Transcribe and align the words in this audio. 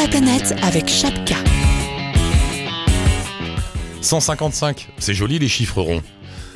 la 0.00 0.08
planète 0.08 0.54
avec 0.62 0.88
Chapka. 0.88 1.36
155, 4.00 4.88
c'est 4.98 5.12
joli 5.12 5.38
les 5.38 5.48
chiffres 5.48 5.82
ronds. 5.82 6.02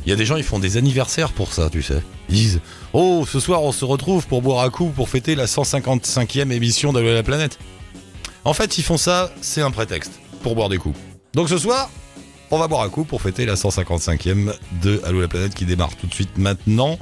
Il 0.07 0.11
y 0.11 0.13
a 0.13 0.17
des 0.17 0.25
gens, 0.25 0.37
ils 0.37 0.45
font 0.45 0.59
des 0.59 0.79
anniversaires 0.79 1.31
pour 1.31 1.53
ça, 1.53 1.69
tu 1.69 1.83
sais. 1.83 2.03
Ils 2.31 2.37
disent 2.37 2.61
Oh, 2.95 3.27
ce 3.31 3.41
soir, 3.41 3.63
on 3.63 3.73
se 3.73 3.85
retrouve 3.85 4.27
pour 4.27 4.41
boire 4.41 4.65
un 4.65 4.71
coup 4.71 4.87
pour 4.97 5.11
fêter 5.11 5.35
la 5.35 5.45
155e 5.45 6.53
émission 6.53 6.95
d'Allo 6.95 7.13
la 7.13 7.23
planète. 7.23 7.59
En 8.45 8.55
fait, 8.55 8.79
ils 8.79 8.85
font 8.85 8.97
ça, 8.97 9.31
c'est 9.43 9.61
un 9.61 9.71
prétexte 9.71 10.13
pour 10.43 10.55
boire 10.55 10.71
des 10.71 10.79
coups. 10.79 10.99
Donc 11.35 11.51
ce 11.51 11.59
soir, 11.59 11.91
on 12.51 12.59
va 12.59 12.67
boire 12.67 12.81
un 12.81 12.89
coup 12.89 13.05
pour 13.05 13.21
fêter 13.21 13.45
la 13.45 13.57
155e 13.57 14.55
de 14.83 15.03
Allo 15.05 15.21
la 15.21 15.29
planète 15.29 15.55
qui 15.55 15.67
démarre 15.67 15.95
tout 15.97 16.07
de 16.07 16.15
suite 16.15 16.39
maintenant. 16.39 16.99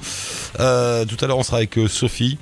Euh, 0.59 1.05
tout 1.05 1.25
à 1.25 1.29
l'heure, 1.29 1.39
on 1.39 1.45
sera 1.45 1.59
avec 1.59 1.79
euh, 1.79 1.87
Sophie 1.87 2.37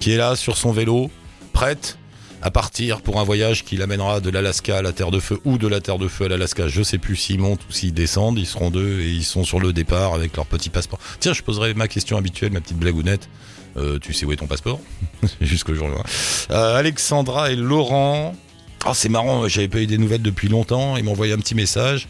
qui 0.00 0.12
est 0.12 0.16
là 0.16 0.36
sur 0.36 0.56
son 0.56 0.72
vélo, 0.72 1.10
prête 1.52 1.98
à 2.42 2.50
partir 2.50 3.00
pour 3.00 3.20
un 3.20 3.24
voyage 3.24 3.64
qui 3.64 3.76
l'amènera 3.76 4.20
de 4.20 4.28
l'Alaska 4.28 4.78
à 4.78 4.82
la 4.82 4.92
Terre 4.92 5.12
de 5.12 5.20
Feu 5.20 5.40
ou 5.44 5.58
de 5.58 5.68
la 5.68 5.80
Terre 5.80 5.98
de 5.98 6.08
Feu 6.08 6.24
à 6.24 6.28
l'Alaska. 6.28 6.66
Je 6.66 6.82
sais 6.82 6.98
plus 6.98 7.14
s'ils 7.14 7.38
montent 7.38 7.62
ou 7.68 7.72
s'ils 7.72 7.94
descendent. 7.94 8.38
Ils 8.38 8.46
seront 8.46 8.70
deux 8.70 9.00
et 9.00 9.10
ils 9.10 9.24
sont 9.24 9.44
sur 9.44 9.60
le 9.60 9.72
départ 9.72 10.12
avec 10.14 10.36
leur 10.36 10.46
petit 10.46 10.68
passeport. 10.68 10.98
Tiens, 11.20 11.32
je 11.32 11.42
poserai 11.42 11.74
ma 11.74 11.86
question 11.86 12.16
habituelle, 12.16 12.52
ma 12.52 12.60
petite 12.60 12.78
blagounette. 12.78 13.28
Euh, 13.76 13.98
tu 13.98 14.12
sais 14.12 14.26
où 14.26 14.32
est 14.32 14.36
ton 14.36 14.46
passeport 14.46 14.80
Jusqu'au 15.40 15.74
jour. 15.74 15.88
Euh, 16.50 16.76
Alexandra 16.76 17.52
et 17.52 17.56
Laurent. 17.56 18.34
Oh, 18.86 18.90
c'est 18.92 19.08
marrant, 19.08 19.46
j'avais 19.46 19.68
pas 19.68 19.78
eu 19.78 19.86
des 19.86 19.96
nouvelles 19.96 20.22
depuis 20.22 20.48
longtemps. 20.48 20.96
Ils 20.96 21.04
m'ont 21.04 21.12
envoyé 21.12 21.32
un 21.32 21.38
petit 21.38 21.54
message. 21.54 22.08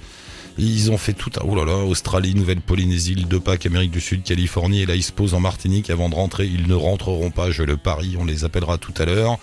Ils 0.58 0.90
ont 0.90 0.98
fait 0.98 1.12
tout 1.14 1.30
un... 1.36 1.44
Oh 1.46 1.54
là 1.54 1.64
là, 1.64 1.76
Australie, 1.76 2.34
Nouvelle-Polynésie, 2.34 3.14
le 3.14 3.40
Pâques, 3.40 3.66
Amérique 3.66 3.90
du 3.90 4.00
Sud, 4.00 4.22
Californie, 4.22 4.82
et 4.82 4.86
là 4.86 4.94
ils 4.94 5.02
se 5.02 5.12
posent 5.12 5.34
en 5.34 5.40
Martinique 5.40 5.88
avant 5.90 6.08
de 6.08 6.14
rentrer. 6.14 6.46
Ils 6.46 6.66
ne 6.68 6.74
rentreront 6.74 7.30
pas, 7.30 7.50
je 7.50 7.62
le 7.62 7.76
parie, 7.76 8.16
on 8.18 8.24
les 8.24 8.44
appellera 8.44 8.78
tout 8.78 8.92
à 8.98 9.04
l'heure. 9.04 9.38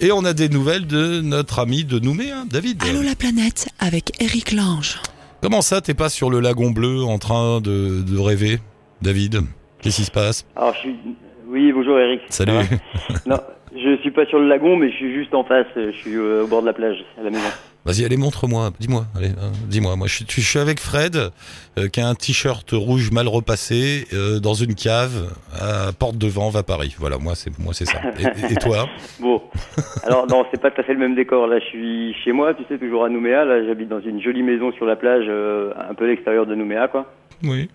Et 0.00 0.12
on 0.12 0.24
a 0.24 0.32
des 0.32 0.48
nouvelles 0.48 0.86
de 0.86 1.20
notre 1.20 1.58
ami 1.58 1.84
de 1.84 1.98
Nouméa, 1.98 2.44
David. 2.48 2.80
Allô 2.88 3.02
la 3.02 3.16
planète 3.16 3.68
avec 3.80 4.12
Eric 4.22 4.52
Lange. 4.52 5.00
Comment 5.42 5.60
ça, 5.60 5.80
t'es 5.80 5.94
pas 5.94 6.08
sur 6.08 6.30
le 6.30 6.38
lagon 6.38 6.70
bleu 6.70 7.02
en 7.02 7.18
train 7.18 7.60
de, 7.60 8.02
de 8.02 8.18
rêver, 8.18 8.60
David? 9.02 9.42
Qu'est-ce 9.80 9.96
qui 9.96 10.04
se 10.04 10.10
passe? 10.10 10.46
Alors, 10.54 10.74
je 10.74 10.78
suis... 10.80 10.96
Oui, 11.48 11.72
bonjour 11.72 11.98
Eric. 11.98 12.20
Salut. 12.28 12.52
Non, 13.26 13.38
je 13.74 13.96
suis 14.00 14.10
pas 14.10 14.26
sur 14.26 14.38
le 14.38 14.48
lagon, 14.48 14.76
mais 14.76 14.90
je 14.90 14.96
suis 14.96 15.14
juste 15.14 15.34
en 15.34 15.44
face. 15.44 15.66
Je 15.76 15.90
suis 15.92 16.14
euh, 16.16 16.44
au 16.44 16.46
bord 16.46 16.62
de 16.62 16.66
la 16.66 16.72
plage, 16.72 17.04
à 17.18 17.22
la 17.22 17.30
maison. 17.30 17.48
Vas-y, 17.84 18.04
allez, 18.04 18.16
montre-moi. 18.16 18.70
Dis-moi. 18.78 19.04
Allez, 19.16 19.28
euh, 19.28 19.50
dis-moi. 19.66 19.96
Moi, 19.96 20.06
je 20.08 20.16
suis, 20.16 20.26
je 20.28 20.40
suis 20.46 20.58
avec 20.58 20.78
Fred, 20.78 21.16
euh, 21.16 21.88
qui 21.88 22.00
a 22.00 22.08
un 22.08 22.14
t-shirt 22.14 22.68
rouge 22.72 23.10
mal 23.12 23.28
repassé 23.28 24.04
euh, 24.12 24.40
dans 24.40 24.52
une 24.52 24.74
cave 24.74 25.32
à 25.54 25.92
Porte 25.98 26.18
de 26.18 26.26
Vent, 26.26 26.54
à 26.54 26.62
Paris. 26.62 26.94
Voilà, 26.98 27.16
moi, 27.18 27.34
c'est 27.34 27.56
moi, 27.58 27.72
c'est 27.72 27.86
ça. 27.86 28.00
Et, 28.18 28.52
et 28.52 28.56
toi 28.56 28.88
Bon, 29.20 29.40
alors 30.04 30.26
non, 30.26 30.44
c'est 30.50 30.60
pas 30.60 30.70
tout 30.70 30.80
à 30.80 30.84
fait 30.84 30.92
le 30.92 30.98
même 30.98 31.14
décor. 31.14 31.46
Là, 31.46 31.60
je 31.60 31.64
suis 31.64 32.14
chez 32.24 32.32
moi, 32.32 32.52
tu 32.52 32.62
sais, 32.68 32.78
toujours 32.78 33.04
à 33.04 33.08
Nouméa. 33.08 33.46
Là, 33.46 33.64
j'habite 33.64 33.88
dans 33.88 34.00
une 34.00 34.20
jolie 34.20 34.42
maison 34.42 34.70
sur 34.72 34.84
la 34.84 34.96
plage, 34.96 35.24
euh, 35.28 35.72
un 35.88 35.94
peu 35.94 36.04
à 36.04 36.08
l'extérieur 36.08 36.44
de 36.44 36.54
Nouméa, 36.54 36.88
quoi. 36.88 37.06
Oui. 37.42 37.70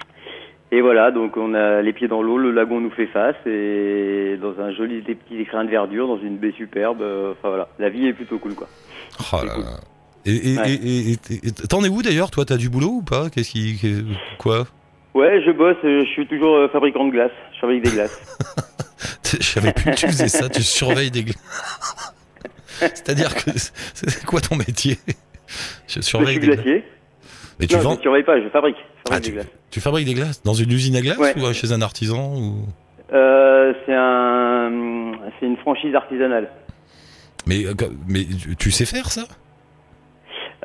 Et 0.75 0.81
voilà, 0.81 1.11
donc 1.11 1.37
on 1.37 1.53
a 1.53 1.81
les 1.83 1.93
pieds 1.93 2.07
dans 2.07 2.23
l'eau, 2.23 2.37
le 2.39 2.49
lagon 2.51 2.79
nous 2.81 2.89
fait 2.89 3.05
face, 3.05 3.35
et 3.45 4.37
dans 4.41 4.59
un 4.59 4.71
joli 4.73 5.03
des 5.03 5.13
petits 5.13 5.37
écrins 5.39 5.63
de 5.65 5.69
verdure, 5.69 6.07
dans 6.07 6.17
une 6.19 6.37
baie 6.37 6.53
superbe. 6.57 7.01
euh, 7.01 7.33
Enfin 7.33 7.49
voilà, 7.49 7.67
la 7.77 7.89
vie 7.89 8.07
est 8.07 8.13
plutôt 8.13 8.39
cool, 8.39 8.55
quoi. 8.55 8.67
Oh 9.31 9.45
là 9.45 9.55
là. 9.57 9.79
Et 10.25 10.53
et- 10.53 10.57
Ouais. 10.57 10.71
et- 10.73 11.11
et- 11.11 11.17
et- 11.47 11.51
t'en 11.69 11.83
es 11.83 11.89
où 11.89 12.01
d'ailleurs 12.01 12.31
Toi, 12.31 12.45
t'as 12.45 12.57
du 12.57 12.69
boulot 12.69 12.87
ou 12.89 13.01
pas? 13.03 13.29
Qu'est-ce 13.29 13.51
qui, 13.51 13.79
quoi? 14.39 14.65
Ouais, 15.13 15.43
je 15.45 15.51
bosse. 15.51 15.75
euh, 15.83 16.03
Je 16.05 16.09
suis 16.09 16.25
toujours 16.25 16.55
euh, 16.55 16.67
fabricant 16.69 17.05
de 17.05 17.11
glace. 17.11 17.31
Je 17.53 17.59
fabrique 17.59 17.83
des 17.83 17.91
glaces. 17.91 18.19
Je 19.39 19.43
savais 19.45 19.73
plus 19.73 19.91
que 19.91 19.95
tu 19.95 20.07
faisais 20.07 20.27
ça. 20.27 20.49
Tu 20.49 20.63
surveilles 20.63 21.11
des. 21.11 21.23
gla- 21.23 21.35
C'est-à-dire 22.79 23.35
que 23.35 23.51
c'est 23.93 24.25
quoi 24.25 24.41
ton 24.41 24.55
métier? 24.55 24.97
Je 25.87 25.95
je 25.95 26.01
surveille 26.01 26.39
suis 26.39 26.39
des. 26.39 26.47
gla- 26.47 26.55
glacier. 26.55 26.83
Mais 27.59 27.67
tu 27.67 27.75
non, 27.75 27.81
vends 27.81 27.95
je 27.95 28.01
surveille 28.01 28.23
pas, 28.23 28.41
je 28.41 28.49
fabrique. 28.49 28.75
Je 28.77 28.81
fabrique 28.81 29.11
Ah, 29.11 29.19
des 29.19 29.25
tu, 29.27 29.31
glaces. 29.33 29.47
tu 29.71 29.79
fabriques 29.81 30.05
des 30.07 30.13
glaces 30.13 30.43
dans 30.43 30.53
une 30.53 30.71
usine 30.71 30.95
à 30.95 31.01
glace 31.01 31.17
Ouais. 31.17 31.33
ou 31.37 31.53
chez 31.53 31.71
un 31.71 31.81
artisan 31.81 32.33
ou... 32.35 32.65
Euh, 33.13 33.73
c'est 33.85 33.93
un, 33.93 34.71
c'est 35.39 35.45
une 35.45 35.57
franchise 35.57 35.93
artisanale. 35.93 36.49
Mais, 37.45 37.65
euh, 37.65 37.73
mais 38.07 38.25
tu- 38.57 38.71
sais 38.71 38.85
faire 38.85 39.11
ça? 39.11 39.23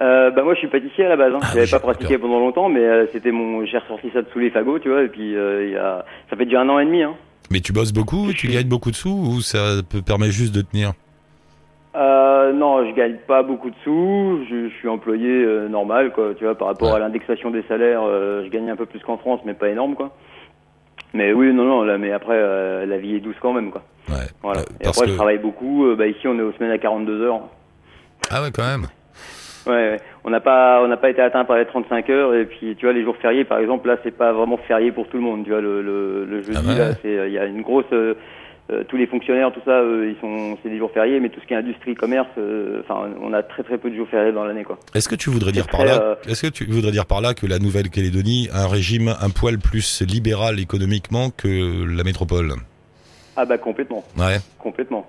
Euh, 0.00 0.30
bah 0.30 0.44
moi 0.44 0.54
je 0.54 0.60
suis 0.60 0.68
pâtissier 0.68 1.04
à 1.06 1.08
la 1.08 1.16
base. 1.16 1.32
Hein. 1.34 1.40
Ah 1.42 1.48
J'avais 1.54 1.66
pas 1.70 1.80
pratiqué 1.80 2.16
pendant 2.18 2.38
longtemps, 2.38 2.68
mais 2.68 2.80
euh, 2.84 3.06
c'était 3.12 3.32
mon, 3.32 3.66
j'ai 3.66 3.78
ressorti 3.78 4.08
ça 4.14 4.22
de 4.22 4.28
sous 4.32 4.38
les 4.38 4.50
fagots, 4.50 4.78
tu 4.78 4.88
vois. 4.88 5.02
Et 5.02 5.08
puis 5.08 5.32
il 5.32 5.70
y 5.72 5.76
a, 5.76 6.04
ça 6.30 6.36
fait 6.36 6.44
déjà 6.44 6.60
un 6.60 6.68
an 6.68 6.78
et 6.78 6.84
demi. 6.84 7.02
Hein. 7.02 7.14
Mais 7.50 7.60
tu 7.60 7.72
bosses 7.72 7.92
beaucoup, 7.92 8.32
tu 8.32 8.46
gagnes 8.48 8.68
beaucoup 8.68 8.90
de 8.92 8.96
sous 8.96 9.10
ou 9.10 9.40
ça 9.40 9.58
peut 9.88 10.00
permettre 10.02 10.32
juste 10.32 10.54
de 10.54 10.62
tenir? 10.62 10.92
Euh, 11.96 12.52
non, 12.52 12.86
je 12.86 12.94
gagne 12.94 13.16
pas 13.26 13.42
beaucoup 13.42 13.70
de 13.70 13.74
sous. 13.82 14.40
Je, 14.48 14.68
je 14.68 14.74
suis 14.76 14.88
employé 14.88 15.28
euh, 15.28 15.68
normal, 15.68 16.12
quoi. 16.12 16.34
Tu 16.36 16.44
vois, 16.44 16.54
par 16.54 16.68
rapport 16.68 16.90
Ouais. 16.90 16.96
à 16.96 16.98
l'indexation 17.00 17.50
des 17.50 17.62
salaires, 17.62 18.02
euh, 18.04 18.44
je 18.44 18.50
gagne 18.50 18.70
un 18.70 18.76
peu 18.76 18.86
plus 18.86 19.00
qu'en 19.00 19.16
France, 19.16 19.40
mais 19.44 19.54
pas 19.54 19.68
énorme, 19.68 19.94
quoi. 19.94 20.10
Mais 21.14 21.32
oui, 21.32 21.52
non, 21.54 21.64
non. 21.64 21.82
Là, 21.84 21.96
mais 21.98 22.12
après, 22.12 22.36
la 22.86 22.98
vie 22.98 23.16
est 23.16 23.20
douce 23.20 23.36
quand 23.40 23.52
même, 23.54 23.70
quoi. 23.70 23.82
Ouais. 24.10 24.26
Voilà. 24.42 24.60
Et 24.80 24.84
parce 24.84 24.98
après, 24.98 25.06
que... 25.06 25.12
je 25.12 25.16
travaille 25.16 25.38
beaucoup. 25.38 25.86
Bah 25.96 26.06
ici, 26.06 26.28
on 26.28 26.38
est 26.38 26.42
aux 26.42 26.52
semaines 26.52 26.70
à 26.72 26.78
42 26.78 27.22
heures. 27.22 27.40
Ah 28.30 28.42
ouais, 28.42 28.50
quand 28.54 28.66
même. 28.66 28.86
Ouais, 29.66 29.72
ouais. 29.74 29.96
on 30.24 30.30
n'a 30.30 30.40
pas 30.40 30.80
on 30.82 30.88
n'a 30.88 30.96
pas 30.96 31.10
été 31.10 31.20
atteint 31.20 31.44
par 31.44 31.56
les 31.58 31.66
35 31.66 32.08
heures 32.08 32.34
et 32.34 32.46
puis 32.46 32.74
tu 32.76 32.86
vois 32.86 32.94
les 32.94 33.02
jours 33.02 33.16
fériés 33.16 33.44
par 33.44 33.58
exemple 33.58 33.86
là 33.88 33.96
c'est 34.02 34.16
pas 34.16 34.32
vraiment 34.32 34.56
férié 34.56 34.92
pour 34.92 35.06
tout 35.08 35.18
le 35.18 35.22
monde 35.22 35.44
tu 35.44 35.50
vois 35.50 35.60
le 35.60 35.82
le, 35.82 36.24
le 36.24 36.40
jeudi 36.42 36.56
Ah 36.58 36.68
ouais. 36.72 36.78
là 36.78 36.94
c'est 37.02 37.26
il 37.26 37.32
y 37.32 37.38
a 37.38 37.44
une 37.44 37.60
grosse 37.60 37.84
euh, 38.70 38.78
euh, 38.78 38.84
tous 38.84 38.96
les 38.96 39.06
fonctionnaires 39.06 39.52
tout 39.52 39.60
ça 39.64 39.82
eux, 39.82 40.10
ils 40.10 40.20
sont 40.20 40.58
c'est 40.62 40.68
des 40.68 40.78
jours 40.78 40.90
fériés 40.90 41.20
mais 41.20 41.28
tout 41.28 41.40
ce 41.40 41.46
qui 41.46 41.54
est 41.54 41.56
industrie 41.56 41.94
commerce 41.94 42.28
euh, 42.38 42.80
enfin 42.84 43.08
on 43.20 43.32
a 43.32 43.42
très 43.42 43.62
très 43.62 43.78
peu 43.78 43.90
de 43.90 43.96
jours 43.96 44.08
fériés 44.08 44.32
dans 44.32 44.44
l'année 44.44 44.64
quoi. 44.64 44.78
Est-ce 44.94 45.08
que 45.08 45.14
tu 45.14 45.30
voudrais 45.30 45.52
dire 45.52 45.66
par 45.66 45.84
là 45.84 46.00
euh, 46.02 46.14
Est-ce 46.28 46.42
que 46.46 46.52
tu 46.52 46.64
voudrais 46.64 46.92
dire 46.92 47.06
par 47.06 47.20
là 47.20 47.34
que 47.34 47.46
la 47.46 47.58
Nouvelle-Calédonie 47.58 48.48
a 48.52 48.64
un 48.64 48.68
régime 48.68 49.14
un 49.20 49.30
poil 49.30 49.58
plus 49.58 50.02
libéral 50.02 50.60
économiquement 50.60 51.30
que 51.30 51.84
la 51.84 52.04
métropole? 52.04 52.52
Ah 53.36 53.44
bah 53.44 53.58
complètement. 53.58 54.04
Ouais. 54.16 54.38
complètement. 54.58 55.06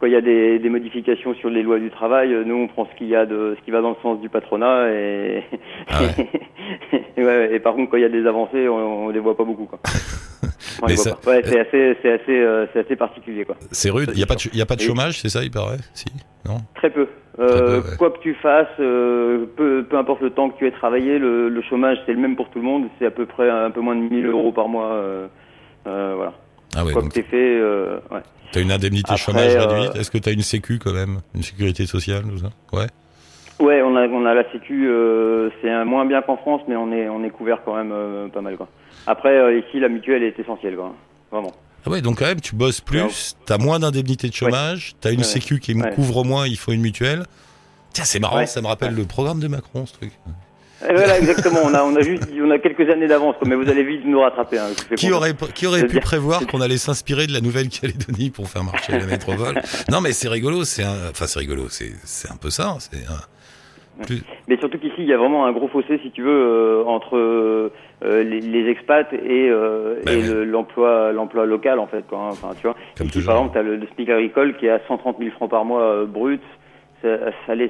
Quand 0.00 0.06
il 0.06 0.12
y 0.12 0.16
a 0.16 0.20
des, 0.20 0.58
des 0.58 0.68
modifications 0.68 1.34
sur 1.34 1.48
les 1.48 1.62
lois 1.62 1.78
du 1.78 1.90
travail 1.90 2.32
euh, 2.32 2.44
nous 2.44 2.54
on 2.56 2.68
prend 2.68 2.86
ce 2.92 2.98
qu'il 2.98 3.08
y 3.08 3.16
a 3.16 3.24
de 3.24 3.56
ce 3.58 3.64
qui 3.64 3.70
va 3.70 3.80
dans 3.82 3.90
le 3.90 3.96
sens 4.02 4.20
du 4.20 4.28
patronat 4.28 4.90
et 4.90 5.44
Ah 5.88 6.00
et, 7.16 7.24
ouais, 7.24 7.54
et 7.54 7.60
par 7.60 7.74
contre 7.74 7.90
quand 7.90 7.96
il 7.96 8.02
y 8.02 8.06
a 8.06 8.10
des 8.10 8.26
avancées 8.26 8.68
on, 8.68 9.06
on 9.06 9.08
les 9.10 9.20
voit 9.20 9.36
pas 9.36 9.44
beaucoup 9.44 9.64
quoi 9.66 9.78
Ça- 10.96 11.14
pas. 11.16 11.30
Ouais, 11.30 11.42
c'est 11.44 11.60
assez, 11.60 11.96
c'est 12.02 12.12
assez, 12.12 12.38
euh, 12.38 12.66
c'est 12.72 12.80
assez 12.80 12.96
particulier, 12.96 13.44
quoi. 13.44 13.56
C'est 13.70 13.90
rude. 13.90 14.10
Il 14.14 14.18
y 14.20 14.22
a 14.22 14.26
pas 14.26 14.34
de, 14.36 14.56
y 14.56 14.60
a 14.62 14.66
pas 14.66 14.76
de 14.76 14.80
chômage, 14.82 15.20
c'est 15.20 15.28
ça, 15.28 15.42
il 15.42 15.50
paraît? 15.50 15.78
Si 15.94 16.06
Non? 16.46 16.58
Très 16.76 16.90
peu. 16.90 17.06
peu, 17.06 17.42
Euh, 17.42 17.80
ouais. 17.82 17.96
Quoi 17.98 18.10
que 18.12 18.18
tu 18.20 18.34
fasses, 18.34 18.66
euh, 18.80 19.44
peu, 19.56 19.84
peu 19.88 19.98
importe 19.98 20.20
le 20.22 20.30
temps 20.30 20.48
que 20.50 20.58
tu 20.58 20.66
aies 20.66 20.70
travaillé, 20.72 21.18
le, 21.18 21.48
le 21.48 21.62
chômage 21.62 21.98
c'est 22.06 22.12
le 22.12 22.18
même 22.20 22.34
pour 22.36 22.48
tout 22.50 22.58
le 22.60 22.64
monde. 22.64 22.84
C'est 22.98 23.06
à 23.06 23.10
peu 23.10 23.26
près 23.26 23.50
un 23.50 23.70
peu 23.70 23.80
moins 23.80 23.94
de 23.96 24.00
1000 24.00 24.26
euros 24.26 24.52
par 24.52 24.68
mois. 24.68 25.02
Voilà. 25.84 26.32
Ah 26.74 26.84
ouais, 26.84 26.92
Quoi 26.92 27.02
donc 27.02 27.10
que 27.12 27.14
t'aies 27.14 27.22
fait, 27.22 27.60
ouais. 28.14 28.20
t'as 28.52 28.60
une 28.60 28.72
indemnité 28.72 29.10
Après, 29.12 29.16
chômage 29.22 29.54
réduite? 29.56 29.96
Est-ce 29.96 30.10
que 30.10 30.18
t'as 30.18 30.32
une 30.32 30.42
sécu 30.42 30.78
quand 30.78 30.92
même? 30.92 31.20
Une 31.34 31.42
sécurité 31.42 31.86
sociale, 31.86 32.22
tout 32.28 32.38
ça? 32.38 32.48
Ouais. 32.72 32.86
Ouais, 33.58 33.80
on 33.82 33.96
a, 33.96 34.06
on 34.08 34.26
a 34.26 34.34
la 34.34 34.50
sécu. 34.52 34.88
Euh, 34.88 35.48
c'est 35.62 35.70
un- 35.70 35.84
moins 35.84 36.04
bien 36.04 36.20
qu'en 36.22 36.36
France, 36.36 36.60
mais 36.68 36.76
on 36.76 36.92
est, 36.92 37.08
on 37.08 37.24
est 37.24 37.30
couvert 37.30 37.58
quand 37.64 37.74
même 37.76 37.92
euh, 37.92 38.28
pas 38.28 38.40
mal, 38.42 38.56
quoi. 38.56 38.68
Après, 39.06 39.30
euh, 39.36 39.58
ici, 39.58 39.80
la 39.80 39.88
mutuelle 39.88 40.22
est 40.22 40.38
essentielle, 40.38 40.76
quoi. 40.76 40.94
Vraiment. 41.32 41.52
Ah 41.86 41.90
ouais, 41.90 42.00
donc 42.02 42.18
quand 42.18 42.26
même, 42.26 42.40
tu 42.40 42.54
bosses 42.56 42.80
plus, 42.80 43.36
t'as 43.46 43.58
moins 43.58 43.78
d'indemnité 43.78 44.28
de 44.28 44.34
chômage, 44.34 44.94
t'as 45.00 45.12
une 45.12 45.18
Ouais. 45.18 45.24
sécu 45.24 45.58
qui 45.60 45.74
Ouais. 45.74 45.90
couvre 45.94 46.24
moins, 46.24 46.46
il 46.46 46.56
faut 46.58 46.72
une 46.72 46.80
mutuelle. 46.82 47.22
Tiens, 47.92 48.04
c'est 48.04 48.18
marrant, 48.20 48.38
Ouais. 48.38 48.46
ça 48.46 48.60
me 48.60 48.66
rappelle 48.66 48.94
le 48.94 49.04
programme 49.04 49.38
de 49.40 49.48
Macron, 49.48 49.86
ce 49.86 49.94
truc. 49.94 50.10
Voilà, 50.82 51.18
exactement. 51.18 51.60
On 51.64 51.72
a, 51.72 51.82
on 51.84 51.96
a 51.96 52.02
juste, 52.02 52.24
on 52.38 52.50
a 52.50 52.58
quelques 52.58 52.90
années 52.90 53.06
d'avance, 53.06 53.36
mais 53.46 53.54
vous 53.54 53.66
allez 53.70 53.82
vite 53.82 54.02
nous 54.04 54.20
rattraper. 54.20 54.58
Hein, 54.58 54.66
Qui 54.96 55.10
aurait, 55.10 55.32
qui 55.54 55.66
aurait 55.66 55.80
C'est 55.80 55.86
pu 55.86 56.00
prévoir 56.00 56.46
qu'on 56.46 56.60
allait 56.60 56.76
s'inspirer 56.76 57.26
de 57.26 57.32
la 57.32 57.40
Nouvelle-Calédonie 57.40 58.28
pour 58.30 58.48
faire 58.50 58.62
marcher 58.62 58.92
la 58.92 59.06
métropole? 59.06 59.54
Non, 59.90 60.02
mais 60.02 60.12
c'est 60.12 60.28
rigolo, 60.28 60.64
c'est 60.64 60.82
un, 60.82 60.94
enfin 61.10 61.26
c'est 61.26 61.38
rigolo, 61.38 61.68
c'est, 61.70 61.92
c'est 62.04 62.30
un 62.30 62.36
peu 62.36 62.50
ça. 62.50 62.76
C'est 62.78 62.98
un, 63.06 63.20
plus- 64.04 64.22
Mais 64.48 64.56
surtout 64.58 64.78
qu'ici, 64.78 64.94
il 64.98 65.06
y 65.06 65.12
a 65.12 65.16
vraiment 65.16 65.46
un 65.46 65.52
gros 65.52 65.68
fossé, 65.68 65.98
si 66.02 66.10
tu 66.10 66.22
veux, 66.22 66.28
euh, 66.30 66.84
entre 66.84 67.16
euh, 67.16 67.70
les, 68.02 68.40
les 68.40 68.68
expats 68.70 69.12
et, 69.12 69.48
euh, 69.50 70.00
Bah 70.04 70.12
et 70.12 70.16
ouais. 70.16 70.22
le- 70.26 70.44
l'emploi, 70.44 71.12
local, 71.46 71.78
en 71.78 71.86
fait. 71.86 72.04
Quoi, 72.08 72.18
hein. 72.18 72.28
Enfin, 72.30 72.50
tu 72.60 72.62
vois. 72.66 72.76
Comme 72.98 73.06
Ici, 73.06 73.22
par 73.24 73.36
exemple, 73.36 73.52
tu 73.54 73.58
as 73.58 73.62
le, 73.62 73.76
le 73.76 73.86
SMIC 73.94 74.08
agricole 74.10 74.56
qui 74.58 74.66
est 74.66 74.70
à 74.70 74.80
130 74.86 75.18
000 75.18 75.30
francs 75.32 75.50
par 75.50 75.64
mois 75.64 76.04
brut. 76.04 76.42
Ça, 77.02 77.08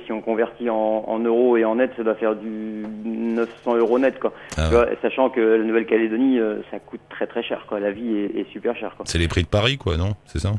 si 0.07 0.13
on 0.13 0.21
convertit 0.23 0.71
en, 0.71 1.05
en 1.07 1.19
euros 1.19 1.57
et 1.57 1.65
en 1.65 1.75
net, 1.75 1.91
ça 1.97 2.05
doit 2.05 2.15
faire 2.15 2.37
du 2.37 2.85
900 3.05 3.77
euros 3.77 3.99
net, 3.99 4.19
quoi. 4.19 4.33
ah, 4.57 4.67
Tu 4.69 4.75
vois, 4.75 4.87
sachant 5.03 5.31
que 5.31 5.41
la 5.41 5.65
Nouvelle-Calédonie, 5.65 6.39
ça 6.71 6.79
coûte 6.79 7.01
très 7.11 7.27
très 7.27 7.43
cher, 7.43 7.65
quoi. 7.69 7.81
La 7.81 7.91
vie 7.91 8.17
est, 8.17 8.39
est 8.41 8.51
super 8.53 8.77
chère, 8.77 8.95
quoi. 8.97 9.05
c'est 9.07 9.19
les 9.19 9.29
prix 9.29 9.43
de 9.43 9.49
Paris, 9.49 9.77
quoi, 9.79 9.97
non? 9.97 10.13
C'est 10.27 10.39
ça? 10.39 10.53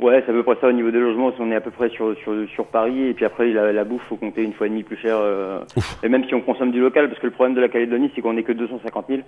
Ouais, 0.00 0.22
c'est 0.24 0.30
à 0.32 0.34
peu 0.34 0.42
près 0.42 0.56
ça 0.60 0.68
au 0.68 0.72
niveau 0.72 0.90
des 0.90 0.98
logements. 0.98 1.30
On 1.38 1.50
est 1.52 1.56
à 1.56 1.60
peu 1.60 1.70
près 1.70 1.90
sur 1.90 2.16
sur, 2.22 2.32
sur 2.54 2.64
Paris 2.66 3.08
et 3.08 3.14
puis 3.14 3.24
après 3.26 3.48
la, 3.52 3.70
la 3.72 3.84
bouffe 3.84 4.02
faut 4.08 4.16
compter 4.16 4.42
une 4.42 4.54
fois 4.54 4.66
et 4.66 4.70
demi 4.70 4.82
plus 4.82 4.96
cher. 4.96 5.16
euh, 5.18 5.58
et 6.02 6.08
même 6.08 6.24
si 6.26 6.34
on 6.34 6.40
consomme 6.40 6.70
du 6.72 6.80
local, 6.80 7.08
parce 7.08 7.20
que 7.20 7.26
le 7.26 7.32
problème 7.32 7.54
de 7.54 7.60
la 7.60 7.68
Calédonie 7.68 8.10
c'est 8.14 8.22
qu'on 8.22 8.32
n'est 8.32 8.42
que 8.42 8.52
250 8.52 9.06
000. 9.08 9.20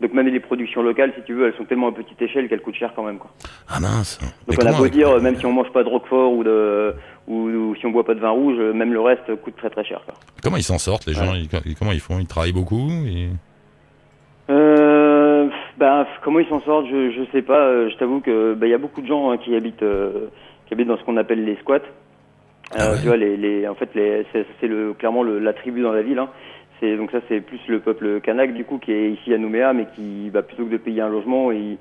Donc 0.00 0.12
même 0.12 0.28
les 0.28 0.38
productions 0.38 0.82
locales, 0.82 1.12
si 1.16 1.22
tu 1.24 1.34
veux, 1.34 1.46
elles 1.48 1.54
sont 1.56 1.64
tellement 1.64 1.88
à 1.88 1.92
petite 1.92 2.20
échelle 2.22 2.48
qu'elles 2.48 2.60
coûtent 2.60 2.76
cher 2.76 2.92
quand 2.94 3.02
même. 3.02 3.18
Quoi. 3.18 3.30
Ah 3.68 3.80
mince. 3.80 4.18
Mais 4.46 4.54
Donc 4.54 4.64
on 4.64 4.68
a 4.68 4.72
beau 4.78 4.86
dire, 4.88 5.20
même 5.20 5.36
si 5.36 5.46
on 5.46 5.52
mange 5.52 5.72
pas 5.72 5.82
de 5.82 5.88
roquefort 5.88 6.32
ou 6.32 6.44
de 6.44 6.94
ou, 7.26 7.48
ou 7.48 7.74
si 7.76 7.84
on 7.86 7.90
boit 7.90 8.04
pas 8.04 8.14
de 8.14 8.20
vin 8.20 8.30
rouge, 8.30 8.58
même 8.74 8.92
le 8.92 9.00
reste 9.00 9.34
coûte 9.42 9.56
très 9.56 9.70
très 9.70 9.84
cher. 9.84 10.00
Quoi. 10.04 10.14
Comment 10.42 10.56
ils 10.56 10.62
s'en 10.62 10.78
sortent, 10.78 11.06
les 11.06 11.14
gens 11.14 11.34
ils- 11.34 11.48
Comment 11.76 11.92
ils 11.92 12.00
font? 12.00 12.18
Ils 12.20 12.26
travaillent 12.26 12.52
beaucoup 12.52 12.88
et- 13.06 13.28
Euh, 14.50 14.77
bah, 15.78 16.06
comment 16.22 16.38
ils 16.40 16.48
s'en 16.48 16.60
sortent, 16.60 16.86
je, 16.90 17.10
je 17.10 17.22
sais 17.32 17.42
pas. 17.42 17.60
Euh, 17.66 17.88
Je 17.90 17.96
t'avoue 17.96 18.20
que 18.20 18.54
bah, 18.54 18.66
il 18.66 18.70
y 18.70 18.74
a 18.74 18.78
beaucoup 18.78 19.00
de 19.00 19.06
gens 19.06 19.30
hein, 19.30 19.38
qui 19.38 19.54
habitent 19.54 19.82
euh, 19.82 20.28
qui 20.66 20.74
habitent 20.74 20.88
dans 20.88 20.98
ce 20.98 21.04
qu'on 21.04 21.16
appelle 21.16 21.44
les 21.44 21.56
squats. 21.56 21.80
Ah 22.72 22.76
Euh, 22.82 22.92
ouais. 22.92 22.98
Tu 23.00 23.06
vois, 23.06 23.16
les, 23.16 23.36
les, 23.36 23.66
en 23.68 23.74
fait, 23.74 23.94
les, 23.94 24.24
c'est 24.32 24.44
c'est 24.60 24.66
le, 24.68 24.92
clairement 24.92 25.22
le, 25.22 25.38
la 25.38 25.52
tribu 25.52 25.80
dans 25.82 25.92
la 25.92 26.02
ville. 26.02 26.18
Hein. 26.18 26.28
C'est 26.80 26.96
donc 26.96 27.10
ça, 27.10 27.18
c'est 27.28 27.40
plus 27.40 27.60
le 27.68 27.80
peuple 27.80 28.20
kanak 28.20 28.54
du 28.54 28.64
coup 28.64 28.78
qui 28.78 28.92
est 28.92 29.10
ici 29.10 29.32
à 29.34 29.38
Nouméa, 29.38 29.72
mais 29.72 29.86
qui, 29.96 30.30
bah, 30.32 30.42
plutôt 30.42 30.64
que 30.64 30.70
de 30.70 30.76
payer 30.76 31.00
un 31.00 31.08
logement, 31.08 31.50
il, 31.50 31.76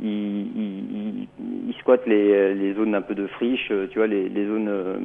il, 0.00 0.08
il, 0.08 0.84
il, 0.92 1.28
il 1.68 1.74
squatte 1.78 2.06
les, 2.06 2.54
les 2.54 2.72
zones 2.74 2.94
un 2.94 3.02
peu 3.02 3.14
de 3.14 3.26
friche, 3.28 3.68
euh, 3.70 3.86
tu 3.90 3.98
vois, 3.98 4.06
les, 4.08 4.28
les 4.28 4.46
zones 4.46 4.68
euh, 4.68 4.96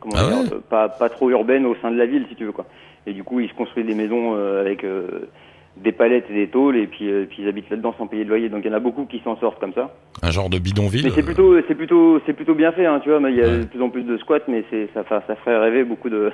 comment 0.00 0.14
Ah 0.18 0.28
dire, 0.42 0.52
ouais 0.52 0.58
pas, 0.68 0.88
pas 0.88 1.08
trop 1.08 1.30
urbaines 1.30 1.64
au 1.66 1.76
sein 1.76 1.90
de 1.90 1.96
la 1.96 2.04
ville, 2.06 2.26
si 2.28 2.34
tu 2.34 2.44
veux 2.44 2.52
quoi. 2.52 2.66
Et 3.06 3.12
du 3.12 3.22
coup, 3.22 3.40
ils 3.40 3.48
se 3.48 3.54
construisent 3.54 3.86
des 3.86 3.94
maisons 3.94 4.34
euh, 4.34 4.60
avec 4.60 4.82
euh, 4.84 5.28
des 5.76 5.92
palettes 5.92 6.26
et 6.30 6.34
des 6.34 6.48
tôles, 6.48 6.76
et 6.76 6.86
puis, 6.86 7.10
euh, 7.10 7.26
puis 7.28 7.42
ils 7.42 7.48
habitent 7.48 7.68
là-dedans 7.70 7.94
sans 7.98 8.06
payer 8.06 8.24
de 8.24 8.28
loyer. 8.28 8.48
Donc 8.48 8.62
il 8.64 8.70
y 8.70 8.74
en 8.74 8.76
a 8.76 8.80
beaucoup 8.80 9.06
qui 9.06 9.20
s'en 9.24 9.36
sortent 9.38 9.58
comme 9.58 9.72
ça. 9.74 9.92
Un 10.22 10.30
genre 10.30 10.48
de 10.48 10.58
bidonville 10.58 11.04
Mais 11.04 11.10
c'est 11.10 11.22
euh, 11.22 11.24
plutôt, 11.24 11.56
c'est 11.66 11.74
plutôt, 11.74 12.20
c'est 12.26 12.32
plutôt 12.32 12.54
bien 12.54 12.70
fait, 12.72 12.86
hein, 12.86 13.00
tu 13.02 13.08
vois. 13.10 13.18
Mais 13.20 13.30
il 13.32 13.36
y 13.36 13.42
a 13.42 13.46
Ouais. 13.48 13.58
de 13.58 13.64
plus 13.64 13.82
en 13.82 13.90
plus 13.90 14.04
de 14.04 14.16
squats, 14.18 14.38
mais 14.48 14.64
c'est, 14.70 14.88
ça, 14.94 15.02
ferait 15.04 15.58
rêver 15.58 15.82
beaucoup 15.84 16.08
de, 16.10 16.30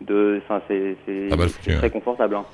de, 0.00 0.40
enfin, 0.44 0.62
c'est, 0.68 0.96
c'est, 1.06 1.28
Ah 1.30 1.36
bah, 1.36 1.44
très 1.62 1.80
ouais. 1.80 1.90
confortable. 1.90 2.36
Hein. 2.36 2.44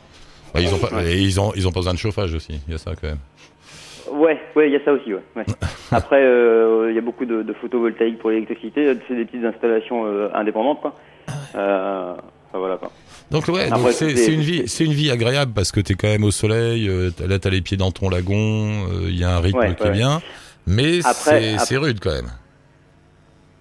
bah, 0.53 0.61
ils, 0.61 0.75
ont 0.75 0.79
pas, 0.79 0.95
Ouais. 0.97 1.13
et 1.13 1.19
ils, 1.19 1.41
ont, 1.41 1.53
ils 1.55 1.69
ont 1.69 1.73
pas 1.73 1.81
besoin 1.81 1.95
de 1.95 1.99
chauffage 1.99 2.35
aussi, 2.35 2.61
il 2.67 2.73
y 2.73 2.75
a 2.75 2.79
ça 2.79 2.93
quand 3.01 3.07
même. 3.09 3.19
Ouais, 4.13 4.39
ouais, 4.57 4.69
il 4.69 4.73
y 4.73 4.77
a 4.77 4.85
ça 4.85 4.93
aussi, 4.93 5.13
ouais. 5.13 5.21
ouais. 5.37 5.45
Après, 5.93 6.23
euh, 6.23 6.87
il 6.91 6.95
y 6.97 6.99
a 6.99 7.03
beaucoup 7.03 7.27
de, 7.27 7.43
de 7.43 7.53
photovoltaïque 7.53 8.19
pour 8.19 8.31
l'électricité. 8.31 8.93
C'est 9.07 9.15
des 9.15 9.25
petites 9.27 9.45
installations 9.45 10.07
euh, 10.07 10.29
indépendantes, 10.35 10.81
quoi. 10.81 10.95
Euh, 11.55 12.15
enfin, 12.49 12.59
voilà, 12.59 12.77
quoi. 12.79 12.91
Donc 13.31 13.47
ouais, 13.49 13.69
c'est 13.93 14.33
une 14.33 14.41
vie, 14.41 14.63
c'est 14.69 14.85
une 14.85 14.93
vie 14.93 15.11
agréable 15.11 15.53
parce 15.55 15.71
que 15.71 15.81
t'es 15.81 15.95
quand 15.95 16.09
même 16.09 16.25
au 16.25 16.31
soleil. 16.31 16.89
euh, 16.89 17.11
là, 17.27 17.39
t'as 17.39 17.51
les 17.51 17.61
pieds 17.61 17.77
dans 17.77 17.91
ton 17.91 18.09
lagon. 18.09 18.87
euh, 18.91 19.09
Il 19.09 19.19
y 19.19 19.25
a 19.25 19.37
un 19.37 19.41
rythme 19.41 19.59
Ouais, 19.59 19.75
qui 19.75 19.83
est 19.83 19.87
ouais. 19.87 19.93
bien, 19.93 20.21
mais 20.67 21.01
c'est 21.03 21.77
rude 21.77 21.99
quand 22.01 22.13
même. 22.15 22.31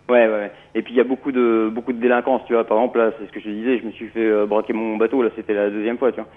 Ouais, 0.09 0.25
ouais, 0.25 0.31
ouais. 0.33 0.51
Et 0.73 0.81
puis 0.83 0.93
il 0.93 0.97
y 0.97 1.01
a 1.01 1.03
beaucoup 1.03 1.33
de 1.33 1.69
beaucoup 1.73 1.91
de 1.91 1.99
délinquance, 1.99 2.41
tu 2.47 2.53
vois. 2.53 2.65
Par 2.65 2.77
exemple, 2.77 2.97
là, 2.99 3.11
c'est 3.19 3.27
ce 3.27 3.31
que 3.31 3.41
je 3.41 3.49
disais, 3.49 3.79
je 3.79 3.85
me 3.85 3.91
suis 3.91 4.07
fait 4.07 4.25
euh, 4.25 4.45
braquer 4.45 4.71
mon 4.71 4.95
bateau. 4.95 5.21
Là, 5.21 5.29
c'était 5.35 5.53
la 5.53 5.69
deuxième 5.69 5.97
fois, 5.97 6.11
tu 6.13 6.21
vois. 6.21 6.29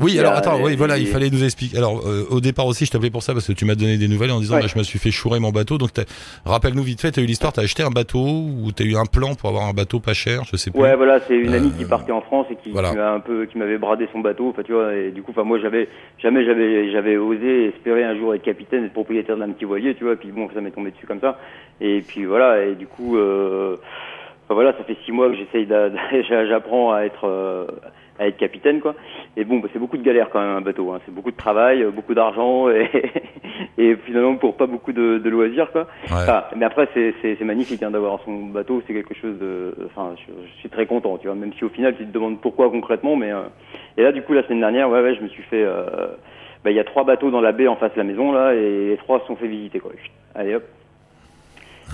Oui, 0.00 0.18
alors 0.18 0.32
a- 0.32 0.36
attends, 0.36 0.60
oui, 0.62 0.72
il- 0.72 0.78
voilà, 0.78 0.98
il 0.98 1.06
fallait 1.06 1.30
nous 1.30 1.44
expliquer. 1.44 1.76
Alors 1.78 2.02
euh, 2.06 2.24
au 2.30 2.40
départ 2.40 2.66
aussi, 2.66 2.84
je 2.86 2.90
t'appelais 2.90 3.10
pour 3.10 3.22
ça 3.22 3.32
parce 3.32 3.46
que 3.46 3.52
tu 3.52 3.64
m'as 3.64 3.74
donné 3.74 3.96
des 3.96 4.08
nouvelles 4.08 4.32
en 4.32 4.40
disant 4.40 4.56
Ouais. 4.56 4.62
bah, 4.62 4.66
je 4.72 4.78
me 4.78 4.82
suis 4.82 4.98
fait 4.98 5.10
chourer 5.10 5.38
mon 5.40 5.50
bateau. 5.50 5.78
Donc 5.78 5.90
rappelle-nous 6.44 6.82
vite 6.82 7.00
fait, 7.00 7.12
t'as 7.12 7.22
eu 7.22 7.26
l'histoire, 7.26 7.52
t'as 7.52 7.62
acheté 7.62 7.82
un 7.82 7.90
bateau 7.90 8.18
ou 8.18 8.70
t'as 8.74 8.84
eu 8.84 8.96
un 8.96 9.06
plan 9.06 9.34
pour 9.34 9.48
avoir 9.48 9.66
un 9.68 9.72
bateau 9.72 10.00
pas 10.00 10.14
cher, 10.14 10.42
je 10.50 10.56
sais 10.56 10.70
plus. 10.70 10.80
Ouais, 10.80 10.96
voilà, 10.96 11.20
c'est 11.20 11.36
une 11.36 11.54
amie 11.54 11.68
Euh, 11.74 11.78
qui 11.78 11.84
partait 11.84 12.12
en 12.12 12.20
France 12.22 12.46
et 12.50 12.56
qui, 12.56 12.70
voilà. 12.70 12.90
qui 12.90 12.96
m'a 12.96 13.12
un 13.12 13.20
peu, 13.20 13.46
qui 13.46 13.56
m'avait 13.58 13.78
bradé 13.78 14.08
son 14.12 14.20
bateau. 14.20 14.48
Enfin, 14.50 14.62
tu 14.64 14.72
vois, 14.72 14.94
et 14.94 15.10
du 15.10 15.22
coup, 15.22 15.30
enfin, 15.30 15.44
moi, 15.44 15.58
j'avais 15.60 15.88
jamais, 16.22 16.44
j'avais, 16.44 16.90
j'avais 16.92 17.16
osé 17.16 17.66
espérer 17.66 18.04
un 18.04 18.16
jour 18.16 18.34
être 18.34 18.42
capitaine, 18.42 18.84
être 18.84 18.92
propriétaire 18.92 19.36
d'un 19.36 19.50
petit 19.50 19.64
voilier, 19.64 19.94
tu 19.94 20.04
vois. 20.04 20.14
Et 20.14 20.16
puis 20.16 20.30
bon, 20.32 20.48
ça 20.54 20.60
m'est 20.60 20.70
tombé 20.72 20.90
dessus 20.90 21.06
comme 21.06 21.20
ça. 21.20 21.38
Et 21.80 22.02
puis 22.06 22.24
voilà, 22.24 22.64
et 22.64 22.74
du 22.74 22.86
coup, 22.86 23.16
euh, 23.16 23.76
enfin, 24.44 24.54
voilà, 24.54 24.72
ça 24.76 24.84
fait 24.84 24.96
six 25.04 25.12
mois 25.12 25.28
que 25.30 25.36
j'essaye, 25.36 25.68
j'apprends 26.48 26.92
à 26.92 27.02
être, 27.02 27.24
euh, 27.28 27.66
à 28.18 28.28
être 28.28 28.36
capitaine, 28.36 28.80
quoi. 28.80 28.94
Et 29.36 29.44
bon, 29.44 29.58
bah, 29.58 29.68
c'est 29.72 29.78
beaucoup 29.78 29.96
de 29.96 30.02
galères 30.02 30.30
quand 30.30 30.40
même 30.40 30.56
un 30.56 30.60
bateau. 30.60 30.92
Hein. 30.92 31.00
C'est 31.04 31.12
beaucoup 31.14 31.32
de 31.32 31.36
travail, 31.36 31.82
euh, 31.82 31.90
beaucoup 31.90 32.14
d'argent 32.14 32.68
et, 32.70 32.88
et 33.76 33.96
finalement 34.06 34.36
pour 34.36 34.56
pas 34.56 34.66
beaucoup 34.66 34.92
de, 34.92 35.18
de 35.18 35.30
loisirs, 35.30 35.70
quoi. 35.72 35.82
Ouais. 35.82 36.12
Enfin, 36.22 36.44
mais 36.56 36.64
après, 36.64 36.88
c'est, 36.94 37.12
c'est, 37.20 37.36
c'est 37.38 37.44
magnifique 37.44 37.82
hein, 37.82 37.90
d'avoir 37.90 38.20
son 38.24 38.46
bateau, 38.46 38.82
c'est 38.86 38.92
quelque 38.94 39.14
chose 39.14 39.36
de. 39.40 39.74
Enfin, 39.86 40.14
je, 40.16 40.32
je 40.46 40.60
suis 40.60 40.68
très 40.68 40.86
content, 40.86 41.18
tu 41.18 41.26
vois, 41.26 41.34
même 41.36 41.52
si 41.54 41.64
au 41.64 41.68
final, 41.68 41.96
tu 41.96 42.04
te 42.06 42.12
demandes 42.12 42.40
pourquoi 42.40 42.70
concrètement, 42.70 43.16
mais. 43.16 43.32
euh, 43.32 43.42
Et 43.96 44.02
là, 44.02 44.12
du 44.12 44.22
coup, 44.22 44.32
la 44.32 44.44
semaine 44.44 44.60
dernière, 44.60 44.88
ouais, 44.90 45.02
ouais, 45.02 45.14
je 45.16 45.20
me 45.22 45.28
suis 45.28 45.42
fait. 45.44 45.64
euh, 45.64 45.84
bah, 46.64 46.70
il 46.70 46.76
y 46.76 46.80
a 46.80 46.84
trois 46.84 47.04
bateaux 47.04 47.30
dans 47.30 47.40
la 47.42 47.52
baie 47.52 47.66
en 47.68 47.76
face 47.76 47.92
de 47.92 47.98
la 47.98 48.04
maison, 48.04 48.32
là, 48.32 48.54
et 48.54 48.88
les 48.90 48.96
trois 48.96 49.20
se 49.20 49.26
sont 49.26 49.36
fait 49.36 49.48
visiter, 49.48 49.80
quoi. 49.80 49.90
Allez 50.36 50.54
hop. 50.54 50.62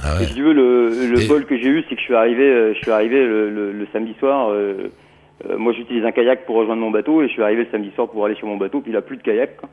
Ah 0.04 0.16
ouais. 0.16 0.24
Et 0.24 0.26
si 0.28 0.34
tu 0.34 0.42
veux, 0.42 0.52
le, 0.52 1.06
le 1.06 1.22
Et- 1.22 1.28
bol 1.28 1.44
que 1.46 1.56
j'ai 1.56 1.66
eu, 1.68 1.82
c'est 1.88 1.94
que 1.94 2.00
je 2.00 2.04
suis 2.06 2.14
arrivé, 2.14 2.44
euh, 2.44 2.72
je 2.74 2.78
suis 2.78 2.90
arrivé 2.90 3.26
le, 3.26 3.50
le, 3.50 3.72
le 3.72 3.86
samedi 3.92 4.14
soir. 4.20 4.50
euh, 4.50 4.88
euh, 5.48 5.56
moi, 5.56 5.72
j'utilise 5.72 6.04
un 6.04 6.12
kayak 6.12 6.44
pour 6.46 6.56
rejoindre 6.56 6.82
mon 6.82 6.90
bateau, 6.90 7.22
et 7.22 7.28
je 7.28 7.32
suis 7.32 7.42
arrivé 7.42 7.64
le 7.64 7.70
samedi 7.70 7.90
soir 7.94 8.08
pour 8.08 8.24
aller 8.24 8.34
sur 8.34 8.46
mon 8.46 8.56
bateau, 8.56 8.80
puis 8.80 8.90
il 8.90 8.96
a 8.96 9.02
plus 9.02 9.16
de 9.16 9.22
kayak. 9.22 9.56
quoi. 9.56 9.68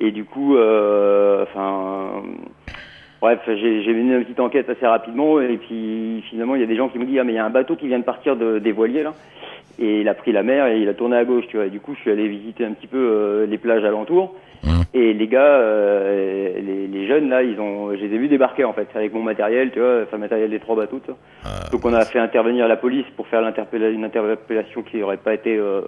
Et 0.00 0.10
du 0.10 0.24
coup, 0.24 0.56
euh, 0.56 1.42
enfin, 1.44 2.22
bref, 3.20 3.40
j'ai 3.46 3.94
mené 3.94 4.16
une 4.16 4.24
petite 4.24 4.40
enquête 4.40 4.68
assez 4.68 4.86
rapidement, 4.86 5.40
et 5.40 5.56
puis 5.56 6.22
finalement, 6.28 6.54
il 6.54 6.60
y 6.60 6.64
a 6.64 6.66
des 6.66 6.76
gens 6.76 6.88
qui 6.88 6.98
me 6.98 7.06
disent 7.06 7.18
ah 7.20 7.24
mais 7.24 7.32
il 7.32 7.36
y 7.36 7.38
a 7.38 7.46
un 7.46 7.50
bateau 7.50 7.76
qui 7.76 7.86
vient 7.86 7.98
de 7.98 8.04
partir 8.04 8.36
de, 8.36 8.58
des 8.58 8.72
voiliers 8.72 9.02
là, 9.02 9.14
et 9.78 10.00
il 10.00 10.08
a 10.08 10.14
pris 10.14 10.32
la 10.32 10.42
mer 10.42 10.66
et 10.66 10.80
il 10.80 10.88
a 10.88 10.94
tourné 10.94 11.16
à 11.16 11.24
gauche, 11.24 11.46
tu 11.48 11.56
vois. 11.56 11.66
Et 11.66 11.70
du 11.70 11.80
coup, 11.80 11.94
je 11.94 12.00
suis 12.00 12.10
allé 12.10 12.28
visiter 12.28 12.64
un 12.64 12.72
petit 12.72 12.86
peu 12.86 12.98
euh, 12.98 13.46
les 13.46 13.58
plages 13.58 13.84
alentours. 13.84 14.34
Mmh. 14.64 14.75
Et 14.98 15.12
les 15.12 15.26
gars, 15.28 15.42
euh, 15.42 16.54
les, 16.58 16.86
les 16.86 17.06
jeunes 17.06 17.28
là, 17.28 17.42
ils 17.42 17.60
ont, 17.60 17.90
je 17.94 18.00
les 18.00 18.14
ai 18.14 18.18
vus 18.18 18.28
débarquer 18.28 18.64
en 18.64 18.72
fait 18.72 18.88
avec 18.94 19.12
mon 19.12 19.20
matériel, 19.22 19.70
tu 19.70 19.78
vois, 19.78 20.00
enfin 20.04 20.16
le 20.16 20.20
matériel 20.22 20.48
des 20.48 20.58
trois 20.58 20.74
bateaux. 20.74 21.00
Ah, 21.44 21.48
Donc 21.70 21.84
on 21.84 21.92
a 21.92 22.02
fait 22.06 22.18
intervenir 22.18 22.66
la 22.66 22.76
police 22.76 23.04
pour 23.14 23.26
faire 23.26 23.42
l'interpella- 23.42 23.92
une 23.92 24.04
interpellation 24.04 24.82
qui 24.82 25.02
aurait 25.02 25.18
pas 25.18 25.34
été, 25.34 25.54
euh, 25.54 25.82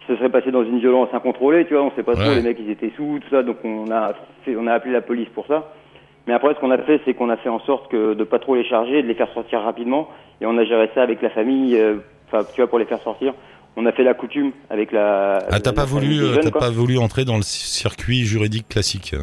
qui 0.00 0.08
se 0.08 0.16
serait 0.16 0.28
passée 0.28 0.50
dans 0.50 0.62
une 0.62 0.78
violence 0.78 1.08
incontrôlée, 1.14 1.64
tu 1.64 1.72
vois. 1.72 1.84
On 1.84 1.90
sait 1.92 2.02
pas 2.02 2.12
trop, 2.14 2.28
Ouais. 2.28 2.34
les 2.36 2.42
mecs 2.42 2.58
ils 2.60 2.70
étaient 2.70 2.92
sous, 2.96 3.18
tout 3.22 3.30
ça. 3.30 3.42
Donc 3.42 3.56
on 3.64 3.90
a 3.90 4.12
fait, 4.44 4.54
on 4.58 4.66
a 4.66 4.74
appelé 4.74 4.92
la 4.92 5.00
police 5.00 5.28
pour 5.30 5.46
ça. 5.46 5.72
Mais 6.26 6.34
après, 6.34 6.52
ce 6.54 6.60
qu'on 6.60 6.72
a 6.72 6.78
fait, 6.78 7.00
c'est 7.06 7.14
qu'on 7.14 7.30
a 7.30 7.36
fait 7.38 7.48
en 7.48 7.60
sorte 7.60 7.90
que 7.90 8.12
de 8.12 8.24
pas 8.24 8.38
trop 8.40 8.56
les 8.56 8.64
charger, 8.64 9.00
de 9.00 9.06
les 9.08 9.14
faire 9.14 9.32
sortir 9.32 9.60
rapidement, 9.62 10.08
et 10.42 10.44
on 10.46 10.58
a 10.58 10.64
géré 10.64 10.90
ça 10.94 11.02
avec 11.02 11.22
la 11.22 11.30
famille. 11.30 11.78
euh, 11.78 11.94
tu 12.52 12.60
vois, 12.60 12.66
pour 12.66 12.78
les 12.80 12.84
faire 12.84 12.98
sortir, 12.98 13.32
on 13.76 13.86
a 13.86 13.92
fait 13.92 14.02
la 14.04 14.14
coutume 14.14 14.52
avec 14.70 14.92
la. 14.92 15.38
Ah, 15.50 15.60
t'as 15.60 15.72
pas 15.72 15.84
voulu, 15.84 16.18
euh, 16.20 16.34
jeunes, 16.42 16.50
pas 16.50 16.70
voulu 16.70 16.98
entrer 16.98 17.24
dans 17.24 17.36
le 17.36 17.42
circuit 17.42 18.24
juridique 18.24 18.68
classique. 18.68 19.14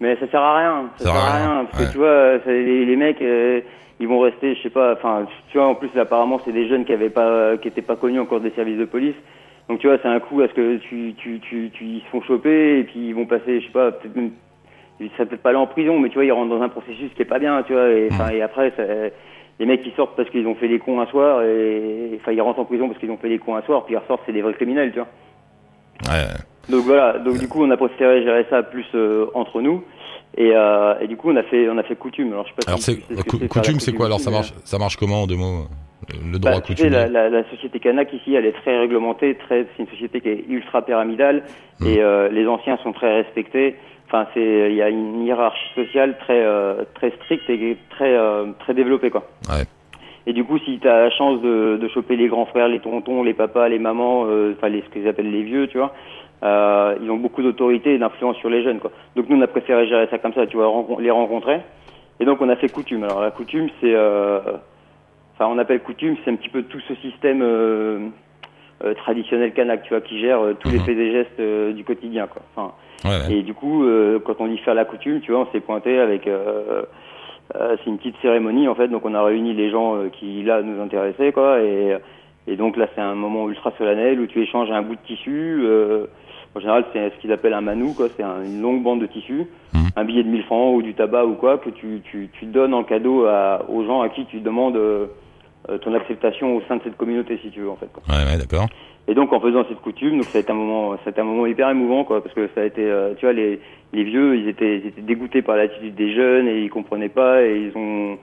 Mais 0.00 0.16
ça 0.20 0.28
sert 0.30 0.40
à 0.40 0.58
rien. 0.58 0.90
Ça, 0.98 1.04
Ça 1.06 1.10
sert 1.12 1.20
à 1.20 1.36
rien. 1.36 1.64
Parce 1.70 1.82
ouais. 1.82 1.86
que 1.88 1.92
tu 1.92 1.98
vois, 1.98 2.38
ça- 2.44 2.50
les, 2.52 2.84
les 2.84 2.96
mecs, 2.96 3.20
euh, 3.20 3.60
ils 4.00 4.06
vont 4.06 4.20
rester, 4.20 4.54
je 4.54 4.62
sais 4.62 4.70
pas, 4.70 4.92
enfin, 4.92 5.26
tu 5.50 5.58
vois, 5.58 5.66
en 5.66 5.74
plus, 5.74 5.90
apparemment, 5.98 6.40
c'est 6.44 6.52
des 6.52 6.68
jeunes 6.68 6.84
qui 6.84 6.92
avaient 6.92 7.10
pas, 7.10 7.56
qui 7.56 7.66
étaient 7.68 7.82
pas 7.82 7.96
connus 7.96 8.20
encore 8.20 8.40
des 8.40 8.50
services 8.52 8.78
de 8.78 8.84
police. 8.84 9.16
Donc, 9.68 9.80
tu 9.80 9.88
vois, 9.88 9.98
c'est 10.00 10.08
un 10.08 10.20
coup 10.20 10.40
à 10.40 10.48
ce 10.48 10.52
que 10.54 10.76
tu, 10.76 11.14
tu, 11.18 11.40
tu, 11.40 11.70
tu, 11.74 11.84
ils 11.84 12.00
se 12.02 12.06
font 12.06 12.22
choper 12.22 12.78
et 12.78 12.84
puis 12.84 13.08
ils 13.08 13.14
vont 13.14 13.26
passer, 13.26 13.60
je 13.60 13.66
sais 13.66 13.72
pas, 13.72 13.90
peut-être 13.90 14.14
même, 14.16 14.30
ils 15.00 15.10
seraient 15.10 15.26
peut-être 15.26 15.42
pas 15.42 15.48
aller 15.50 15.58
en 15.58 15.66
prison, 15.66 15.98
mais 15.98 16.08
tu 16.08 16.14
vois, 16.14 16.24
ils 16.24 16.32
rentrent 16.32 16.48
dans 16.56 16.62
un 16.62 16.68
processus 16.68 17.10
qui 17.14 17.22
est 17.22 17.26
pas 17.26 17.38
bien, 17.40 17.62
tu 17.64 17.72
vois, 17.72 17.88
et, 17.90 18.08
enfin, 18.10 18.30
et 18.30 18.40
après, 18.40 18.72
ça- 18.76 18.82
les 19.58 19.66
mecs 19.66 19.82
qui 19.82 19.92
sortent 19.96 20.16
parce 20.16 20.30
qu'ils 20.30 20.46
ont 20.46 20.54
fait 20.54 20.68
les 20.68 20.78
cons 20.78 21.00
un 21.00 21.06
soir 21.06 21.42
et, 21.42 22.12
enfin, 22.20 22.32
ils 22.32 22.40
rentrent 22.40 22.60
en 22.60 22.64
prison 22.64 22.86
parce 22.88 22.98
qu'ils 23.00 23.10
ont 23.10 23.16
fait 23.16 23.28
les 23.28 23.38
cons 23.38 23.56
un 23.56 23.62
soir, 23.62 23.84
puis 23.84 23.94
ils 23.94 23.98
ressortent, 23.98 24.22
c'est 24.26 24.32
des 24.32 24.42
vrais 24.42 24.54
criminels, 24.54 24.92
tu 24.92 24.98
vois. 25.00 25.08
Ouais. 26.14 26.26
Donc 26.68 26.84
voilà, 26.84 27.18
donc 27.18 27.38
du 27.38 27.48
coup 27.48 27.64
on 27.64 27.70
a 27.70 27.76
préféré 27.76 28.22
gérer 28.22 28.44
ça 28.50 28.62
plus 28.62 28.84
euh, 28.94 29.26
entre 29.34 29.60
nous 29.62 29.82
et, 30.36 30.50
euh, 30.54 30.94
et 31.00 31.06
du 31.08 31.16
coup 31.16 31.30
on 31.30 31.36
a 31.36 31.42
fait 31.42 31.68
on 31.68 31.78
a 31.78 31.82
fait 31.82 31.96
coutume. 31.96 32.32
Alors 32.32 32.44
je 32.44 32.50
sais 32.50 32.54
pas 32.56 32.70
Alors 32.70 32.78
si 32.78 33.02
c'est 33.08 33.24
cou- 33.26 33.38
c'est, 33.40 33.48
coutume, 33.48 33.80
c'est 33.80 33.92
quoi? 33.94 34.06
Alors 34.06 34.20
ça 34.20 34.30
marche, 34.30 34.52
ça 34.64 34.78
marche 34.78 34.96
comment 34.96 35.22
en 35.22 35.26
deux 35.26 35.36
mots? 35.36 35.66
Le 36.10 36.16
mais, 36.32 36.38
droit 36.38 36.52
bah, 36.52 36.60
tu 36.60 36.76
sais, 36.76 36.84
coutumier. 36.84 36.90
la, 36.90 37.08
la, 37.08 37.28
la 37.30 37.50
société 37.50 37.80
Canac 37.80 38.12
ici, 38.12 38.34
elle 38.34 38.46
est 38.46 38.52
très 38.52 38.78
réglementée, 38.78 39.34
très 39.34 39.66
c'est 39.76 39.82
une 39.82 39.88
société 39.88 40.20
qui 40.20 40.28
est 40.28 40.44
ultra 40.48 40.82
pyramidale 40.82 41.42
Hmm. 41.80 41.86
et 41.86 42.00
euh, 42.00 42.28
les 42.28 42.44
anciens 42.48 42.76
sont 42.78 42.92
très 42.92 43.22
respectés. 43.22 43.76
Enfin 44.08 44.26
c'est 44.32 44.70
il 44.70 44.74
y 44.74 44.82
a 44.82 44.88
une 44.88 45.22
hiérarchie 45.24 45.68
sociale 45.74 46.16
très 46.18 46.40
euh, 46.42 46.84
très 46.94 47.10
stricte 47.10 47.48
et 47.50 47.76
très 47.90 48.16
euh, 48.16 48.46
très 48.60 48.72
développée 48.74 49.10
quoi. 49.10 49.24
Ouais. 49.50 49.64
Et 50.26 50.32
du 50.34 50.44
coup, 50.44 50.58
si 50.58 50.78
tu 50.78 50.86
as 50.88 51.04
la 51.04 51.10
chance 51.10 51.40
de, 51.40 51.78
de 51.80 51.88
choper 51.88 52.16
les 52.16 52.28
grands 52.28 52.44
frères, 52.46 52.68
les 52.68 52.80
tontons, 52.80 53.22
les 53.22 53.32
papas, 53.32 53.68
les 53.68 53.78
mamans, 53.78 54.24
euh, 54.26 54.52
enfin 54.56 54.68
les, 54.68 54.82
ce 54.82 54.88
qu'ils 54.90 55.08
appellent 55.08 55.30
les 55.30 55.42
vieux, 55.42 55.68
tu 55.68 55.78
vois, 55.78 55.94
euh, 56.42 56.96
ils 57.02 57.10
ont 57.10 57.16
beaucoup 57.16 57.42
d'autorité 57.42 57.94
et 57.94 57.98
d'influence 57.98 58.36
sur 58.36 58.50
les 58.50 58.62
jeunes. 58.62 58.78
Quoi. 58.78 58.90
Donc 59.16 59.28
nous, 59.30 59.38
on 59.38 59.40
a 59.42 59.46
préféré 59.46 59.86
gérer 59.86 60.06
ça 60.10 60.18
comme 60.18 60.34
ça, 60.34 60.46
tu 60.46 60.56
vois, 60.58 60.70
les 61.00 61.10
rencontrer. 61.10 61.60
Et 62.20 62.26
donc 62.26 62.42
on 62.42 62.48
a 62.50 62.56
fait 62.56 62.68
coutume. 62.68 63.04
Alors 63.04 63.22
la 63.22 63.30
coutume, 63.30 63.68
c'est, 63.80 63.94
euh, 63.94 64.40
enfin 65.34 65.46
on 65.50 65.56
appelle 65.58 65.80
coutume, 65.80 66.16
c'est 66.24 66.30
un 66.30 66.36
petit 66.36 66.50
peu 66.50 66.62
tout 66.64 66.80
ce 66.80 66.94
système 66.96 67.40
euh, 67.42 68.08
euh, 68.84 68.92
traditionnel 68.94 69.52
kanak, 69.52 69.82
tu 69.84 69.90
vois, 69.90 70.02
qui 70.02 70.18
gère 70.20 70.40
euh, 70.40 70.54
tous 70.60 70.68
les 70.68 70.78
Mhm. 70.78 70.84
faits 70.84 70.98
et 70.98 71.12
gestes 71.12 71.40
euh, 71.40 71.72
du 71.72 71.84
quotidien, 71.84 72.26
quoi. 72.26 72.42
Enfin, 72.54 72.72
Ouais, 73.04 73.10
ouais. 73.10 73.32
et 73.32 73.42
du 73.42 73.54
coup, 73.54 73.84
euh, 73.84 74.18
quand 74.24 74.34
on 74.40 74.46
dit 74.48 74.58
faire 74.58 74.74
la 74.74 74.84
coutume, 74.84 75.20
tu 75.20 75.32
vois, 75.32 75.42
on 75.42 75.52
s'est 75.52 75.60
pointé 75.60 75.98
avec. 75.98 76.26
Euh, 76.26 76.82
euh, 77.54 77.76
c'est 77.78 77.90
une 77.90 77.96
petite 77.98 78.16
cérémonie 78.20 78.68
en 78.68 78.74
fait, 78.74 78.88
donc 78.88 79.04
on 79.06 79.14
a 79.14 79.22
réuni 79.22 79.54
les 79.54 79.70
gens 79.70 79.96
qui 80.12 80.42
là 80.42 80.60
nous 80.62 80.82
intéressaient, 80.82 81.32
quoi. 81.32 81.60
Et, 81.62 81.96
et 82.46 82.56
donc 82.56 82.76
là, 82.76 82.86
c'est 82.94 83.00
un 83.00 83.14
moment 83.14 83.48
ultra 83.48 83.72
solennel 83.78 84.20
où 84.20 84.26
tu 84.26 84.42
échanges 84.42 84.70
un 84.70 84.82
bout 84.82 84.96
de 84.96 85.00
tissu. 85.06 85.62
En 86.54 86.60
général, 86.60 86.84
c'est 86.92 87.10
ce 87.10 87.20
qu'ils 87.20 87.30
appellent 87.32 87.54
un 87.54 87.60
manou, 87.60 87.92
quoi. 87.94 88.08
C'est 88.16 88.22
un- 88.22 88.42
une 88.44 88.60
longue 88.60 88.82
bande 88.82 89.00
de 89.00 89.06
tissu, 89.06 89.46
Mhm. 89.74 89.88
un 89.96 90.04
billet 90.04 90.22
de 90.24 90.28
1000 90.28 90.42
francs 90.44 90.74
ou 90.76 90.82
du 90.82 90.94
tabac 90.94 91.24
ou 91.24 91.34
quoi 91.34 91.58
que 91.58 91.70
tu, 91.70 92.00
tu, 92.10 92.28
tu 92.32 92.46
donnes 92.46 92.74
en 92.74 92.84
cadeau 92.84 93.26
à, 93.26 93.64
aux 93.68 93.84
gens 93.84 94.00
à 94.02 94.08
qui 94.08 94.24
tu 94.26 94.40
demandes 94.40 94.78
ton 95.82 95.94
acceptation 95.94 96.56
au 96.56 96.62
sein 96.66 96.76
de 96.76 96.82
cette 96.84 96.96
communauté, 96.96 97.38
si 97.42 97.50
tu 97.50 97.60
veux, 97.60 97.70
en 97.70 97.76
fait. 97.76 97.88
Quoi. 97.92 98.02
Ouais, 98.08 98.24
ouais, 98.24 98.38
d'accord. 98.38 98.66
Et 99.08 99.14
donc 99.14 99.32
en 99.32 99.40
faisant 99.40 99.64
cette 99.66 99.80
coutume, 99.80 100.18
donc 100.18 100.28
ça 100.28 100.38
un 100.38 100.54
moment, 100.54 100.94
été 100.94 101.20
un 101.20 101.24
moment 101.24 101.46
hyper 101.46 101.70
émouvant 101.70 102.04
quoi, 102.04 102.22
parce 102.22 102.34
que 102.34 102.46
ça 102.54 102.60
a 102.60 102.64
été, 102.64 102.84
euh, 102.84 103.14
tu 103.14 103.24
vois, 103.24 103.32
les, 103.32 103.58
les 103.94 104.04
vieux, 104.04 104.36
ils 104.36 104.48
étaient, 104.48 104.82
dégoûtés 104.98 105.40
par 105.40 105.56
l'attitude 105.56 105.94
des 105.94 106.14
jeunes 106.14 106.46
et 106.46 106.60
ils 106.60 106.68
comprenaient 106.68 107.08
pas 107.08 107.42
et 107.42 107.56
ils 107.56 107.72
ont, 107.74 108.18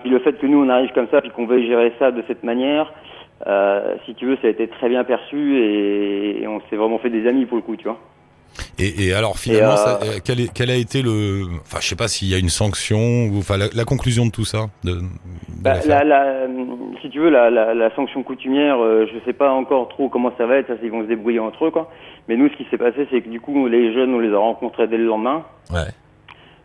puis 0.00 0.10
le 0.10 0.20
fait 0.20 0.38
que 0.38 0.46
nous 0.46 0.64
on 0.64 0.68
arrive 0.68 0.92
comme 0.92 1.08
ça, 1.10 1.20
puis 1.20 1.30
qu'on 1.30 1.46
veuille 1.46 1.66
gérer 1.66 1.92
ça 1.98 2.12
de 2.12 2.22
cette 2.28 2.44
manière, 2.44 2.92
euh, 3.48 3.96
si 4.06 4.14
tu 4.14 4.26
veux, 4.26 4.36
ça 4.36 4.46
a 4.46 4.50
été 4.50 4.68
très 4.68 4.88
bien 4.88 5.02
perçu 5.02 5.58
et, 5.58 6.42
et 6.42 6.46
on 6.46 6.60
s'est 6.70 6.76
vraiment 6.76 6.98
fait 6.98 7.10
des 7.10 7.26
amis 7.26 7.44
pour 7.44 7.56
le 7.56 7.62
coup, 7.62 7.76
tu 7.76 7.84
vois. 7.84 7.98
Et, 8.78 9.06
et 9.06 9.14
alors 9.14 9.38
finalement, 9.38 9.70
Et, 9.70 9.72
euh, 9.74 9.76
ça, 9.76 10.00
euh, 10.02 10.18
quel, 10.24 10.40
est- 10.40 10.52
quel 10.52 10.70
a 10.70 10.74
été 10.76 11.02
le, 11.02 11.42
enfin 11.62 11.78
je 11.80 11.86
sais 11.88 11.96
pas 11.96 12.08
s'il 12.08 12.28
y 12.28 12.34
a 12.34 12.38
une 12.38 12.48
sanction 12.48 13.26
ou 13.26 13.38
enfin 13.38 13.56
la, 13.56 13.66
la 13.74 13.84
conclusion 13.84 14.26
de 14.26 14.30
tout 14.32 14.44
ça. 14.44 14.66
De, 14.82 14.92
de 14.94 15.00
Bah, 15.62 15.74
la, 15.86 16.02
la- 16.04 16.46
si 17.02 17.10
tu 17.10 17.20
veux, 17.20 17.30
la, 17.30 17.94
sanction 17.94 18.22
coutumière, 18.22 18.78
euh, 18.82 19.06
je 19.12 19.18
sais 19.24 19.32
pas 19.32 19.50
encore 19.52 19.88
trop 19.88 20.08
comment 20.08 20.32
ça 20.36 20.46
va 20.46 20.56
être, 20.56 20.68
ça, 20.68 20.74
ils 20.82 20.90
vont 20.90 21.02
se 21.02 21.08
débrouiller 21.08 21.38
entre 21.40 21.66
eux, 21.66 21.70
quoi. 21.70 21.90
Mais 22.28 22.36
nous, 22.36 22.48
ce 22.48 22.56
qui 22.56 22.66
s'est 22.70 22.78
passé, 22.78 23.06
c'est 23.10 23.20
que 23.20 23.28
du 23.28 23.40
coup, 23.40 23.66
les 23.68 23.92
jeunes, 23.94 24.14
on 24.14 24.18
les 24.18 24.32
a 24.32 24.38
rencontrés 24.38 24.88
dès 24.88 24.96
le 24.96 25.04
lendemain. 25.04 25.44
Ouais. 25.70 25.80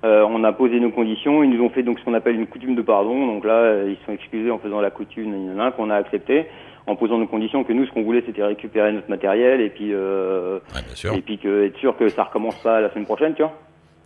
Euh, 0.05 0.25
on 0.29 0.45
a 0.45 0.53
posé 0.53 0.79
nos 0.79 0.91
conditions, 0.91 1.43
ils 1.43 1.49
nous 1.49 1.61
ont 1.61 1.69
fait 1.69 1.83
donc 1.83 1.99
ce 1.99 2.05
qu'on 2.05 2.13
appelle 2.13 2.35
une 2.35 2.47
coutume 2.47 2.73
de 2.75 2.81
pardon. 2.81 3.27
Donc 3.27 3.43
là, 3.43 3.51
euh, 3.53 3.89
ils 3.93 4.05
sont 4.05 4.13
excusés 4.13 4.49
en 4.49 4.57
faisant 4.57 4.79
la 4.79 4.89
coutume, 4.91 5.33
qu'on 5.75 5.89
a 5.89 5.95
accepté, 5.95 6.45
en 6.87 6.95
posant 6.95 7.17
nos 7.17 7.27
conditions 7.27 7.63
que 7.63 7.73
nous, 7.73 7.85
ce 7.85 7.91
qu'on 7.91 8.03
voulait, 8.03 8.23
c'était 8.25 8.43
récupérer 8.43 8.91
notre 8.91 9.09
matériel 9.09 9.61
et 9.61 9.69
puis 9.69 9.93
euh, 9.93 10.59
Ouais, 10.75 10.81
bien 10.85 10.95
sûr. 10.95 11.13
et 11.13 11.21
puis 11.21 11.37
que 11.37 11.65
être 11.65 11.77
sûr 11.77 11.95
que 11.97 12.09
ça 12.09 12.23
recommence 12.23 12.55
pas 12.61 12.81
la 12.81 12.89
semaine 12.91 13.05
prochaine, 13.05 13.33
tu 13.35 13.43
vois. 13.43 13.53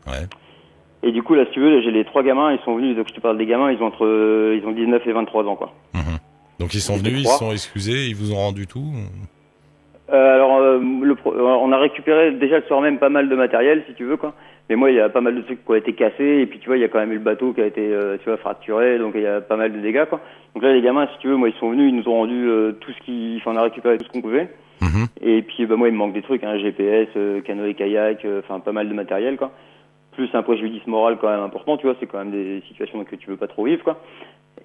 Ouais. 0.08 0.28
Et 1.04 1.12
du 1.12 1.22
coup, 1.24 1.36
là, 1.36 1.46
si 1.46 1.52
tu 1.52 1.60
veux, 1.60 1.82
j'ai 1.82 1.92
les 1.92 2.06
trois 2.06 2.24
gamins, 2.24 2.54
ils 2.54 2.60
sont 2.64 2.76
venus, 2.76 2.96
donc 2.96 3.08
je 3.10 3.14
te 3.14 3.20
parle 3.20 3.38
des 3.38 3.46
gamins, 3.46 3.72
ils 3.72 3.82
ont 3.82 3.88
entre, 3.88 4.06
ils 4.58 4.66
ont 4.66 4.72
19 4.72 5.06
et 5.06 5.12
23 5.12 5.44
ans, 5.46 5.56
quoi. 5.56 5.74
Mhm. 5.94 6.18
Donc 6.60 6.74
ils 6.74 6.80
sont 6.82 6.96
venus, 6.96 7.20
ils 7.22 7.28
se 7.28 7.38
sont 7.38 7.52
excusés, 7.52 8.08
ils 8.08 8.16
vous 8.16 8.32
ont 8.34 8.38
rendu 8.38 8.68
tout. 8.68 8.86
Euh, 10.12 10.36
alors, 10.36 10.58
euh, 10.58 10.80
le 10.80 11.14
euh, 11.26 11.42
on 11.42 11.72
a 11.72 11.78
récupéré 11.78 12.32
déjà 12.34 12.60
le 12.60 12.66
soir 12.66 12.82
même 12.82 13.00
pas 13.00 13.10
mal 13.10 13.30
de 13.30 13.36
matériel, 13.36 13.84
si 13.88 13.94
tu 13.96 14.06
veux, 14.06 14.18
quoi. 14.18 14.34
Mais 14.70 14.76
moi, 14.76 14.92
il 14.92 14.96
y 14.96 15.00
a 15.00 15.10
pas 15.10 15.22
mal 15.22 15.36
de 15.36 15.42
trucs 15.42 15.64
qui 15.64 15.72
ont 15.72 15.76
été 15.76 15.94
cassés, 15.94 16.40
et 16.42 16.46
puis 16.46 16.60
tu 16.60 16.68
vois, 16.68 16.78
il 16.78 16.82
y 16.82 16.86
a 16.86 16.88
quand 16.88 17.00
même 17.00 17.12
eu 17.12 17.16
le 17.16 17.22
bateau 17.22 17.54
qui 17.54 17.62
a 17.62 17.66
été, 17.66 17.82
euh, 17.82 18.18
tu 18.18 18.26
vois, 18.30 18.38
fracturé, 18.38 18.98
donc 18.98 19.14
il 19.16 19.22
y 19.22 19.28
a 19.28 19.42
pas 19.42 19.58
mal 19.58 19.74
de 19.74 19.80
dégâts, 19.80 20.06
quoi. 20.06 20.22
Donc 20.56 20.64
là, 20.64 20.74
les 20.74 20.82
gamins, 20.82 21.08
si 21.14 21.20
tu 21.20 21.28
veux, 21.28 21.36
moi, 21.36 21.50
ils 21.50 21.60
sont 21.60 21.72
venus, 21.72 21.92
ils 21.92 21.96
nous 21.96 22.08
ont 22.08 22.16
rendu 22.16 22.48
euh, 22.48 22.72
tout 22.72 22.92
ce 22.92 23.04
qui, 23.04 23.38
enfin, 23.42 23.52
on 23.54 23.58
a 23.58 23.64
récupéré 23.64 23.98
tout 23.98 24.06
ce 24.06 24.12
qu'on 24.12 24.22
pouvait. 24.22 24.50
Mhm. 24.82 25.08
Et 25.22 25.42
puis, 25.42 25.66
bah, 25.66 25.76
moi, 25.76 25.88
il 25.88 25.94
me 25.94 25.98
manque 25.98 26.14
des 26.14 26.22
trucs, 26.22 26.44
hein, 26.44 26.58
GPS, 26.58 27.08
euh, 27.16 27.42
canoë, 27.42 27.74
kayak, 27.74 28.26
euh, 28.26 28.42
enfin, 28.44 28.60
pas 28.60 28.72
mal 28.72 28.88
de 28.88 28.94
matériel, 28.94 29.38
quoi. 29.38 29.52
Plus 30.12 30.30
un 30.34 30.44
préjudice 30.44 30.86
moral 30.86 31.18
quand 31.20 31.30
même 31.30 31.42
important, 31.42 31.78
tu 31.78 31.88
vois, 31.88 31.96
c'est 32.00 32.06
quand 32.06 32.20
même 32.20 32.32
des 32.32 32.62
situations 32.68 33.04
que 33.04 33.16
tu 33.16 33.30
veux 33.30 33.38
pas 33.38 33.48
trop 33.48 33.66
vivre, 33.66 33.84
quoi. 33.84 34.00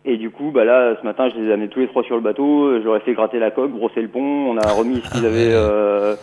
Et 0.05 0.17
du 0.17 0.31
coup, 0.31 0.51
bah 0.53 0.65
là, 0.65 0.97
ce 1.01 1.05
matin, 1.05 1.29
je 1.31 1.41
les 1.41 1.49
ai 1.49 1.53
amenés 1.53 1.69
tous 1.69 1.81
les 1.81 1.89
trois 1.89 2.03
sur 2.05 2.15
le 2.15 2.21
bateau. 2.21 2.81
J'aurais 2.83 3.01
fait 3.01 3.15
gratter 3.15 3.39
la 3.39 3.51
coque, 3.51 3.73
brosser 3.73 4.03
le 4.03 4.09
pont. 4.09 4.51
On 4.51 4.57
a 4.57 4.73
remis 4.73 5.01
ce 5.03 5.11
qu'ils 5.11 5.27
avaient. 5.27 5.53
Euh, 5.53 6.15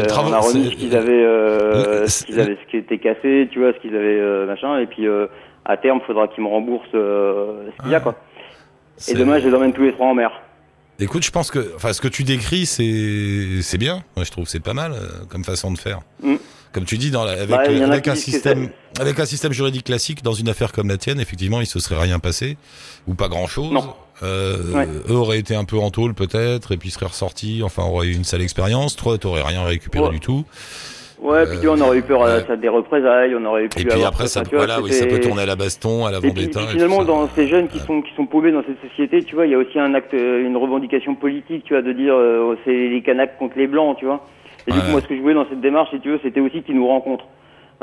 euh, 0.00 0.04
on 0.24 0.32
a 0.32 0.38
remis 0.38 0.64
c'est- 0.64 0.70
ce 0.70 0.76
qu'ils 0.76 0.96
avaient, 0.96 1.24
euh, 1.24 2.06
ce 2.06 2.24
qu'ils 2.24 2.40
avaient, 2.40 2.56
ce 2.64 2.70
qui 2.70 2.76
était 2.76 2.98
cassé, 2.98 3.48
tu 3.50 3.58
vois, 3.60 3.72
ce 3.72 3.78
qu'ils 3.78 3.94
avaient 3.94 4.20
euh, 4.20 4.46
machin. 4.46 4.78
Et 4.78 4.86
puis 4.86 5.06
euh, 5.06 5.26
à 5.64 5.76
terme, 5.76 6.00
faudra 6.06 6.28
qu'ils 6.28 6.42
me 6.44 6.48
remboursent 6.48 6.86
ce 6.92 7.82
qu'il 7.82 7.90
y 7.90 7.94
a, 7.94 8.00
quoi. 8.00 8.16
Et 9.08 9.14
demain, 9.14 9.38
je 9.38 9.48
les 9.48 9.54
emmène 9.54 9.72
tous 9.72 9.82
les 9.82 9.92
trois 9.92 10.06
en 10.08 10.14
mer. 10.14 10.30
Écoute, 10.98 11.24
je 11.24 11.30
pense 11.30 11.50
que, 11.50 11.72
enfin, 11.74 11.92
ce 11.92 12.00
que 12.00 12.06
tu 12.08 12.22
décris, 12.22 12.66
c'est, 12.66 13.62
c'est 13.62 13.78
bien. 13.78 14.02
Moi, 14.14 14.24
je 14.24 14.30
trouve 14.30 14.44
que 14.44 14.50
c'est 14.50 14.60
pas 14.62 14.74
mal 14.74 14.92
comme 15.28 15.42
façon 15.42 15.72
de 15.72 15.78
faire. 15.78 16.00
Mm. 16.22 16.36
Comme 16.72 16.84
tu 16.84 16.96
dis, 16.96 17.10
dans 17.10 17.24
la, 17.24 17.32
avec, 17.32 17.48
Bah, 17.50 18.12
un 18.12 18.14
système, 18.14 18.70
avec 19.00 19.18
un 19.18 19.24
système 19.26 19.52
juridique 19.52 19.84
classique, 19.84 20.22
dans 20.22 20.32
une 20.32 20.48
affaire 20.48 20.72
comme 20.72 20.88
la 20.88 20.96
tienne, 20.96 21.20
effectivement, 21.20 21.60
il 21.60 21.66
se 21.66 21.80
serait 21.80 22.00
rien 22.00 22.18
passé 22.18 22.56
ou 23.06 23.14
pas 23.14 23.28
grand 23.28 23.46
chose. 23.46 23.72
Non. 23.72 23.94
Euh, 24.22 24.56
Ouais. 24.74 24.86
Eux 25.10 25.14
auraient 25.16 25.38
été 25.38 25.54
un 25.54 25.64
peu 25.64 25.76
en 25.78 25.90
tôle 25.90 26.14
peut-être, 26.14 26.72
et 26.72 26.76
puis 26.76 26.90
seraient 26.90 27.06
ressortis. 27.06 27.62
Enfin, 27.64 27.82
auraient 27.84 28.06
eu 28.08 28.14
une 28.14 28.24
sale 28.24 28.42
expérience. 28.42 28.96
Toi, 28.96 29.18
t'aurais 29.18 29.42
rien 29.42 29.64
récupéré 29.64 30.04
Ouais. 30.06 30.10
du 30.10 30.20
tout. 30.20 30.44
Ouais, 31.20 31.46
puis 31.46 31.58
tu 31.60 31.66
vois, 31.66 31.76
on 31.76 31.80
aurait 31.82 31.98
eu 31.98 32.02
peur 32.02 32.20
Ouais. 32.22 32.30
à 32.30 32.44
ça 32.46 32.56
des 32.56 32.68
représailles, 32.68 33.32
on 33.36 33.44
aurait 33.44 33.68
pu 33.68 33.82
Et 33.82 33.84
puis 33.84 33.92
avoir 33.92 34.08
après, 34.08 34.26
ça, 34.26 34.42
vois, 34.42 34.58
voilà, 34.58 34.80
oui, 34.80 34.90
ça 34.92 35.06
peut 35.06 35.20
tourner 35.20 35.42
à 35.42 35.46
la 35.46 35.54
baston, 35.54 36.04
à 36.04 36.10
la 36.10 36.18
vendetta. 36.18 36.60
et 36.62 36.66
finalement, 36.66 36.98
ça. 36.98 37.04
dans 37.04 37.28
ces 37.28 37.46
jeunes 37.46 37.68
qui 37.68 37.78
sont 37.78 38.02
qui 38.02 38.12
sont 38.16 38.26
paumés 38.26 38.50
dans 38.50 38.64
cette 38.64 38.80
société, 38.90 39.22
tu 39.22 39.36
vois, 39.36 39.46
il 39.46 39.52
y 39.52 39.54
a 39.54 39.58
aussi 39.58 39.78
un 39.78 39.94
acte, 39.94 40.14
euh, 40.14 40.44
une 40.44 40.56
revendication 40.56 41.14
politique, 41.14 41.62
tu 41.64 41.74
vois, 41.74 41.82
de 41.82 41.92
dire 41.92 42.14
euh, 42.14 42.56
c'est 42.64 42.72
les 42.72 43.02
Kanaks 43.02 43.38
contre 43.38 43.56
les 43.56 43.68
blancs, 43.68 43.98
tu 43.98 44.06
vois. 44.06 44.26
Et 44.66 44.72
du 44.72 44.80
coup, 44.80 44.90
moi, 44.90 45.00
ce 45.00 45.06
que 45.06 45.14
je 45.16 45.20
voulais 45.20 45.34
dans 45.34 45.48
cette 45.48 45.60
démarche, 45.60 45.90
si 45.90 46.00
tu 46.00 46.10
veux, 46.10 46.18
c'était 46.24 46.40
aussi 46.40 46.62
qu'ils 46.62 46.74
nous 46.76 46.88
rencontrent, 46.88 47.26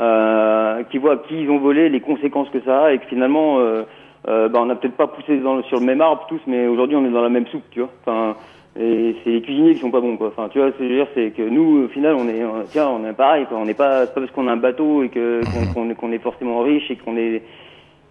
euh, 0.00 0.82
qu'ils 0.90 1.00
voient 1.00 1.16
qui 1.28 1.40
ils 1.42 1.50
ont 1.50 1.58
volé, 1.58 1.88
les 1.88 2.00
conséquences 2.00 2.48
que 2.50 2.60
ça 2.64 2.84
a, 2.86 2.92
et 2.92 2.98
que 2.98 3.06
finalement, 3.06 3.58
euh, 3.60 3.84
euh, 4.28 4.48
bah, 4.48 4.58
on 4.62 4.66
n'a 4.66 4.74
peut-être 4.76 4.96
pas 4.96 5.06
poussé 5.06 5.38
dans 5.38 5.56
le- 5.56 5.62
sur 5.64 5.80
le 5.80 5.86
même 5.86 6.00
arbre 6.00 6.26
tous, 6.28 6.40
mais 6.46 6.66
aujourd'hui, 6.66 6.96
on 6.96 7.04
est 7.06 7.10
dans 7.10 7.22
la 7.22 7.28
même 7.30 7.46
soupe, 7.48 7.64
tu 7.70 7.80
vois. 7.80 7.90
Enfin, 8.06 8.36
et 8.78 9.16
c'est 9.24 9.30
les 9.30 9.42
cuisiniers 9.42 9.74
qui 9.74 9.80
sont 9.80 9.90
pas 9.90 10.00
bons, 10.00 10.16
quoi. 10.16 10.28
Enfin, 10.28 10.48
tu 10.50 10.58
vois, 10.58 10.68
ce 10.72 10.76
que 10.76 10.84
je 10.84 10.88
veux 10.88 10.94
dire, 10.96 11.06
c'est 11.14 11.30
que 11.32 11.42
nous, 11.42 11.84
au 11.84 11.88
final, 11.88 12.14
on 12.14 12.28
est, 12.28 12.42
euh, 12.42 12.64
tiens, 12.72 12.88
on 12.88 13.04
est 13.08 13.12
pareil, 13.14 13.46
quoi. 13.46 13.58
On 13.58 13.64
n'est 13.64 13.74
pas, 13.74 14.02
c'est 14.02 14.14
pas 14.14 14.20
parce 14.20 14.32
qu'on 14.32 14.46
a 14.48 14.52
un 14.52 14.56
bateau 14.56 15.02
et 15.02 15.08
que 15.08 15.44
qu'on 15.46 15.90
est- 15.90 15.94
qu'on 15.94 16.12
est 16.12 16.18
forcément 16.18 16.60
riche 16.60 16.90
et 16.90 16.96
qu'on 16.96 17.16
est 17.16 17.42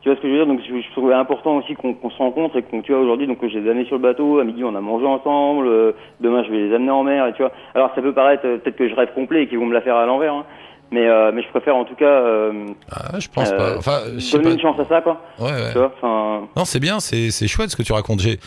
tu 0.02 0.08
vois 0.08 0.16
ce 0.16 0.22
que 0.22 0.28
je 0.30 0.34
veux 0.34 0.40
dire? 0.40 0.48
Donc 0.48 0.62
je, 0.66 0.92
trouvais 0.92 1.14
important 1.14 1.58
aussi 1.58 1.76
qu'on 1.76 1.94
qu'on 1.94 2.10
se 2.10 2.18
rencontre 2.18 2.56
et 2.58 2.62
qu'on 2.64 2.82
tu 2.82 2.94
vois 2.94 3.02
aujourd'hui 3.02 3.28
donc 3.28 3.40
je 3.42 3.58
les 3.60 3.70
amenés 3.70 3.86
sur 3.86 3.98
le 3.98 4.02
bateau 4.02 4.40
à 4.40 4.46
midi 4.46 4.64
on 4.64 4.76
a 4.76 4.82
mangé 4.82 5.06
ensemble 5.06 5.68
euh, 5.68 5.92
demain 6.22 6.44
je 6.44 6.52
vais 6.52 6.68
les 6.68 6.74
amener 6.74 6.92
en 6.92 7.04
mer 7.04 7.28
et 7.28 7.34
tu 7.34 7.42
vois 7.42 7.52
alors 7.76 7.92
ça 7.96 8.02
peut 8.02 8.14
paraître 8.14 8.46
euh, 8.46 8.58
peut-être 8.60 8.78
que 8.78 8.88
je 8.88 8.96
rêve 8.96 9.14
complet 9.14 9.44
et 9.44 9.48
qu'ils 9.48 9.60
vont 9.60 9.66
me 9.66 9.74
la 9.74 9.82
faire 9.82 9.98
à 9.98 10.06
l'envers 10.06 10.34
hein. 10.34 10.46
Mais 10.92 11.08
euh, 11.08 11.32
mais 11.34 11.42
je 11.44 11.50
préfère 11.50 11.76
en 11.76 11.86
tout 11.86 11.96
cas 11.96 12.06
euh, 12.06 12.68
Ah, 12.92 13.20
je 13.20 13.28
pense 13.28 13.50
euh, 13.52 13.58
pas. 13.58 13.78
Enfin, 13.78 14.00
je 14.18 14.32
donner 14.34 14.44
pas. 14.46 14.52
une 14.52 14.60
chance 14.62 14.80
à 14.80 14.86
ça 14.86 15.02
quoi 15.02 15.22
Ouais, 15.40 15.52
ouais. 15.52 15.72
tu 15.72 15.78
vois 15.78 15.92
enfin 16.02 16.48
Non, 16.56 16.66
c'est 16.66 16.80
bien, 16.80 17.00
c'est 17.00 17.32
c'est 17.32 17.48
chouette 17.48 17.70
ce 17.70 17.76
que 17.76 17.84
tu 17.84 17.94
racontes. 17.94 18.20
J'ai- 18.22 18.40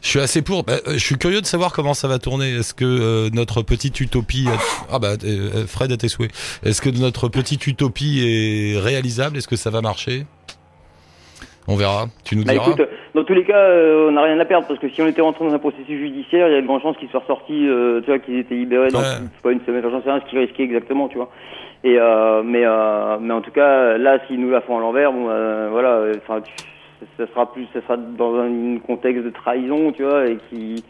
Je 0.00 0.08
suis 0.10 0.20
assez 0.20 0.42
pour. 0.42 0.62
bah, 0.62 0.74
euh, 0.86 0.92
je 0.92 1.04
suis 1.04 1.16
curieux 1.18 1.40
de 1.40 1.46
savoir 1.46 1.72
comment 1.72 1.92
ça 1.94 2.06
va 2.06 2.18
tourner. 2.20 2.54
Est-ce 2.58 2.72
que 2.72 2.84
euh, 2.84 3.30
notre 3.32 3.62
petite 3.62 3.98
utopie, 4.00 4.46
ah 4.92 4.98
bah 5.00 5.14
euh, 5.24 5.66
Fred 5.66 5.90
à 5.90 5.96
tes 5.96 6.06
souhaits. 6.08 6.30
Est-ce 6.64 6.80
que 6.80 6.90
notre 6.90 7.28
petite 7.28 7.66
utopie 7.66 8.20
est 8.24 8.78
réalisable? 8.78 9.36
Est-ce 9.38 9.48
que 9.48 9.56
ça 9.56 9.70
va 9.70 9.80
marcher? 9.80 10.24
On 11.70 11.76
verra. 11.76 12.06
Tu 12.24 12.34
nous 12.36 12.44
Bah 12.44 12.52
diras. 12.52 12.64
écoute, 12.70 12.88
dans 13.14 13.24
tous 13.24 13.34
les 13.34 13.44
cas, 13.44 13.58
euh, 13.58 14.08
on 14.08 14.12
n'a 14.12 14.22
rien 14.22 14.38
à 14.40 14.44
perdre 14.46 14.66
parce 14.66 14.80
que 14.80 14.88
si 14.88 15.02
on 15.02 15.06
était 15.06 15.20
rentré 15.20 15.44
dans 15.44 15.52
un 15.52 15.58
processus 15.58 15.98
judiciaire, 15.98 16.48
il 16.48 16.54
y 16.54 16.56
a 16.56 16.62
de 16.62 16.66
grandes 16.66 16.80
chances 16.80 16.96
qu'ils 16.96 17.10
soient 17.10 17.20
ressortis, 17.20 17.68
euh, 17.68 18.00
tu 18.00 18.06
vois, 18.06 18.18
qu'ils 18.20 18.38
étaient 18.38 18.54
libérés 18.54 18.88
dans 18.90 19.00
Ouais. 19.00 19.18
pas 19.42 19.52
une 19.52 19.60
semaine, 19.66 19.82
j'en 19.82 20.00
sais 20.02 20.10
rien 20.10 20.20
ce 20.24 20.30
qu'ils 20.30 20.38
risquaient 20.38 20.62
exactement, 20.62 21.08
tu 21.08 21.16
vois. 21.16 21.30
Et 21.84 21.96
euh, 21.98 22.42
mais 22.42 22.62
euh, 22.64 23.18
mais 23.20 23.32
en 23.32 23.40
tout 23.40 23.52
cas, 23.52 23.96
là, 23.98 24.18
s'ils 24.26 24.40
nous 24.40 24.50
la 24.50 24.60
font 24.60 24.78
à 24.78 24.80
l'envers, 24.80 25.12
bon, 25.12 25.28
euh, 25.28 25.68
voilà, 25.70 26.02
enfin, 26.16 26.40
ça 27.16 27.26
sera 27.28 27.52
plus, 27.52 27.66
ça 27.72 27.80
sera 27.82 27.96
dans 27.96 28.36
un 28.40 28.78
contexte 28.78 29.24
de 29.24 29.30
trahison, 29.30 29.92
tu 29.92 30.02
vois, 30.02 30.26
et 30.26 30.38
qui 30.48 30.84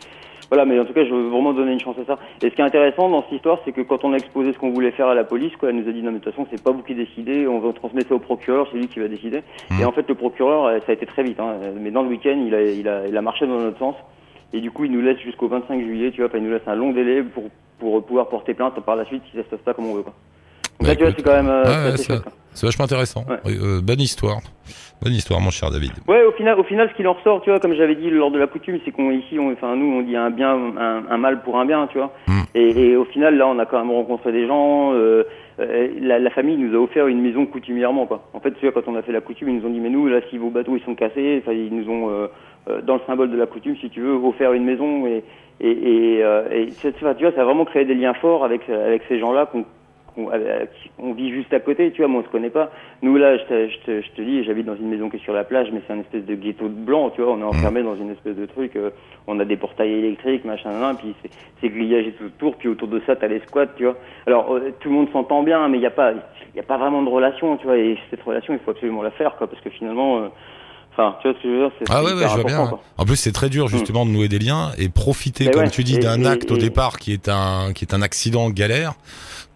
voilà, 0.48 0.64
mais 0.64 0.80
en 0.80 0.86
tout 0.86 0.94
cas, 0.94 1.04
je 1.04 1.12
veux 1.12 1.28
vraiment 1.28 1.52
donner 1.52 1.72
une 1.72 1.80
chance 1.80 1.98
à 1.98 2.06
ça. 2.06 2.18
Et 2.40 2.48
ce 2.48 2.54
qui 2.54 2.62
est 2.62 2.64
intéressant 2.64 3.10
dans 3.10 3.22
cette 3.24 3.32
histoire, 3.32 3.58
c'est 3.66 3.72
que 3.72 3.82
quand 3.82 4.02
on 4.04 4.14
a 4.14 4.16
exposé 4.16 4.54
ce 4.54 4.58
qu'on 4.58 4.70
voulait 4.70 4.92
faire 4.92 5.08
à 5.08 5.14
la 5.14 5.24
police, 5.24 5.54
quoi, 5.56 5.68
elle 5.68 5.76
nous 5.76 5.86
a 5.86 5.92
dit 5.92 6.02
non, 6.02 6.10
mais 6.10 6.20
de 6.20 6.24
toute 6.24 6.32
façon, 6.32 6.46
c'est 6.50 6.62
pas 6.62 6.70
vous 6.70 6.82
qui 6.82 6.94
décidez, 6.94 7.46
on 7.46 7.58
va 7.58 7.70
transmettre 7.74 8.08
ça 8.08 8.14
au 8.14 8.18
procureur, 8.18 8.66
c'est 8.72 8.78
lui 8.78 8.88
qui 8.88 8.98
va 8.98 9.08
décider. 9.08 9.42
Mhm. 9.70 9.82
Et 9.82 9.84
en 9.84 9.92
fait, 9.92 10.08
le 10.08 10.14
procureur, 10.14 10.70
ça 10.86 10.92
a 10.92 10.94
été 10.94 11.04
très 11.04 11.22
vite, 11.22 11.38
hein, 11.38 11.56
mais 11.78 11.90
dans 11.90 12.02
le 12.02 12.08
week-end, 12.08 12.42
il 12.46 12.54
a, 12.54 12.62
il 12.62 12.88
a, 12.88 13.06
il 13.06 13.14
a 13.14 13.20
marché 13.20 13.46
dans 13.46 13.58
notre 13.58 13.78
sens. 13.78 13.94
Et 14.54 14.60
du 14.60 14.70
coup, 14.70 14.86
il 14.86 14.92
nous 14.92 15.02
laisse 15.02 15.18
jusqu'au 15.18 15.48
25 15.48 15.82
juillet, 15.82 16.10
tu 16.12 16.22
vois, 16.22 16.30
il 16.32 16.42
nous 16.42 16.50
laisse 16.50 16.66
un 16.66 16.74
long 16.74 16.92
délai 16.92 17.22
pour, 17.22 17.44
pour 17.78 18.02
pouvoir 18.06 18.28
porter 18.28 18.54
plainte 18.54 18.80
par 18.80 18.96
la 18.96 19.04
suite 19.04 19.22
si 19.30 19.36
ça 19.36 19.42
se 19.42 19.48
passe 19.50 19.60
pas 19.60 19.74
comme 19.74 19.84
on 19.84 19.94
veut, 19.94 20.02
quoi. 20.02 20.14
Bah, 20.80 20.92
écoute. 20.92 21.14
c'est 21.16 21.22
quand 21.22 21.32
même 21.42 21.48
euh, 21.48 21.64
Ouais, 21.64 21.96
c'est 21.96 22.12
ça- 22.54 22.66
vachement 22.66 22.84
intéressant. 22.84 23.24
Ouais. 23.28 23.52
Euh, 23.60 23.80
bonne 23.82 24.00
histoire. 24.00 24.38
Bonne 25.00 25.12
histoire, 25.12 25.40
mon 25.40 25.50
cher 25.50 25.70
David. 25.70 25.92
Ouais, 26.08 26.24
au 26.24 26.32
final, 26.32 26.58
au 26.58 26.64
final, 26.64 26.88
ce 26.90 26.96
qu'il 26.96 27.06
en 27.06 27.12
ressort, 27.12 27.40
tu 27.42 27.50
vois, 27.50 27.60
comme 27.60 27.72
j'avais 27.74 27.94
dit 27.94 28.10
lors 28.10 28.32
de 28.32 28.38
la 28.38 28.48
coutume, 28.48 28.80
c'est 28.84 28.90
qu'on 28.90 29.12
ici, 29.12 29.38
on, 29.38 29.52
enfin 29.52 29.76
nous, 29.76 29.86
on 29.86 30.02
dit 30.02 30.16
un 30.16 30.30
bien, 30.30 30.50
un, 30.76 31.04
un 31.08 31.16
mal 31.18 31.42
pour 31.42 31.56
un 31.58 31.64
bien, 31.66 31.86
tu 31.86 31.98
vois. 31.98 32.12
Mm. 32.26 32.40
Et, 32.56 32.80
et 32.90 32.96
au 32.96 33.04
final, 33.04 33.36
là, 33.36 33.46
on 33.46 33.58
a 33.60 33.66
quand 33.66 33.78
même 33.78 33.92
rencontré 33.92 34.32
des 34.32 34.46
gens. 34.48 34.92
euh, 34.94 35.22
euh, 35.60 35.88
la, 36.00 36.18
la 36.18 36.30
famille 36.30 36.56
nous 36.56 36.76
a 36.76 36.80
offert 36.82 37.06
une 37.06 37.20
maison 37.20 37.46
coutumièrement, 37.46 38.06
quoi. 38.06 38.28
En 38.34 38.40
fait, 38.40 38.52
tu 38.52 38.68
vois, 38.68 38.72
quand 38.72 38.90
on 38.90 38.96
a 38.96 39.02
fait 39.02 39.12
la 39.12 39.20
coutume, 39.20 39.50
ils 39.50 39.56
nous 39.60 39.66
ont 39.66 39.72
dit, 39.72 39.80
mais 39.80 39.88
nous, 39.90 40.08
là, 40.08 40.18
si 40.30 40.38
vos 40.38 40.50
bateaux 40.50 40.76
ils 40.76 40.82
sont 40.84 40.94
cassés, 40.96 41.42
enfin, 41.42 41.52
ils 41.52 41.72
nous 41.74 41.88
ont, 41.88 42.10
euh, 42.10 42.26
euh, 42.68 42.80
dans 42.82 42.94
le 42.94 43.00
symbole 43.06 43.30
de 43.30 43.36
la 43.36 43.46
coutume, 43.46 43.76
si 43.80 43.90
tu 43.90 44.00
veux, 44.00 44.14
offert 44.14 44.52
une 44.52 44.64
maison 44.64 45.06
et 45.06 45.22
et, 45.60 45.70
et, 45.70 46.22
euh, 46.24 46.44
et 46.52 46.68
tu 46.70 46.90
vois, 47.00 47.14
tu 47.16 47.24
vois, 47.24 47.32
ça 47.34 47.40
a 47.40 47.44
vraiment 47.44 47.64
créé 47.64 47.84
des 47.84 47.94
liens 47.96 48.14
forts 48.14 48.44
avec 48.44 48.68
avec 48.68 49.02
ces 49.08 49.18
gens-là 49.18 49.46
qu'on 49.46 49.64
on 50.98 51.12
vit 51.12 51.30
juste 51.30 51.52
à 51.52 51.60
côté, 51.60 51.90
tu 51.92 51.98
vois, 52.02 52.08
moi 52.08 52.22
on 52.22 52.24
se 52.24 52.30
connaît 52.30 52.50
pas. 52.50 52.70
Nous 53.02 53.16
là, 53.16 53.36
je 53.38 53.42
te, 53.44 53.68
je 53.68 53.76
te, 53.86 54.02
je 54.02 54.10
te 54.16 54.22
dis, 54.22 54.42
j'habite 54.44 54.66
dans 54.66 54.76
une 54.76 54.88
maison 54.88 55.08
qui 55.08 55.16
est 55.16 55.24
sur 55.24 55.32
la 55.32 55.44
plage, 55.44 55.68
mais 55.72 55.80
c'est 55.86 55.92
un 55.92 56.00
espèce 56.00 56.24
de 56.24 56.34
ghetto 56.34 56.64
de 56.64 56.74
blanc, 56.74 57.10
tu 57.10 57.22
vois, 57.22 57.32
on 57.32 57.40
est 57.40 57.44
enfermé 57.44 57.82
dans 57.82 57.96
une 57.96 58.10
espèce 58.10 58.36
de 58.36 58.46
truc, 58.46 58.74
euh, 58.76 58.90
on 59.26 59.38
a 59.40 59.44
des 59.44 59.56
portails 59.56 59.92
électriques, 59.92 60.44
machin, 60.44 60.94
puis 60.96 61.14
c'est- 61.22 61.68
grillagé 61.68 62.12
tout 62.12 62.24
autour, 62.24 62.56
puis 62.56 62.68
autour 62.68 62.88
de 62.88 63.00
ça 63.06 63.14
t'as 63.16 63.28
les 63.28 63.40
squats, 63.40 63.66
tu 63.76 63.84
vois. 63.84 63.96
Alors 64.26 64.52
euh, 64.54 64.72
tout 64.80 64.88
le 64.88 64.94
monde 64.94 65.08
s'entend 65.12 65.42
bien, 65.42 65.68
mais 65.68 65.78
il 65.78 65.82
y 65.82 65.86
a 65.86 65.90
pas, 65.90 66.12
il 66.54 66.60
a 66.60 66.62
pas 66.62 66.78
vraiment 66.78 67.02
de 67.02 67.08
relation, 67.08 67.56
tu 67.58 67.66
vois, 67.66 67.76
et 67.76 67.96
cette 68.10 68.22
relation 68.22 68.54
il 68.54 68.58
faut 68.60 68.70
absolument 68.72 69.02
la 69.02 69.10
faire, 69.12 69.36
quoi, 69.36 69.46
parce 69.48 69.62
que 69.62 69.70
finalement, 69.70 70.18
euh, 70.18 70.28
enfin, 70.92 71.16
tu 71.22 71.28
vois 71.28 71.36
ce 71.38 71.42
que 71.42 71.48
je 71.48 71.54
veux 71.54 71.60
dire, 71.60 71.70
c'est 71.78 71.84
Ah 71.90 72.02
ouais, 72.02 72.12
ouais, 72.14 72.26
je 72.28 72.34
vois 72.34 72.44
bien. 72.44 72.66
quoi. 72.66 72.80
En 72.96 73.04
plus, 73.04 73.16
c'est 73.16 73.32
très 73.32 73.48
dur 73.50 73.68
justement 73.68 74.04
de 74.06 74.10
nouer 74.10 74.28
des 74.28 74.38
liens 74.40 74.70
et 74.78 74.88
profiter, 74.88 75.44
Mais 75.44 75.50
comme 75.52 75.64
ouais, 75.64 75.70
tu 75.70 75.84
dis, 75.84 75.98
d'un 75.98 76.22
et- 76.22 76.26
acte 76.26 76.50
au 76.50 76.56
et- 76.56 76.58
départ 76.58 76.98
qui 76.98 77.12
est 77.12 77.28
un 77.28 77.72
qui 77.74 77.84
est 77.84 77.94
un 77.94 78.02
accident 78.02 78.48
galère 78.50 78.94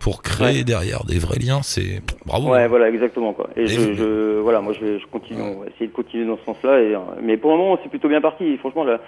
pour 0.02 0.23
créer 0.23 0.59
Ouais. 0.59 0.64
derrière 0.64 1.04
des 1.04 1.18
vrais 1.18 1.38
liens. 1.38 1.62
C'est 1.62 2.00
bravo. 2.26 2.50
Ouais, 2.50 2.66
voilà, 2.68 2.88
exactement 2.88 3.32
quoi. 3.32 3.49
Et, 3.56 3.62
Et 3.62 3.66
je, 3.68 3.94
je, 3.94 4.38
voilà, 4.40 4.61
moi 4.61 4.73
je, 4.73 4.80
vais- 4.85 4.99
je 4.99 5.06
continue, 5.06 5.40
on 5.42 5.61
va 5.61 5.66
essayer 5.68 5.87
de 5.87 5.92
continuer 5.92 6.26
dans 6.26 6.37
ce 6.38 6.44
sens-là. 6.44 6.80
Et, 6.80 6.94
euh, 6.94 6.99
mais 7.23 7.37
pour 7.37 7.52
le 7.52 7.59
moment, 7.59 7.78
c'est 7.82 7.88
plutôt 7.88 8.09
bien 8.09 8.21
parti. 8.21 8.56
Franchement, 8.59 8.85
là, 8.85 8.99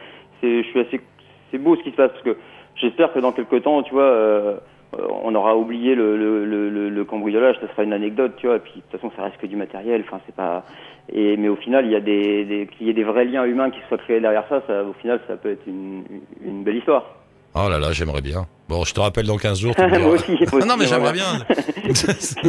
c'est, 0.40 0.62
je 0.62 0.68
suis 0.68 0.80
assez, 0.80 1.00
c'est 1.50 1.58
beau 1.58 1.76
ce 1.76 1.82
qui 1.82 1.90
se 1.90 1.96
passe 1.96 2.10
parce 2.12 2.22
que 2.24 2.36
j'espère 2.76 3.12
que 3.12 3.18
dans 3.18 3.32
quelques 3.32 3.62
temps, 3.62 3.82
tu 3.82 3.92
vois, 3.92 4.02
euh, 4.04 4.56
euh, 4.96 5.06
on 5.24 5.34
aura 5.34 5.56
oublié 5.56 5.94
le, 5.96 6.16
le, 6.16 6.44
le, 6.44 6.88
le 6.88 7.04
cambriolage, 7.04 7.56
ça 7.60 7.68
sera 7.72 7.82
une 7.82 7.92
anecdote, 7.92 8.32
tu 8.36 8.46
vois. 8.46 8.56
Et 8.56 8.60
puis 8.60 8.72
de 8.76 8.80
toute 8.82 8.92
façon, 9.00 9.10
ça 9.16 9.24
reste 9.24 9.38
que 9.38 9.46
du 9.46 9.56
matériel. 9.56 10.04
Enfin, 10.06 10.20
c'est 10.26 10.34
pas. 10.36 10.64
Et 11.12 11.36
mais 11.36 11.48
au 11.48 11.56
final, 11.56 11.84
il 11.86 11.92
y 11.92 11.96
a 11.96 12.00
des, 12.00 12.44
des 12.44 12.66
qu'il 12.68 12.86
y 12.86 12.90
ait 12.90 12.94
des 12.94 13.04
vrais 13.04 13.24
liens 13.24 13.44
humains 13.44 13.70
qui 13.70 13.80
soient 13.88 13.98
créés 13.98 14.20
derrière 14.20 14.44
ça. 14.48 14.62
ça 14.66 14.84
au 14.84 14.92
final, 14.94 15.20
ça 15.26 15.36
peut 15.36 15.50
être 15.50 15.66
une, 15.66 16.04
une 16.44 16.62
belle 16.62 16.76
histoire. 16.76 17.16
Oh 17.54 17.68
là 17.68 17.78
là, 17.78 17.92
j'aimerais 17.92 18.20
bien. 18.20 18.46
Bon, 18.68 18.84
je 18.84 18.92
te 18.94 19.00
rappelle 19.00 19.26
dans 19.26 19.36
15 19.36 19.60
jours. 19.60 19.74
tu 19.76 19.82
me 19.82 19.98
moi 20.02 20.10
aussi. 20.14 20.32
non 20.66 20.76
mais 20.76 20.86
j'aimerais 20.86 21.12
bien. 21.12 21.44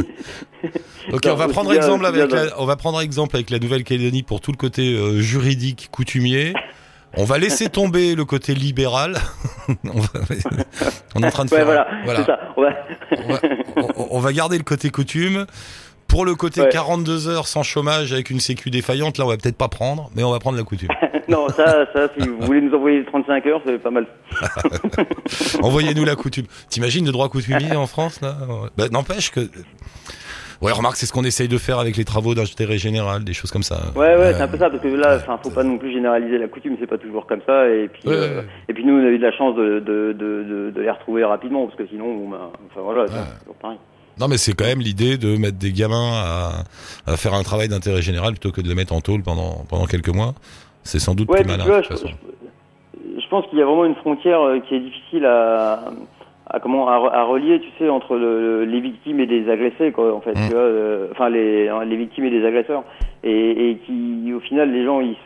ok, 1.13 1.27
on 1.27 1.35
va 1.35 1.47
prendre 1.47 1.73
exemple 1.73 2.05
avec 2.05 2.31
la, 2.31 2.59
on 2.59 2.65
va 2.65 2.75
prendre 2.75 2.99
exemple 3.01 3.35
avec 3.35 3.49
la 3.49 3.59
Nouvelle-Calédonie 3.59 4.23
pour 4.23 4.41
tout 4.41 4.51
le 4.51 4.57
côté 4.57 4.93
euh, 4.95 5.19
juridique 5.19 5.89
coutumier. 5.91 6.53
On 7.17 7.23
va 7.23 7.37
laisser 7.37 7.69
tomber 7.69 8.13
le 8.15 8.25
côté 8.25 8.53
libéral. 8.53 9.17
on, 9.85 9.99
va- 9.99 10.07
on 11.15 11.23
est 11.23 11.25
en 11.27 11.31
train 11.31 11.45
de 11.45 11.49
Ouais, 11.51 11.57
faire. 11.57 11.65
voilà, 11.65 11.87
voilà. 12.03 12.19
c'est 12.19 12.25
ça. 12.25 12.39
On 12.57 12.61
va- 12.61 12.73
On 13.25 13.31
va, 13.33 13.39
on- 13.97 14.07
on 14.11 14.19
va 14.19 14.33
garder 14.33 14.57
le 14.57 14.63
côté 14.63 14.89
coutume. 14.89 15.45
Pour 16.15 16.23
le 16.23 16.35
côté 16.35 16.61
Ouais. 16.61 16.69
42 16.69 17.27
heures 17.27 17.45
sans 17.45 17.61
chômage 17.61 18.13
avec 18.13 18.29
une 18.29 18.39
sécu 18.39 18.69
défaillante, 18.69 19.17
là 19.17 19.25
on 19.25 19.27
va 19.27 19.35
peut-être 19.35 19.57
pas 19.57 19.67
prendre, 19.67 20.09
mais 20.15 20.23
on 20.23 20.31
va 20.31 20.39
prendre 20.39 20.57
la 20.57 20.63
coutume. 20.63 20.87
non, 21.27 21.49
ça, 21.49 21.85
ça, 21.91 22.07
si 22.17 22.25
vous 22.25 22.37
voulez 22.39 22.61
nous 22.61 22.73
envoyer 22.73 23.03
35 23.03 23.45
heures, 23.47 23.61
c'est 23.65 23.77
pas 23.83 23.89
mal. 23.91 24.07
Envoyez-nous 25.61 26.05
la 26.05 26.15
coutume. 26.15 26.45
T'imagines 26.69 27.05
le 27.05 27.11
droit 27.11 27.27
coutumier 27.27 27.75
en 27.75 27.85
France 27.85 28.21
là? 28.21 28.37
Bah, 28.77 28.85
N'empêche 28.89 29.29
que. 29.29 29.41
Ouais, 30.61 30.71
remarque, 30.71 30.95
c'est 30.95 31.05
ce 31.05 31.11
qu'on 31.11 31.25
essaye 31.25 31.49
de 31.49 31.57
faire 31.57 31.79
avec 31.79 31.97
les 31.97 32.05
travaux 32.05 32.33
d'intérêt 32.33 32.77
général, 32.77 33.25
des 33.25 33.33
choses 33.33 33.51
comme 33.51 33.61
ça. 33.63 33.75
Ouais, 33.93 34.01
ouais, 34.15 34.15
Euh, 34.15 34.33
c'est 34.33 34.41
un 34.41 34.47
peu 34.47 34.57
ça, 34.57 34.69
parce 34.69 34.81
que 34.81 34.87
là, 34.87 35.17
enfin, 35.17 35.37
faut 35.43 35.49
pas 35.49 35.65
non 35.65 35.77
plus 35.77 35.91
généraliser 35.91 36.37
la 36.37 36.47
coutume, 36.47 36.77
c'est 36.79 36.87
pas 36.87 36.97
toujours 36.97 37.27
comme 37.27 37.41
ça. 37.45 37.67
Et 37.67 37.89
puis, 37.89 38.07
Ouais, 38.07 38.15
euh, 38.15 38.39
ouais. 38.39 38.45
et 38.69 38.73
puis 38.73 38.85
nous, 38.85 38.93
on 38.93 39.05
a 39.05 39.09
eu 39.09 39.17
de 39.17 39.23
la 39.23 39.33
chance 39.33 39.53
de, 39.57 39.79
de, 39.81 40.13
de, 40.13 40.71
de, 40.73 40.81
les 40.81 40.89
retrouver 40.89 41.25
rapidement, 41.25 41.65
parce 41.67 41.77
que 41.77 41.85
sinon, 41.87 42.29
ben, 42.29 42.37
enfin 42.71 42.81
voilà, 42.81 43.05
c'est 43.07 43.39
toujours 43.41 43.55
pareil. 43.61 43.77
Non, 44.19 44.27
mais 44.29 44.37
c'est 44.37 44.53
quand 44.53 44.65
même 44.65 44.79
l'idée 44.79 45.17
de 45.17 45.37
mettre 45.37 45.57
des 45.57 45.71
gamins 45.71 46.13
à, 46.15 46.51
à 47.05 47.17
faire 47.17 47.33
un 47.33 47.43
travail 47.43 47.67
d'intérêt 47.67 48.01
général 48.01 48.31
plutôt 48.31 48.51
que 48.51 48.61
de 48.61 48.67
les 48.69 48.75
mettre 48.75 48.93
en 48.93 49.01
tôle 49.01 49.21
pendant, 49.23 49.65
pendant 49.69 49.85
quelques 49.85 50.09
mois. 50.13 50.33
C'est 50.83 50.99
sans 50.99 51.15
doute 51.15 51.29
Ouais, 51.29 51.41
plus 51.41 51.49
malin. 51.49 51.65
vois, 51.65 51.77
de 51.77 51.81
toute 51.87 51.91
façon. 51.97 52.07
je- 52.09 53.21
je 53.21 53.27
pense 53.29 53.45
qu'il 53.47 53.59
y 53.59 53.61
a 53.61 53.65
vraiment 53.65 53.85
une 53.85 53.95
frontière 53.95 54.41
euh, 54.41 54.59
qui 54.59 54.75
est 54.75 54.79
difficile 54.79 55.25
à, 55.25 55.91
à 56.47 56.59
comment 56.59 56.87
à, 56.87 56.97
re- 56.97 57.11
à 57.11 57.23
relier, 57.23 57.59
tu 57.59 57.67
sais, 57.79 57.89
entre 57.89 58.15
le, 58.15 58.63
le- 58.63 58.65
les 58.65 58.79
victimes 58.79 59.19
et 59.19 59.25
les 59.25 59.49
agressés, 59.49 59.91
quoi, 59.91 60.15
en 60.15 60.21
fait, 60.21 60.31
Mm. 60.33 60.47
tu 60.47 60.51
vois, 60.53 60.61
euh, 60.61 61.07
enfin 61.11 61.29
les, 61.29 61.69
les 61.87 61.95
victimes 61.97 62.25
et 62.25 62.29
les 62.29 62.45
agresseurs, 62.45 62.83
et, 63.23 63.71
et 63.71 63.77
qui, 63.85 64.31
au 64.33 64.39
final, 64.39 64.71
les 64.71 64.85
gens, 64.85 65.01
ils, 65.01 65.17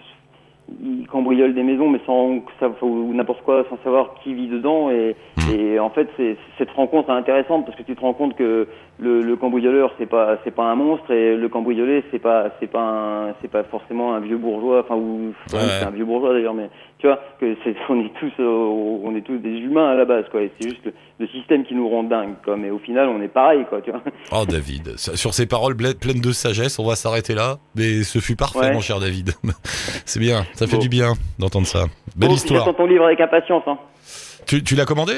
ils 0.83 1.07
cambriolent 1.07 1.53
des 1.53 1.63
maisons, 1.63 1.89
mais 1.89 1.99
sans 2.05 2.41
ou 2.81 3.13
n'importe 3.13 3.41
quoi, 3.43 3.63
sans 3.69 3.77
savoir 3.83 4.15
qui 4.23 4.33
vit 4.33 4.47
dedans, 4.47 4.89
et, 4.89 5.15
Mm. 5.37 5.55
et 5.55 5.79
en 5.79 5.89
fait, 5.89 6.07
c'est 6.17 6.35
cette 6.57 6.71
rencontre 6.71 7.09
est 7.09 7.13
intéressante 7.13 7.65
parce 7.65 7.77
que 7.77 7.83
tu 7.83 7.95
te 7.95 8.01
rends 8.01 8.13
compte 8.13 8.35
que 8.35 8.67
le, 8.99 9.21
le 9.21 9.35
cambrioleur, 9.35 9.91
c'est 9.97 10.05
pas, 10.05 10.37
c'est 10.43 10.53
pas 10.53 10.63
un 10.65 10.75
monstre, 10.75 11.09
et 11.11 11.35
le 11.35 11.49
cambriolé, 11.49 12.03
c'est 12.11 12.19
pas, 12.19 12.49
c'est 12.59 12.67
pas, 12.69 12.81
un- 12.81 13.33
c'est 13.41 13.49
pas 13.49 13.63
forcément 13.63 14.13
un 14.13 14.19
vieux 14.19 14.37
bourgeois, 14.37 14.81
enfin 14.81 14.95
ou 14.95 15.33
Ouais. 15.53 15.59
c'est 15.79 15.85
un 15.85 15.91
vieux 15.91 16.05
bourgeois 16.05 16.33
d'ailleurs, 16.33 16.53
mais 16.53 16.69
tu 16.99 17.07
vois 17.07 17.19
que 17.39 17.55
c'est, 17.63 17.75
on 17.89 17.99
est 18.05 18.11
tous, 18.19 18.31
euh, 18.39 18.45
on 18.45 19.15
est 19.15 19.21
tous 19.21 19.37
des 19.37 19.49
humains 19.49 19.89
à 19.91 19.95
la 19.95 20.05
base, 20.05 20.25
quoi. 20.31 20.41
Et 20.41 20.51
c'est 20.59 20.69
juste 20.69 20.83
le, 20.85 20.93
le 21.19 21.27
système 21.27 21.63
qui 21.65 21.73
nous 21.75 21.89
rend 21.89 22.03
dingue, 22.03 22.35
quoi. 22.43 22.55
Mais 22.57 22.69
au 22.69 22.79
final, 22.79 23.07
on 23.09 23.21
est 23.21 23.27
pareil, 23.29 23.65
quoi, 23.69 23.81
tu 23.81 23.91
vois. 23.91 24.01
Oh, 24.31 24.45
David, 24.47 24.97
sur 24.97 25.33
ces 25.33 25.45
paroles 25.47 25.75
pleines 25.75 26.21
de 26.21 26.31
sagesse, 26.31 26.77
on 26.79 26.85
va 26.85 26.95
s'arrêter 26.95 27.33
là. 27.33 27.57
Mais 27.75 28.03
ce 28.03 28.19
fut 28.19 28.35
parfait, 28.35 28.59
Ouais. 28.59 28.73
mon 28.73 28.81
cher 28.81 28.99
David. 28.99 29.31
c'est 30.05 30.19
bien, 30.19 30.43
ça 30.53 30.67
fait 30.67 30.75
Bon. 30.75 30.81
du 30.81 30.89
bien 30.89 31.13
d'entendre 31.39 31.67
ça. 31.67 31.85
Belle 32.15 32.29
Bon, 32.29 32.35
histoire. 32.35 32.65
J'attends 32.65 32.77
ton 32.77 32.85
livre 32.87 33.05
avec 33.05 33.19
impatience, 33.21 33.63
hein. 33.67 33.77
Tu, 34.45 34.63
tu 34.63 34.75
l'as 34.75 34.85
commandé? 34.85 35.13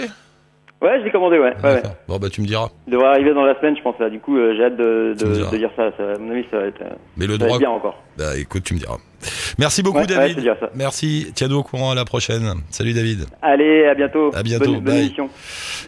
Ouais, 0.82 1.00
je 1.00 1.06
l'ai 1.06 1.12
commandé, 1.12 1.38
ouais. 1.38 1.54
ouais. 1.64 1.84
Bon, 2.08 2.18
bah, 2.18 2.30
tu 2.32 2.42
me 2.42 2.48
diras. 2.48 2.70
Il 2.88 2.94
devrait 2.94 3.10
arriver 3.10 3.34
dans 3.36 3.44
la 3.44 3.54
semaine, 3.60 3.76
je 3.78 3.84
pense. 3.84 4.00
Là. 4.00 4.10
Du 4.10 4.20
coup, 4.20 4.36
euh, 4.38 4.56
j'ai 4.58 4.64
hâte 4.66 4.78
de, 4.78 5.16
de, 5.20 5.50
de 5.52 5.58
lire 5.58 5.70
ça. 5.76 5.92
ça. 5.96 6.14
À 6.14 6.18
mon 6.18 6.32
avis, 6.32 6.44
ça 6.50 6.58
va 6.58 6.66
être, 6.66 6.82
euh, 6.82 6.90
Mais 7.18 7.28
le 7.28 7.34
ça 7.34 7.38
va 7.40 7.46
droit. 7.46 7.56
être 7.58 7.60
bien 7.60 7.70
encore. 7.70 8.02
Bah, 8.18 8.36
écoute, 8.38 8.64
tu 8.64 8.74
me 8.74 8.80
diras. 8.80 8.98
Merci 9.60 9.84
beaucoup, 9.84 10.00
Ouais, 10.00 10.08
David. 10.08 10.44
ça. 10.60 10.70
Merci. 10.74 11.32
Tiens-nous 11.36 11.58
au 11.58 11.64
courant 11.64 11.92
à 11.92 11.96
la 11.96 12.04
prochaine. 12.06 12.52
Salut, 12.72 12.94
David. 12.94 13.26
Allez, 13.44 13.86
à 13.86 13.94
bientôt. 13.94 14.32
À 14.34 14.42
bientôt, 14.42 14.74
Bonne, 14.82 14.96
émission. 14.96 15.30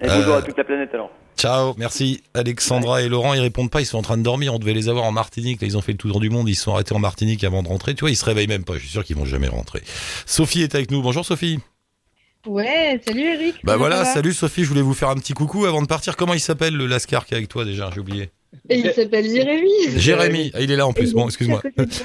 Et 0.04 0.06
Euh, 0.10 0.16
bonjour 0.16 0.36
à 0.36 0.42
toute 0.44 0.58
la 0.58 0.64
planète 0.64 0.90
alors. 0.94 1.10
Ciao, 1.36 1.74
merci. 1.80 2.22
Alexandra 2.36 3.02
et 3.02 3.10
Laurent, 3.10 3.34
ils 3.34 3.40
répondent 3.42 3.72
pas, 3.72 3.82
ils 3.82 3.86
sont 3.88 3.98
en 3.98 4.04
train 4.04 4.18
de 4.18 4.22
dormir. 4.22 4.54
On 4.54 4.60
devait 4.60 4.74
les 4.76 4.88
avoir 4.90 5.06
en 5.06 5.12
Martinique. 5.12 5.60
Là, 5.62 5.68
ils 5.68 5.76
ont 5.76 5.82
fait 5.82 5.94
le 5.94 5.98
tour 5.98 6.20
du 6.20 6.30
monde. 6.30 6.48
Ils 6.48 6.54
se 6.54 6.66
sont 6.66 6.74
arrêtés 6.76 6.94
en 6.94 7.00
Martinique 7.00 7.44
avant 7.44 7.64
de 7.64 7.68
rentrer. 7.68 7.96
Tu 7.96 8.02
vois, 8.02 8.12
ils 8.12 8.16
se 8.16 8.26
réveillent 8.26 8.48
même 8.48 8.64
pas. 8.64 8.74
Je 8.76 8.80
suis 8.82 8.90
sûr 8.90 9.04
qu'ils 9.04 9.16
vont 9.16 9.26
jamais 9.26 9.48
rentrer. 9.48 9.82
Sophie 10.28 10.62
est 10.62 10.76
avec 10.76 10.92
nous. 10.92 11.02
Bonjour, 11.02 11.26
Sophie. 11.26 11.60
Ouais, 12.46 13.00
salut 13.06 13.22
Eric. 13.22 13.56
Bah 13.64 13.78
voilà, 13.78 14.04
salut 14.04 14.34
Sophie. 14.34 14.64
Je 14.64 14.70
voulais 14.70 14.82
vous 14.82 14.94
faire 14.94 15.10
un 15.10 15.16
petit 15.16 15.34
coucou 15.34 15.66
avant 15.66 15.82
de 15.82 15.88
partir. 15.88 16.18
Comment 16.18 16.34
il 16.34 16.42
s'appelle 16.42 16.76
le 16.76 16.88
Lascar 16.88 17.26
qui 17.26 17.34
est 17.34 17.38
avec 17.38 17.48
toi 17.50 17.64
déjà 17.64 17.90
J'ai 17.94 18.02
oublié. 18.02 18.32
Et 18.70 18.80
il 18.80 18.92
s'appelle 18.92 19.26
Jérémy. 19.26 19.70
Jérémy. 19.98 20.52
Ah, 20.54 20.62
il 20.62 20.70
est 20.70 20.76
là 20.76 20.86
en 20.86 20.94
plus. 20.94 21.14
Bon, 21.14 21.26
excuse-moi. 21.28 21.62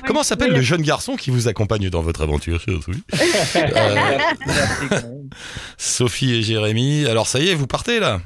Comment 0.07 0.22
s'appelle 0.22 0.53
le 0.53 0.61
jeune 0.62 0.83
garçon 0.83 1.16
qui 1.16 1.31
vous 1.31 1.48
accompagne 1.48 1.90
dans 1.90 2.03
votre 2.03 2.22
aventure, 2.22 2.61
Sophie 2.61 3.03
Euh, 3.57 4.18
Sophie 5.77 6.35
et 6.37 6.42
Jérémy. 6.42 7.07
Alors 7.07 7.27
ça 7.27 7.40
y 7.40 7.48
est, 7.48 7.55
vous 7.55 7.66
partez 7.66 8.01
là 8.01 8.20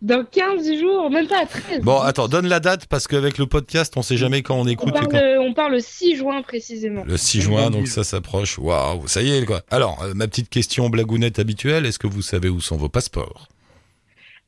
Dans 0.00 0.24
15 0.24 0.78
jours, 0.78 1.10
même 1.10 1.26
pas 1.26 1.42
à 1.42 1.46
13. 1.46 1.80
Bon, 1.82 1.98
attends, 2.00 2.28
donne 2.28 2.46
la 2.46 2.60
date 2.60 2.86
parce 2.86 3.08
qu'avec 3.08 3.36
le 3.36 3.46
podcast, 3.46 3.94
on 3.96 4.02
sait 4.02 4.16
jamais 4.16 4.42
quand 4.42 4.54
on 4.54 4.60
on 4.60 4.66
écoute. 4.68 4.90
et 4.90 4.92
parle, 4.92 5.08
quand- 5.08 5.42
on 5.42 5.54
parle 5.54 5.72
le 5.72 5.80
6 5.80 6.16
juin 6.16 6.40
précisément. 6.42 7.02
Le 7.04 7.16
6 7.16 7.40
juin, 7.40 7.70
donc 7.70 7.88
ça 7.88 8.04
s'approche. 8.04 8.58
Waouh, 8.58 9.08
ça 9.08 9.22
y 9.22 9.36
est 9.36 9.44
quoi. 9.44 9.62
Alors, 9.70 10.00
euh, 10.04 10.14
ma 10.14 10.28
petite 10.28 10.50
question 10.50 10.88
blagounette 10.88 11.40
habituelle, 11.40 11.84
est-ce 11.84 11.98
que 11.98 12.06
vous 12.06 12.22
savez 12.22 12.48
où 12.48 12.60
sont 12.60 12.76
vos 12.76 12.88
passeports? 12.88 13.48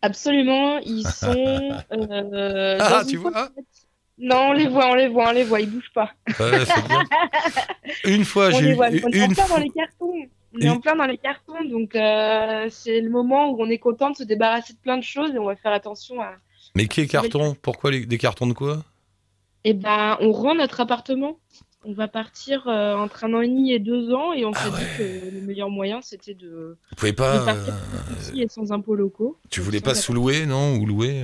Absolument, 0.02 0.78
ils 0.78 1.06
sont. 1.08 1.82
euh, 1.92 2.78
Ah, 2.80 3.02
tu 3.08 3.16
vois? 3.16 3.48
Non, 4.18 4.50
on 4.50 4.52
les 4.52 4.68
voit, 4.68 4.86
on 4.90 4.94
les 4.94 5.08
voit, 5.08 5.30
on 5.30 5.32
les 5.32 5.44
voit, 5.44 5.60
ils 5.60 5.70
bougent 5.70 5.92
pas. 5.94 6.10
Ouais, 6.38 6.64
c'est 6.64 6.86
bien. 6.88 7.02
Une 8.04 8.24
fois, 8.24 8.50
on 8.52 8.58
j'ai 8.60 8.68
eu 8.70 8.74
voit, 8.74 8.88
on 8.88 9.08
une 9.08 9.34
fois. 9.34 9.48
dans 9.48 9.56
les 9.62 9.70
cartons. 9.70 10.12
On 10.54 10.58
est 10.60 10.68
en 10.68 10.80
plein 10.80 10.96
dans 10.96 11.06
les 11.06 11.18
cartons, 11.18 11.64
donc 11.68 11.94
euh, 11.94 12.66
c'est 12.70 13.00
le 13.00 13.08
moment 13.10 13.50
où 13.50 13.62
on 13.62 13.68
est 13.70 13.78
content 13.78 14.10
de 14.10 14.16
se 14.16 14.24
débarrasser 14.24 14.72
de 14.72 14.78
plein 14.78 14.98
de 14.98 15.02
choses 15.04 15.32
et 15.34 15.38
on 15.38 15.44
va 15.44 15.54
faire 15.56 15.72
attention 15.72 16.20
à. 16.20 16.32
Mais 16.74 16.86
qui 16.86 17.00
est 17.00 17.06
carton? 17.06 17.56
Pourquoi 17.62 17.90
les- 17.92 18.04
des 18.06 18.18
cartons 18.18 18.46
de 18.46 18.52
quoi? 18.52 18.82
Eh 19.64 19.74
ben, 19.74 20.16
on 20.20 20.32
rend 20.32 20.54
notre 20.54 20.80
appartement. 20.80 21.38
On 21.84 21.92
va 21.92 22.08
partir 22.08 22.66
euh, 22.68 22.94
entre 22.94 23.24
un 23.24 23.32
an 23.32 23.40
et 23.40 23.48
demi 23.48 23.72
et 23.72 23.78
deux 23.78 24.12
ans 24.12 24.32
et 24.34 24.44
on 24.44 24.50
Ah 24.54 24.64
s'est 24.64 24.70
ouais. 24.70 24.78
dit 24.80 25.30
que 25.30 25.34
le 25.36 25.40
meilleur 25.40 25.70
moyen 25.70 26.02
c'était 26.02 26.34
de, 26.34 26.76
Vous 26.90 26.96
pouvez 26.96 27.12
de 27.12 27.16
pas. 27.16 27.44
partir 27.44 27.72
euh, 27.74 28.36
et 28.36 28.48
sans 28.48 28.70
impôts 28.72 28.96
locaux. 28.96 29.38
tu 29.50 29.60
voulais 29.60 29.80
pas 29.80 29.94
sous-louer, 29.94 30.44
non? 30.46 30.76
Ou 30.76 30.84
louer 30.84 31.22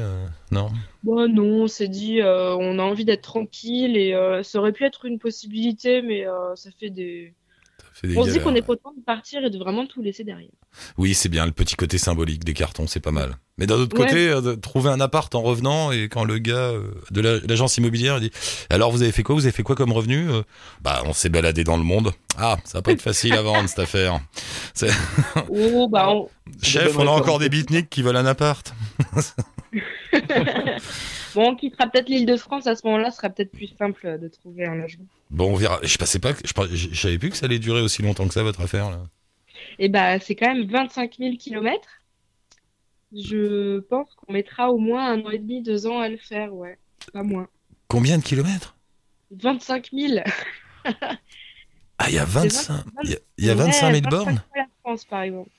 Non? 0.50 0.70
Bon, 1.02 1.28
non, 1.28 1.64
on 1.64 1.66
s'est 1.66 1.88
dit 1.88 2.20
on 2.22 2.78
a 2.78 2.82
envie 2.82 3.04
d'être 3.04 3.22
tranquille 3.22 3.96
et 3.98 4.14
ça 4.44 4.58
aurait 4.60 4.72
pu 4.72 4.84
être 4.84 5.04
une 5.04 5.18
possibilité, 5.18 6.00
mais 6.00 6.24
ça 6.54 6.70
fait 6.78 6.90
des. 6.90 7.34
On 8.16 8.24
se 8.24 8.30
dit 8.30 8.40
qu'on 8.40 8.54
est 8.54 8.62
content 8.62 8.92
de 8.96 9.02
partir 9.02 9.42
et 9.44 9.48
de 9.50 9.58
vraiment 9.58 9.86
tout 9.86 10.02
laisser 10.02 10.22
derrière. 10.22 10.50
Oui, 10.98 11.14
c'est 11.14 11.30
bien 11.30 11.46
le 11.46 11.52
petit 11.52 11.76
côté 11.76 11.96
symbolique 11.96 12.44
des 12.44 12.52
cartons, 12.52 12.86
c'est 12.86 13.00
pas 13.00 13.10
mal. 13.10 13.36
Mais 13.56 13.66
d'un 13.66 13.76
autre 13.76 13.98
Ouais. 13.98 14.06
côté, 14.06 14.28
euh, 14.28 14.54
trouver 14.56 14.90
un 14.90 15.00
appart 15.00 15.34
en 15.34 15.40
revenant 15.40 15.90
et 15.92 16.08
quand 16.10 16.24
le 16.24 16.36
gars 16.38 16.56
euh, 16.72 16.90
de 17.10 17.22
la- 17.22 17.38
l'agence 17.40 17.78
immobilière 17.78 18.20
dit 18.20 18.30
alors 18.68 18.92
vous 18.92 19.00
avez 19.02 19.12
fait 19.12 19.22
quoi? 19.22 19.34
Vous 19.34 19.44
avez 19.46 19.52
fait 19.52 19.62
quoi 19.62 19.74
comme 19.76 19.92
revenu? 19.92 20.28
Euh, 20.30 20.42
Bah 20.82 21.02
on 21.06 21.14
s'est 21.14 21.30
baladé 21.30 21.64
dans 21.64 21.78
le 21.78 21.84
monde. 21.84 22.12
Ah, 22.36 22.58
ça 22.64 22.78
va 22.78 22.82
pas 22.82 22.92
être 22.92 23.00
facile 23.02 23.32
à 23.32 23.40
vendre 23.42 23.66
cette 23.68 23.78
affaire. 23.78 24.20
Oh, 25.48 25.88
bah, 25.88 26.10
on- 26.10 26.28
Chef, 26.62 26.98
on 26.98 27.06
a 27.06 27.10
encore 27.10 27.38
des 27.38 27.48
beatniks 27.48 27.88
qui 27.88 28.02
veulent 28.02 28.16
un 28.16 28.26
appart. 28.26 28.74
bon, 31.34 31.50
on 31.50 31.56
quittera 31.56 31.86
peut-être 31.88 32.08
l'île 32.08 32.26
de 32.26 32.36
France 32.36 32.66
à 32.66 32.76
ce 32.76 32.86
moment-là, 32.86 33.10
ce 33.10 33.16
sera 33.18 33.30
peut-être 33.30 33.52
plus 33.52 33.68
simple 33.78 34.18
de 34.18 34.28
trouver 34.28 34.66
un 34.66 34.74
logement. 34.74 35.06
Bon, 35.30 35.52
on 35.52 35.56
verra. 35.56 35.78
Je 35.82 35.96
pensais 35.98 36.18
pas, 36.18 36.32
je, 36.44 36.52
pense- 36.52 36.68
je 36.70 36.88
je 36.92 37.00
savais 37.00 37.18
plus 37.18 37.30
que 37.30 37.36
ça 37.36 37.46
allait 37.46 37.58
durer 37.58 37.80
aussi 37.80 38.02
longtemps 38.02 38.26
que 38.28 38.34
ça 38.34 38.42
votre 38.42 38.60
affaire 38.60 38.90
là. 38.90 39.00
Et 39.78 39.88
bah, 39.88 40.18
c'est 40.20 40.34
quand 40.34 40.52
même 40.52 40.66
25 40.66 41.16
000 41.18 41.36
kilomètres. 41.36 41.88
Je 43.14 43.78
pense 43.80 44.08
qu'on 44.14 44.32
mettra 44.32 44.70
au 44.70 44.78
moins 44.78 45.10
un 45.10 45.20
an 45.24 45.30
et 45.30 45.38
demi, 45.38 45.62
deux 45.62 45.86
ans 45.86 46.00
à 46.00 46.08
le 46.08 46.16
faire, 46.18 46.52
ouais. 46.54 46.78
Pas 47.12 47.22
moins. 47.22 47.48
Combien 47.88 48.18
de 48.18 48.22
kilomètres? 48.22 48.76
25 49.30 49.90
000 49.92 50.20
Ah, 51.98 52.08
il 52.10 52.14
y 52.14 52.18
a 52.18 52.24
25, 52.26 52.74
vingt- 52.74 52.84
il 53.04 53.10
y 53.10 53.14
a- 53.14 53.18
il 53.38 53.44
y 53.46 53.50
a 53.50 53.54
25 53.54 53.90
000 53.94 54.00
bornes? 54.10 54.24
fois 54.36 54.56
la 54.56 54.66
France, 54.82 55.04
par 55.04 55.22
exemple. 55.22 55.50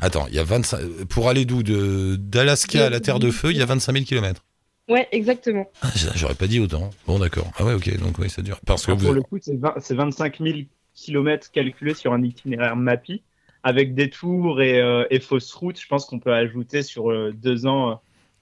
Attends, 0.00 0.26
il 0.28 0.34
y 0.34 0.38
a 0.38 0.44
25 0.44 0.80
pour 1.08 1.28
aller 1.28 1.44
d'où? 1.44 1.62
De 1.62 2.16
d'Alaska 2.16 2.86
à 2.86 2.90
la 2.90 3.00
Terre 3.00 3.18
de 3.18 3.30
Feu, 3.30 3.50
il 3.50 3.56
y 3.58 3.62
a 3.62 3.66
25 3.66 3.92
000 3.92 4.04
kilomètres. 4.04 4.44
Ouais, 4.88 5.06
exactement. 5.12 5.68
Ah, 5.82 5.88
J'aurais 6.14 6.34
pas 6.34 6.46
dit 6.46 6.60
autant. 6.60 6.90
Bon, 7.06 7.18
d'accord. 7.18 7.50
Ah 7.58 7.64
ouais, 7.64 7.74
ok. 7.74 7.98
Donc 7.98 8.18
oui, 8.18 8.30
ça 8.30 8.40
dure. 8.42 8.58
Parce 8.64 8.86
que 8.86 8.92
vous. 8.92 9.04
Pour 9.06 9.14
le 9.14 9.22
coup, 9.22 9.38
c'est 9.40 9.56
20 9.58 9.74
c'est 9.80 9.94
25 9.94 10.38
000 10.40 10.58
kilomètres 10.94 11.50
calculés 11.50 11.94
sur 11.94 12.12
un 12.12 12.22
itinéraire 12.22 12.74
MAPI. 12.76 13.22
Avec 13.64 13.94
des 13.94 14.08
tours 14.08 14.62
et, 14.62 14.80
euh, 14.80 15.04
et 15.10 15.18
fausses 15.20 15.52
routes, 15.52 15.80
je 15.80 15.86
pense 15.88 16.06
qu'on 16.06 16.20
peut 16.20 16.32
ajouter 16.32 16.82
sur 16.82 17.10
euh, 17.10 17.32
deux 17.34 17.66
ans 17.66 17.90
euh, 17.90 17.94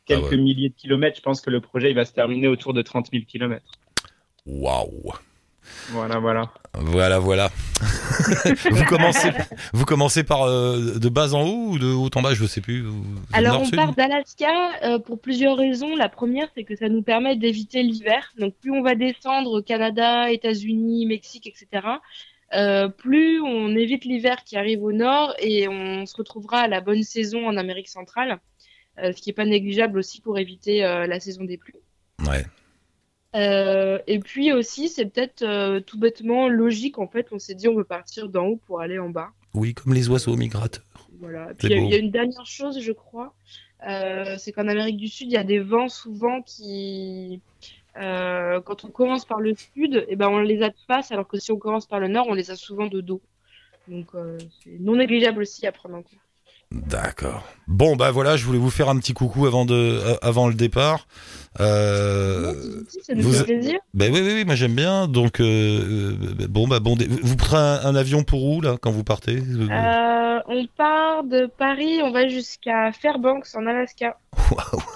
quelques 0.04 0.24
Ah 0.26 0.30
ouais. 0.32 0.36
milliers 0.36 0.68
de 0.68 0.74
kilomètres. 0.74 1.16
Je 1.16 1.22
pense 1.22 1.40
que 1.40 1.48
le 1.50 1.60
projet 1.60 1.90
il 1.90 1.96
va 1.96 2.04
se 2.04 2.12
terminer 2.12 2.48
autour 2.48 2.74
de 2.74 2.82
30 2.82 3.08
000 3.10 3.24
kilomètres. 3.26 3.72
Waouh. 4.44 5.14
Voilà, 5.90 6.18
voilà. 6.18 6.50
Voilà, 6.74 7.18
voilà. 7.18 7.50
vous 8.70 8.84
commencez, 8.84 9.30
vous 9.72 9.84
commencez 9.84 10.24
par 10.24 10.42
euh, 10.42 10.98
de 10.98 11.08
bas 11.08 11.34
en 11.34 11.42
haut 11.42 11.70
ou 11.70 11.78
de 11.78 11.86
haut 11.86 12.10
en 12.14 12.22
bas, 12.22 12.34
je 12.34 12.44
sais 12.44 12.60
plus. 12.60 12.84
Alors, 13.32 13.62
on 13.62 13.70
part 13.70 13.94
d'Alaska 13.94 14.48
euh, 14.82 14.98
pour 14.98 15.20
plusieurs 15.20 15.56
raisons. 15.56 15.96
La 15.96 16.08
première, 16.08 16.48
c'est 16.54 16.64
que 16.64 16.76
ça 16.76 16.88
nous 16.88 17.02
permet 17.02 17.36
d'éviter 17.36 17.82
l'hiver. 17.82 18.32
Donc, 18.38 18.54
plus 18.54 18.72
on 18.72 18.82
va 18.82 18.94
descendre 18.94 19.52
au 19.52 19.62
Canada, 19.62 20.30
États-Unis, 20.30 21.06
Mexique, 21.06 21.46
etc., 21.46 21.86
euh, 22.54 22.88
plus 22.88 23.40
on 23.40 23.74
évite 23.76 24.04
l'hiver 24.04 24.44
qui 24.44 24.56
arrive 24.56 24.82
au 24.84 24.92
nord 24.92 25.34
et 25.40 25.68
on 25.68 26.06
se 26.06 26.16
retrouvera 26.16 26.60
à 26.60 26.68
la 26.68 26.80
bonne 26.80 27.02
saison 27.02 27.46
en 27.46 27.56
Amérique 27.56 27.88
centrale, 27.88 28.38
euh, 28.98 29.12
ce 29.12 29.20
qui 29.20 29.30
est 29.30 29.34
pas 29.34 29.44
négligeable 29.44 29.98
aussi 29.98 30.20
pour 30.20 30.38
éviter 30.38 30.84
euh, 30.84 31.06
la 31.06 31.18
saison 31.18 31.44
des 31.44 31.56
pluies. 31.56 31.80
Ouais. 32.24 32.44
Euh, 33.36 33.98
et 34.06 34.18
puis 34.18 34.52
aussi, 34.52 34.88
c'est 34.88 35.06
peut-être 35.06 35.42
euh, 35.42 35.80
tout 35.80 35.98
bêtement 35.98 36.48
logique. 36.48 36.98
En 36.98 37.06
fait, 37.06 37.28
on 37.30 37.38
s'est 37.38 37.54
dit 37.54 37.68
on 37.68 37.74
veut 37.76 37.84
partir 37.84 38.28
d'en 38.28 38.46
haut 38.46 38.60
pour 38.66 38.80
aller 38.80 38.98
en 38.98 39.10
bas. 39.10 39.28
Oui, 39.54 39.74
comme 39.74 39.94
les 39.94 40.08
oiseaux 40.08 40.36
migrateurs. 40.36 40.82
Voilà. 41.20 41.48
Puis 41.58 41.68
il 41.68 41.72
y, 41.90 41.94
a- 41.94 41.96
y 41.96 42.00
une 42.00 42.10
dernière 42.10 42.46
chose, 42.46 42.80
je 42.80 42.92
crois, 42.92 43.34
euh, 43.88 44.36
c'est 44.38 44.52
qu'en 44.52 44.66
Amérique 44.68 44.96
du 44.96 45.08
Sud, 45.08 45.28
il 45.28 45.34
y 45.34 45.36
a 45.38 45.44
des 45.44 45.58
vents 45.60 45.88
souvent 45.88 46.42
qui, 46.42 47.40
quand 47.94 48.84
on 48.84 48.88
commence 48.88 49.24
par 49.24 49.40
le 49.40 49.54
sud, 49.54 50.04
eh 50.08 50.16
ben 50.16 50.28
on 50.28 50.40
les 50.40 50.62
a 50.62 50.68
de 50.68 50.74
face, 50.86 51.12
alors 51.12 51.26
que 51.26 51.38
si 51.38 51.52
on 51.52 51.56
commence 51.58 51.86
par 51.86 52.00
le 52.00 52.08
nord, 52.08 52.26
on 52.28 52.34
les 52.34 52.50
a 52.50 52.56
souvent 52.56 52.86
de 52.86 53.00
dos. 53.00 53.22
Donc 53.88 54.08
c'est 54.62 54.78
non 54.80 54.96
négligeable 54.96 55.40
aussi 55.42 55.66
à 55.66 55.72
prendre 55.72 55.94
en 55.96 56.02
compte. 56.02 56.18
D'accord. 56.72 57.46
Bon, 57.68 57.94
bah 57.96 58.10
voilà, 58.10 58.36
je 58.36 58.44
voulais 58.44 58.58
vous 58.58 58.70
faire 58.70 58.88
un 58.88 58.98
petit 58.98 59.14
coucou 59.14 59.46
avant, 59.46 59.64
de, 59.64 60.00
avant 60.20 60.48
le 60.48 60.54
départ. 60.54 61.06
Euh, 61.60 62.52
nous 63.14 63.22
vous- 63.22 63.32
fait 63.32 63.44
plaisir. 63.44 63.78
bah 63.94 64.06
oui, 64.10 64.20
oui, 64.22 64.32
oui, 64.34 64.44
moi 64.44 64.54
j'aime 64.54 64.74
bien. 64.74 65.08
Donc, 65.08 65.40
euh, 65.40 65.44
euh, 65.44 66.46
bon, 66.48 66.66
bah 66.68 66.80
bon, 66.80 66.96
vous 67.22 67.36
prenez 67.36 67.60
un, 67.60 67.80
un 67.84 67.94
avion 67.96 68.22
pour 68.24 68.44
où, 68.44 68.60
là, 68.60 68.76
quand 68.80 68.90
vous 68.90 69.04
partez? 69.04 69.36
Euh, 69.38 70.38
on 70.48 70.66
part 70.76 71.24
de 71.24 71.46
Paris, 71.58 72.00
on 72.02 72.12
va 72.12 72.28
jusqu'à 72.28 72.92
Fairbanks 72.92 73.46
en 73.54 73.66
Alaska. 73.66 74.18
Waouh. 74.50 74.82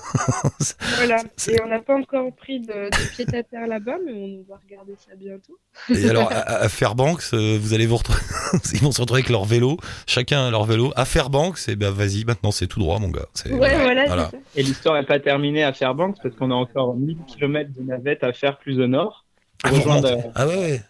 Voilà. 0.97 1.23
Et 1.49 1.61
on 1.65 1.69
n'a 1.69 1.79
pas 1.79 1.95
encore 1.97 2.31
pris 2.35 2.61
de, 2.61 2.67
de 2.67 3.11
pied 3.15 3.25
à 3.39 3.43
terre 3.43 3.67
là-bas, 3.67 3.97
mais 4.05 4.13
on 4.13 4.53
va 4.53 4.59
regarder 4.69 4.93
ça 4.99 5.15
bientôt. 5.17 5.59
Et 5.89 6.09
alors, 6.11 6.31
à, 6.31 6.65
à 6.65 6.69
Fairbanks, 6.69 7.33
vous 7.33 7.73
allez 7.75 7.87
vous 7.87 7.97
retrouver. 7.97 8.19
Ils 8.75 8.81
vont 8.81 8.93
se 8.93 9.01
retrouver 9.01 9.21
avec 9.21 9.31
leur 9.31 9.45
vélo, 9.45 9.79
chacun 10.07 10.51
leur 10.51 10.65
vélo. 10.65 10.93
À 10.97 11.05
Fairbanks, 11.05 11.61
et 11.69 11.77
ben 11.77 11.91
vas-y, 11.91 12.25
maintenant 12.25 12.51
c'est 12.51 12.67
tout 12.67 12.81
droit, 12.81 12.99
mon 12.99 13.09
gars. 13.09 13.27
C'est- 13.35 13.53
Ouais, 13.53 13.75
voilà, 13.79 14.07
voilà. 14.07 14.29
c'est 14.31 14.37
ça. 14.37 14.43
Et 14.57 14.63
l'histoire 14.63 14.95
n'est 14.97 15.07
pas 15.07 15.21
terminée 15.21 15.63
à 15.65 15.73
Fairbanks 15.73 16.17
parce 16.23 16.35
qu'on 16.35 16.50
a 16.51 16.55
encore 16.55 16.95
1000 16.97 17.19
km 17.27 17.71
de 17.73 17.83
navette 17.83 18.25
à 18.25 18.33
faire 18.33 18.59
plus 18.59 18.81
au 18.81 18.87
nord 18.87 19.25
Ah, 19.63 19.69
pour 19.69 19.79
rejoindre, 19.79 20.09
remontez. 20.09 20.29
Ah 20.35 20.47
ouais, 20.49 20.57
ouais. 20.57 20.81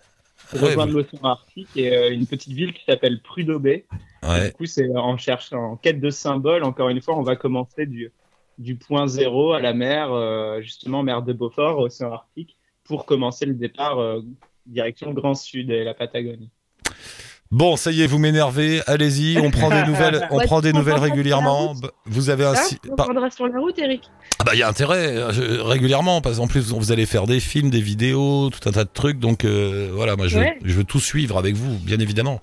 pour 0.50 0.62
Ouais, 0.62 0.68
rejoindre 0.68 0.92
l'océan 0.94 1.24
Arctique 1.24 1.68
et 1.76 1.94
euh, 1.96 2.12
une 2.12 2.26
petite 2.26 2.52
ville 2.52 2.72
qui 2.72 2.84
s'appelle 2.84 3.20
Prudhoe 3.22 3.58
Bay. 3.58 3.86
Du 4.22 4.52
coup, 4.52 4.66
c'est 4.66 4.88
en 4.94 5.16
cherchant, 5.16 5.72
en 5.72 5.76
quête 5.76 6.00
de 6.00 6.10
symboles. 6.10 6.64
Encore 6.64 6.88
une 6.88 7.00
fois, 7.00 7.16
on 7.16 7.22
va 7.22 7.36
commencer 7.36 7.86
du, 7.86 8.12
du 8.58 8.76
point 8.76 9.06
zéro 9.06 9.52
à 9.52 9.60
la 9.60 9.72
mer, 9.72 10.12
euh, 10.12 10.60
justement, 10.60 11.02
mer 11.02 11.22
de 11.22 11.32
Beaufort, 11.32 11.78
océan 11.78 12.12
Arctique, 12.12 12.56
pour 12.84 13.06
commencer 13.06 13.46
le 13.46 13.54
départ 13.54 13.98
euh, 13.98 14.20
direction 14.66 15.12
Grand 15.12 15.34
Sud 15.34 15.70
et 15.70 15.84
la 15.84 15.94
Patagonie. 15.94 16.50
Bon, 17.52 17.76
ça 17.76 17.90
y 17.90 18.02
est, 18.02 18.06
vous 18.06 18.18
m'énervez. 18.18 18.80
Allez-y, 18.86 19.38
on 19.40 19.50
prend 19.50 19.70
des 19.70 19.82
nouvelles, 19.86 20.26
on 20.30 20.38
Ouais, 20.38 20.44
prend 20.44 20.60
des 20.60 20.72
nouvelles 20.72 20.98
régulièrement. 21.00 21.74
Vous 22.06 22.30
avez 22.30 22.44
un 22.44 22.52
Hein 22.52 22.54
si- 22.54 22.78
on 22.88 22.94
prendra 22.94 23.28
sur 23.30 23.48
la 23.48 23.58
route, 23.58 23.76
Eric. 23.78 24.08
Ah 24.38 24.44
bah 24.44 24.52
il 24.54 24.58
y 24.58 24.62
a 24.62 24.68
intérêt 24.68 25.16
euh, 25.16 25.62
régulièrement 25.64 26.20
parce 26.22 26.38
qu'en 26.38 26.46
plus 26.46 26.72
vous 26.72 26.92
allez 26.92 27.04
faire 27.06 27.26
des 27.26 27.40
films, 27.40 27.68
des 27.68 27.80
vidéos, 27.80 28.50
tout 28.50 28.66
un 28.68 28.72
tas 28.72 28.84
de 28.84 28.90
trucs. 28.92 29.18
Donc 29.18 29.44
euh, 29.44 29.90
voilà, 29.92 30.14
moi 30.16 30.28
je, 30.28 30.38
Ouais. 30.38 30.58
je 30.64 30.72
veux 30.74 30.84
tout 30.84 31.00
suivre 31.00 31.36
avec 31.38 31.56
vous, 31.56 31.76
bien 31.78 31.98
évidemment. 31.98 32.40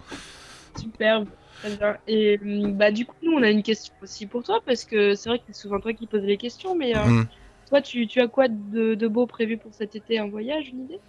Superbe. 0.77 1.27
Très 1.63 1.75
bien. 1.75 1.97
Et 2.07 2.37
hum, 2.43 2.73
bah, 2.73 2.91
du 2.91 3.05
coup, 3.05 3.15
nous, 3.23 3.31
on 3.31 3.41
a 3.43 3.49
une 3.49 3.63
question 3.63 3.93
aussi 4.03 4.27
pour 4.27 4.43
toi, 4.43 4.59
parce 4.65 4.83
que 4.83 5.15
c'est 5.15 5.29
vrai 5.29 5.39
que 5.39 5.45
c'est 5.47 5.55
souvent 5.59 5.79
toi 5.79 5.93
qui 5.93 6.05
poses 6.05 6.21
les 6.23 6.37
questions, 6.37 6.75
mais 6.75 6.95
euh, 6.95 7.03
Hmm. 7.05 7.25
toi, 7.69 7.81
tu, 7.81 8.05
tu 8.07 8.19
as 8.19 8.27
quoi 8.27 8.47
de, 8.49 8.93
de 8.93 9.07
beau 9.07 9.25
prévu 9.25 9.57
pour 9.57 9.73
cet 9.73 9.95
été? 9.95 10.19
Un 10.19 10.27
voyage, 10.27 10.65
une 10.71 10.81
idée? 10.83 10.99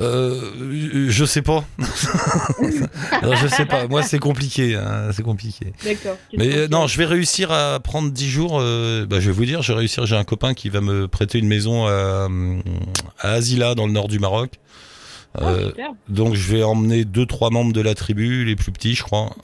Euh, 0.00 1.08
je 1.08 1.24
sais 1.24 1.42
pas. 1.42 1.64
Non, 3.22 3.36
je 3.36 3.46
sais 3.46 3.66
pas. 3.66 3.86
Moi 3.86 4.02
c'est 4.02 4.18
compliqué, 4.18 4.74
hein, 4.74 5.10
c'est 5.12 5.22
compliqué. 5.22 5.72
D'accord. 5.84 6.16
Mais 6.36 6.56
euh, 6.56 6.68
non, 6.68 6.86
je 6.86 6.98
vais 6.98 7.04
réussir 7.04 7.52
à 7.52 7.78
prendre 7.80 8.10
10 8.10 8.28
jours. 8.28 8.58
euh, 8.60 9.06
bah, 9.06 9.20
je 9.20 9.26
vais 9.26 9.32
vous 9.36 9.44
dire, 9.44 9.62
je 9.62 9.72
vais 9.72 9.78
réussir. 9.78 10.06
J'ai 10.06 10.16
un 10.16 10.24
copain 10.24 10.54
qui 10.54 10.68
va 10.70 10.80
me 10.80 11.06
prêter 11.06 11.38
une 11.38 11.46
maison 11.46 11.86
à, 11.86 12.28
à 13.20 13.30
Azila, 13.32 13.74
dans 13.74 13.86
le 13.86 13.92
nord 13.92 14.08
du 14.08 14.18
Maroc. 14.18 14.54
Ah, 15.38 15.54
donc 16.08 16.34
je 16.34 16.52
vais 16.52 16.62
emmener 16.62 17.04
deux 17.04 17.24
trois 17.24 17.50
membres 17.50 17.72
de 17.72 17.80
la 17.80 17.94
tribu, 17.94 18.44
les 18.44 18.56
plus 18.56 18.70
petits, 18.72 18.94
je 18.94 19.02
crois, 19.02 19.34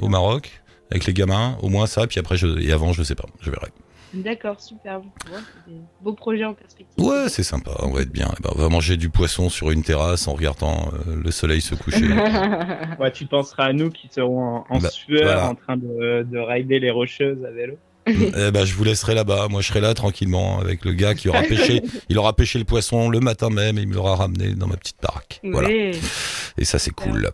au 0.00 0.08
Maroc, 0.08 0.62
avec 0.90 1.04
les 1.06 1.12
gamins. 1.12 1.58
Au 1.62 1.68
moins 1.68 1.86
ça. 1.86 2.06
Puis 2.06 2.20
après, 2.20 2.36
je, 2.36 2.46
et 2.60 2.70
avant, 2.72 2.92
je 2.92 3.02
sais 3.02 3.14
pas. 3.14 3.26
Je 3.40 3.50
verrai. 3.50 3.68
D'accord, 4.14 4.60
superbe. 4.60 5.04
Ouais, 5.32 5.38
c'est 5.66 5.72
des 5.72 5.80
beaux 6.02 6.12
projets 6.12 6.44
en 6.44 6.54
perspective. 6.54 7.04
Ouais, 7.04 7.28
c'est 7.28 7.42
sympa. 7.42 7.72
On 7.80 7.90
va 7.90 8.02
être 8.02 8.12
bien. 8.12 8.28
Eh 8.38 8.42
ben, 8.42 8.50
on 8.54 8.58
va 8.60 8.68
manger 8.68 8.96
du 8.96 9.08
poisson 9.10 9.48
sur 9.48 9.70
une 9.70 9.82
terrasse 9.82 10.28
en 10.28 10.34
regardant 10.34 10.90
euh, 11.08 11.16
le 11.22 11.30
soleil 11.30 11.60
se 11.60 11.74
coucher. 11.74 12.06
Ouais, 13.00 13.10
tu 13.12 13.26
penseras 13.26 13.64
à 13.66 13.72
nous 13.72 13.90
qui 13.90 14.08
serons 14.10 14.42
en, 14.44 14.66
en 14.70 14.78
Bah, 14.78 14.88
sueur, 14.90 15.22
voilà. 15.24 15.48
en 15.50 15.54
train 15.54 15.76
de, 15.76 16.24
de 16.30 16.38
rider 16.38 16.78
les 16.78 16.90
rocheuses 16.90 17.44
à 17.44 17.50
vélo. 17.50 17.74
Eh 18.06 18.50
ben, 18.50 18.64
je 18.66 18.74
vous 18.74 18.84
laisserai 18.84 19.14
là-bas. 19.14 19.48
Moi, 19.48 19.62
je 19.62 19.68
serai 19.68 19.80
là 19.80 19.94
tranquillement 19.94 20.60
avec 20.60 20.84
le 20.84 20.92
gars 20.92 21.14
qui 21.14 21.28
aura 21.30 21.40
pêché. 21.48 21.82
Il 22.10 22.18
aura 22.18 22.34
pêché 22.34 22.58
le 22.58 22.64
poisson 22.66 23.08
le 23.08 23.18
matin 23.20 23.48
même 23.48 23.78
et 23.78 23.82
il 23.82 23.88
me 23.88 23.94
l'aura 23.94 24.14
ramené 24.16 24.54
dans 24.54 24.66
ma 24.66 24.76
petite 24.76 24.98
baraque. 25.02 25.40
Voilà. 25.42 25.70
Et 25.70 26.64
ça, 26.64 26.78
c'est 26.78 26.90
cool. 26.92 27.30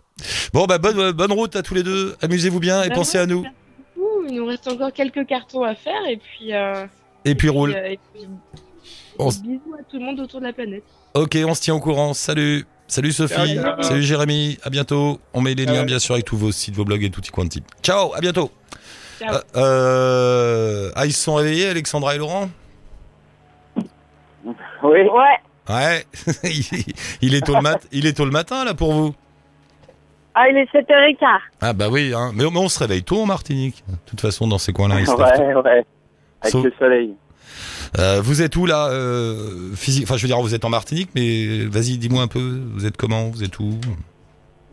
Bon, 0.52 0.66
bah, 0.66 0.78
bonne, 0.78 1.10
bonne 1.12 1.32
route 1.32 1.56
à 1.56 1.62
tous 1.62 1.74
les 1.74 1.82
deux. 1.82 2.14
Amusez-vous 2.22 2.60
bien 2.60 2.82
et 2.84 2.88
Bah 2.88 2.94
pensez 2.94 3.18
à 3.18 3.26
nous. 3.26 3.44
Il 4.30 4.36
nous 4.36 4.46
reste 4.46 4.66
encore 4.68 4.92
quelques 4.92 5.26
cartons 5.26 5.64
à 5.64 5.74
faire, 5.74 6.06
et 6.08 6.16
puis. 6.16 6.54
euh, 6.54 6.86
Et 7.24 7.34
puis 7.34 7.48
roule. 7.48 7.74
euh, 7.74 7.88
et 7.88 7.98
puis, 8.14 8.26
On 9.18 9.28
Bisous 9.28 9.74
à 9.78 9.82
tout 9.82 9.98
le 9.98 10.04
monde 10.04 10.20
autour 10.20 10.40
de 10.40 10.46
la 10.46 10.52
planète. 10.52 10.84
Ok, 11.14 11.36
on 11.44 11.54
se 11.54 11.60
tient 11.60 11.74
au 11.74 11.80
courant. 11.80 12.14
Salut. 12.14 12.64
Salut 12.86 13.12
Sophie. 13.12 13.58
Salut 13.82 14.02
Jérémy. 14.02 14.58
À 14.62 14.70
bientôt. 14.70 15.20
On 15.34 15.40
met 15.40 15.54
les 15.54 15.64
liens, 15.66 15.84
bien 15.84 15.98
sûr, 15.98 16.14
avec 16.14 16.24
tous 16.24 16.36
vos 16.36 16.50
sites, 16.52 16.74
vos 16.74 16.84
blogs 16.84 17.04
et 17.04 17.10
tout 17.10 17.20
quanti. 17.32 17.62
Ciao. 17.82 18.14
À 18.14 18.20
bientôt. 18.20 18.50
Ciao. 19.18 19.34
Euh, 19.34 19.40
euh, 19.56 20.92
ah, 20.96 21.06
ils 21.06 21.12
se 21.12 21.22
sont 21.22 21.34
réveillés, 21.34 21.68
Alexandra 21.68 22.14
et 22.14 22.18
Laurent? 22.18 22.48
Oui. 23.76 23.82
Ouais. 24.82 25.38
Ouais. 25.68 26.04
il, 26.44 26.64
il 27.22 27.34
est 27.34 27.42
tôt 27.46 27.54
le 27.54 27.60
mat 27.62 27.86
il 27.92 28.06
est 28.06 28.14
tôt 28.16 28.24
le 28.24 28.30
matin, 28.30 28.64
là, 28.64 28.74
pour 28.74 28.92
vous. 28.92 29.14
Ah, 30.34 30.48
il 30.48 30.56
est 30.56 30.70
7h15. 30.72 31.16
Ah, 31.60 31.72
bah 31.72 31.88
oui, 31.90 32.12
hein. 32.14 32.30
mais, 32.34 32.44
mais 32.50 32.58
on 32.58 32.68
se 32.68 32.78
réveille 32.78 33.02
tôt 33.02 33.22
en 33.22 33.26
Martinique. 33.26 33.82
De 33.88 33.94
toute 34.06 34.20
façon, 34.20 34.46
dans 34.46 34.58
ces 34.58 34.72
coins-là, 34.72 35.04
se 35.04 35.10
tôt. 35.10 35.18
Ouais, 35.18 35.54
ouais. 35.54 35.84
Avec 36.42 36.52
Sauf- 36.52 36.64
le 36.64 36.72
soleil. 36.78 37.14
Euh, 37.98 38.20
vous 38.22 38.40
êtes 38.40 38.54
où 38.56 38.66
là 38.66 38.88
euh, 38.90 39.72
physique 39.74 40.04
Enfin, 40.04 40.16
je 40.16 40.22
veux 40.22 40.28
dire, 40.28 40.40
vous 40.40 40.54
êtes 40.54 40.64
en 40.64 40.68
Martinique, 40.70 41.10
mais 41.16 41.64
vas-y, 41.66 41.98
dis-moi 41.98 42.22
un 42.22 42.28
peu. 42.28 42.60
Vous 42.74 42.86
êtes 42.86 42.96
comment 42.96 43.28
Vous 43.30 43.42
êtes 43.42 43.58
où? 43.58 43.78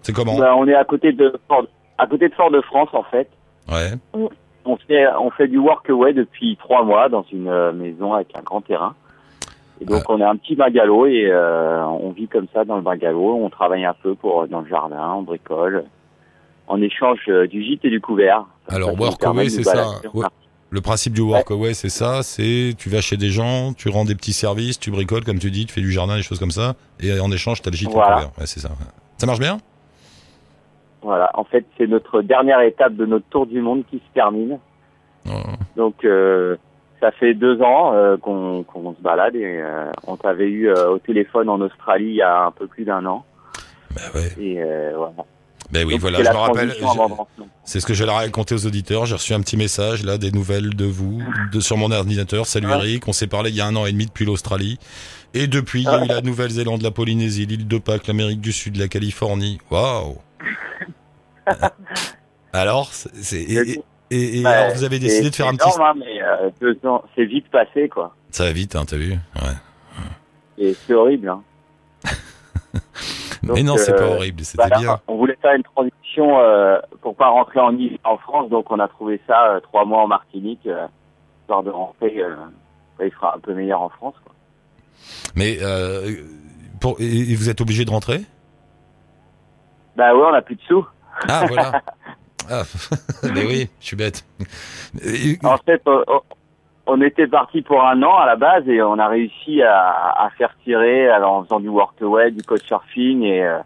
C'est 0.03 0.13
comment? 0.13 0.37
Bah, 0.37 0.55
on 0.55 0.67
est 0.67 0.75
à 0.75 0.83
côté 0.85 1.11
de 1.11 1.33
Fort, 1.47 1.65
à 1.97 2.05
côté 2.07 2.29
de 2.29 2.33
Fort-de-France, 2.35 2.89
en 2.93 3.03
fait. 3.03 3.27
Ouais. 3.67 3.91
On 4.13 4.77
fait, 4.77 5.05
on 5.19 5.31
fait 5.31 5.47
du 5.47 5.57
workaway 5.57 6.13
depuis 6.13 6.57
trois 6.57 6.83
mois 6.83 7.09
dans 7.09 7.25
une 7.31 7.47
euh, 7.47 7.71
maison 7.71 8.13
avec 8.13 8.27
un 8.37 8.41
grand 8.43 8.61
terrain. 8.61 8.95
Et 9.79 9.85
donc, 9.85 10.03
on 10.09 10.19
est 10.19 10.23
un 10.23 10.35
petit 10.35 10.55
bungalow 10.55 11.05
et 11.05 11.27
euh, 11.27 11.85
on 11.85 12.11
vit 12.11 12.27
comme 12.27 12.47
ça 12.53 12.65
dans 12.65 12.77
le 12.77 12.81
bungalow. 12.81 13.35
On 13.43 13.49
travaille 13.49 13.85
un 13.85 13.93
peu 13.93 14.15
pour 14.15 14.47
dans 14.47 14.61
le 14.61 14.67
jardin, 14.67 15.13
on 15.13 15.21
bricole. 15.21 15.85
En 16.67 16.81
échange 16.81 17.19
euh, 17.29 17.47
du 17.47 17.63
gîte 17.63 17.85
et 17.85 17.89
du 17.89 18.01
couvert. 18.01 18.45
Alors, 18.67 18.99
workaway, 18.99 19.49
c'est 19.49 19.63
ça. 19.63 19.87
Ouais. 20.13 20.25
Le 20.69 20.81
principe 20.81 21.13
du 21.13 21.21
workaway, 21.21 21.73
c'est 21.73 21.89
ça. 21.89 22.23
C'est 22.23 22.73
tu 22.77 22.89
vas 22.89 23.01
chez 23.01 23.15
des 23.15 23.29
gens, 23.29 23.73
tu 23.73 23.87
rends 23.89 24.03
des 24.03 24.15
petits 24.15 24.33
services, 24.33 24.79
tu 24.79 24.91
bricoles, 24.91 25.23
comme 25.23 25.39
tu 25.39 25.51
dis, 25.51 25.65
tu 25.65 25.73
fais 25.73 25.81
du 25.81 25.91
jardin, 25.91 26.17
des 26.17 26.23
choses 26.23 26.39
comme 26.39 26.51
ça, 26.51 26.73
et 26.99 27.19
en 27.19 27.31
échange, 27.31 27.61
t'as 27.61 27.71
le 27.71 27.77
gîte 27.77 27.89
et 27.89 27.93
le 27.93 27.99
couvert. 27.99 28.31
Ouais, 28.37 28.45
c'est 28.45 28.59
ça. 28.59 28.69
Ça 29.17 29.25
marche 29.25 29.39
bien? 29.39 29.59
Voilà. 31.01 31.29
En 31.35 31.45
fait, 31.45 31.65
c'est 31.77 31.87
notre 31.87 32.21
dernière 32.21 32.59
étape 32.61 32.95
de 32.95 33.05
notre 33.05 33.25
tour 33.29 33.45
du 33.45 33.61
monde 33.61 33.83
qui 33.89 33.97
se 33.97 34.13
termine. 34.13 34.57
Oh. 35.29 35.31
Donc, 35.77 36.03
euh, 36.03 36.57
ça 36.99 37.11
fait 37.11 37.33
deux 37.33 37.61
ans 37.61 37.93
euh, 37.93 38.17
qu'on 38.17 38.95
se 38.97 39.01
balade 39.01 39.35
et 39.35 39.59
euh, 39.61 39.91
on 40.05 40.17
t'avait 40.17 40.49
eu 40.49 40.69
euh, 40.69 40.89
au 40.89 40.99
téléphone 40.99 41.49
en 41.49 41.59
Australie 41.61 42.09
il 42.09 42.15
y 42.15 42.21
a 42.21 42.45
un 42.45 42.51
peu 42.51 42.67
plus 42.67 42.85
d'un 42.85 43.05
an. 43.05 43.25
Bah 43.95 44.01
ouais. 44.15 44.43
Et 44.43 44.61
voilà. 44.95 45.13
Ben 45.71 45.85
oui, 45.85 45.93
Donc, 45.93 46.01
voilà, 46.01 46.23
je 46.23 46.29
me 46.29 46.35
rappelle. 46.35 46.73
C'est 47.65 47.81
ce 47.81 47.85
que 47.85 47.93
j'allais 47.93 48.13
raconter 48.13 48.55
aux 48.55 48.65
auditeurs. 48.65 49.05
J'ai 49.05 49.15
reçu 49.15 49.33
un 49.33 49.41
petit 49.41 49.57
message 49.57 50.03
là, 50.03 50.17
des 50.17 50.31
nouvelles 50.31 50.75
de 50.75 50.85
vous, 50.85 51.21
de 51.51 51.59
sur 51.59 51.75
mon 51.75 51.91
ordinateur. 51.91 52.45
Salut 52.45 52.67
Ouais. 52.67 52.75
Eric, 52.75 53.07
on 53.07 53.13
s'est 53.13 53.27
parlé 53.27 53.49
il 53.49 53.55
y 53.57 53.61
a 53.61 53.65
un 53.65 53.75
an 53.75 53.85
et 53.85 53.91
demi 53.91 54.05
depuis 54.05 54.23
l'Australie. 54.23 54.79
Et 55.33 55.47
depuis, 55.47 55.81
il 55.81 55.85
y 55.85 55.89
a 55.89 56.03
eu 56.05 56.07
la 56.07 56.21
Nouvelle-Zélande, 56.21 56.81
la 56.81 56.91
Polynésie, 56.91 57.45
l'île 57.45 57.67
de 57.67 57.77
Pâques, 57.77 58.07
l'Amérique 58.07 58.39
du 58.39 58.53
Sud, 58.53 58.77
la 58.77 58.87
Californie. 58.87 59.59
Waouh 59.69 60.17
Alors, 62.53 62.89
c'est 62.93 63.45
et, 64.11 64.43
Ouais, 64.43 64.45
alors 64.47 64.75
vous 64.75 64.83
avez 64.83 64.99
décidé 64.99 65.29
de 65.29 65.35
faire 65.35 65.47
un 65.47 65.51
c'est 65.51 65.57
petit. 65.57 65.75
énorme, 65.75 66.01
hein, 66.01 66.03
mais 66.05 66.21
euh, 66.21 66.49
deux 66.61 66.79
ans, 66.87 67.03
c'est 67.15 67.25
vite 67.25 67.49
passé, 67.49 67.89
quoi. 67.89 68.15
Ça 68.31 68.45
va 68.45 68.51
vite, 68.51 68.75
hein, 68.75 68.85
t'as 68.87 68.97
vu 68.97 69.11
Ouais. 69.35 69.55
Et 70.57 70.73
c'est 70.73 70.93
horrible. 70.93 71.29
Hein. 71.29 71.43
Mais 73.43 73.63
non, 73.63 73.77
c'est 73.77 73.93
pas 73.95 74.03
euh, 74.03 74.15
horrible, 74.15 74.43
c'était 74.43 74.63
Voilà, 74.67 74.77
bien. 74.79 74.99
on 75.07 75.17
voulait 75.17 75.37
faire 75.41 75.53
une 75.53 75.63
transition 75.63 76.39
euh, 76.39 76.79
pour 77.01 77.15
pas 77.15 77.27
rentrer 77.29 77.59
en, 77.59 78.17
France, 78.17 78.49
donc 78.49 78.69
on 78.71 78.79
a 78.79 78.87
trouvé 78.87 79.21
ça 79.27 79.51
euh, 79.51 79.59
trois 79.59 79.85
mois 79.85 80.01
en 80.03 80.07
Martinique, 80.07 80.65
euh, 80.65 80.87
histoire 81.41 81.63
de 81.63 81.69
rentrer. 81.69 82.15
Euh, 82.19 82.35
bah, 82.97 83.05
il 83.05 83.11
sera 83.11 83.35
un 83.35 83.39
peu 83.39 83.53
meilleur 83.53 83.81
en 83.81 83.89
France. 83.89 84.15
Quoi. 84.23 84.33
Mais 85.35 85.57
euh, 85.61 86.15
pour, 86.81 86.99
et 86.99 87.05
et 87.05 87.35
vous 87.35 87.49
êtes 87.49 87.61
obligé 87.61 87.85
de 87.85 87.91
rentrer? 87.91 88.21
Bah 89.95 90.13
ouais, 90.15 90.23
on 90.29 90.33
a 90.33 90.41
plus 90.41 90.55
de 90.55 90.61
sous. 90.67 90.85
Ah, 91.27 91.45
voilà. 91.47 91.81
Ah, 92.49 92.63
mais 93.33 93.45
oui, 93.45 93.69
je 93.81 93.85
suis 93.85 93.95
bête. 93.95 94.25
En 95.43 95.57
fait, 95.57 95.81
on, 96.85 97.01
était 97.01 97.27
parti 97.27 97.61
pour 97.61 97.83
un 97.83 98.01
an 98.03 98.15
à 98.17 98.25
la 98.25 98.35
base 98.35 98.67
et 98.67 98.81
on 98.81 98.97
a 98.99 99.07
réussi 99.07 99.61
à, 99.61 100.23
à 100.25 100.29
faire 100.37 100.55
tirer 100.63 101.09
alors 101.09 101.33
en 101.33 101.43
faisant 101.43 101.59
du 101.59 101.67
workaway, 101.69 102.31
du 102.31 102.43
couchsurfing 102.43 103.23
et 103.23 103.43
euh, 103.43 103.57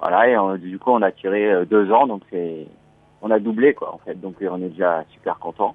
voilà. 0.00 0.28
Et 0.28 0.36
on- 0.36 0.56
du 0.56 0.78
coup, 0.78 0.90
on 0.90 1.02
a 1.02 1.12
tiré 1.12 1.50
euh, 1.50 1.64
deux 1.64 1.90
ans, 1.92 2.06
donc 2.06 2.22
c'est 2.30 2.66
on 3.22 3.30
a 3.30 3.38
doublé 3.38 3.74
quoi 3.74 3.94
en 3.94 3.98
fait. 4.04 4.20
Donc 4.20 4.36
on 4.40 4.62
est 4.62 4.68
déjà 4.70 5.04
super 5.12 5.38
content. 5.38 5.74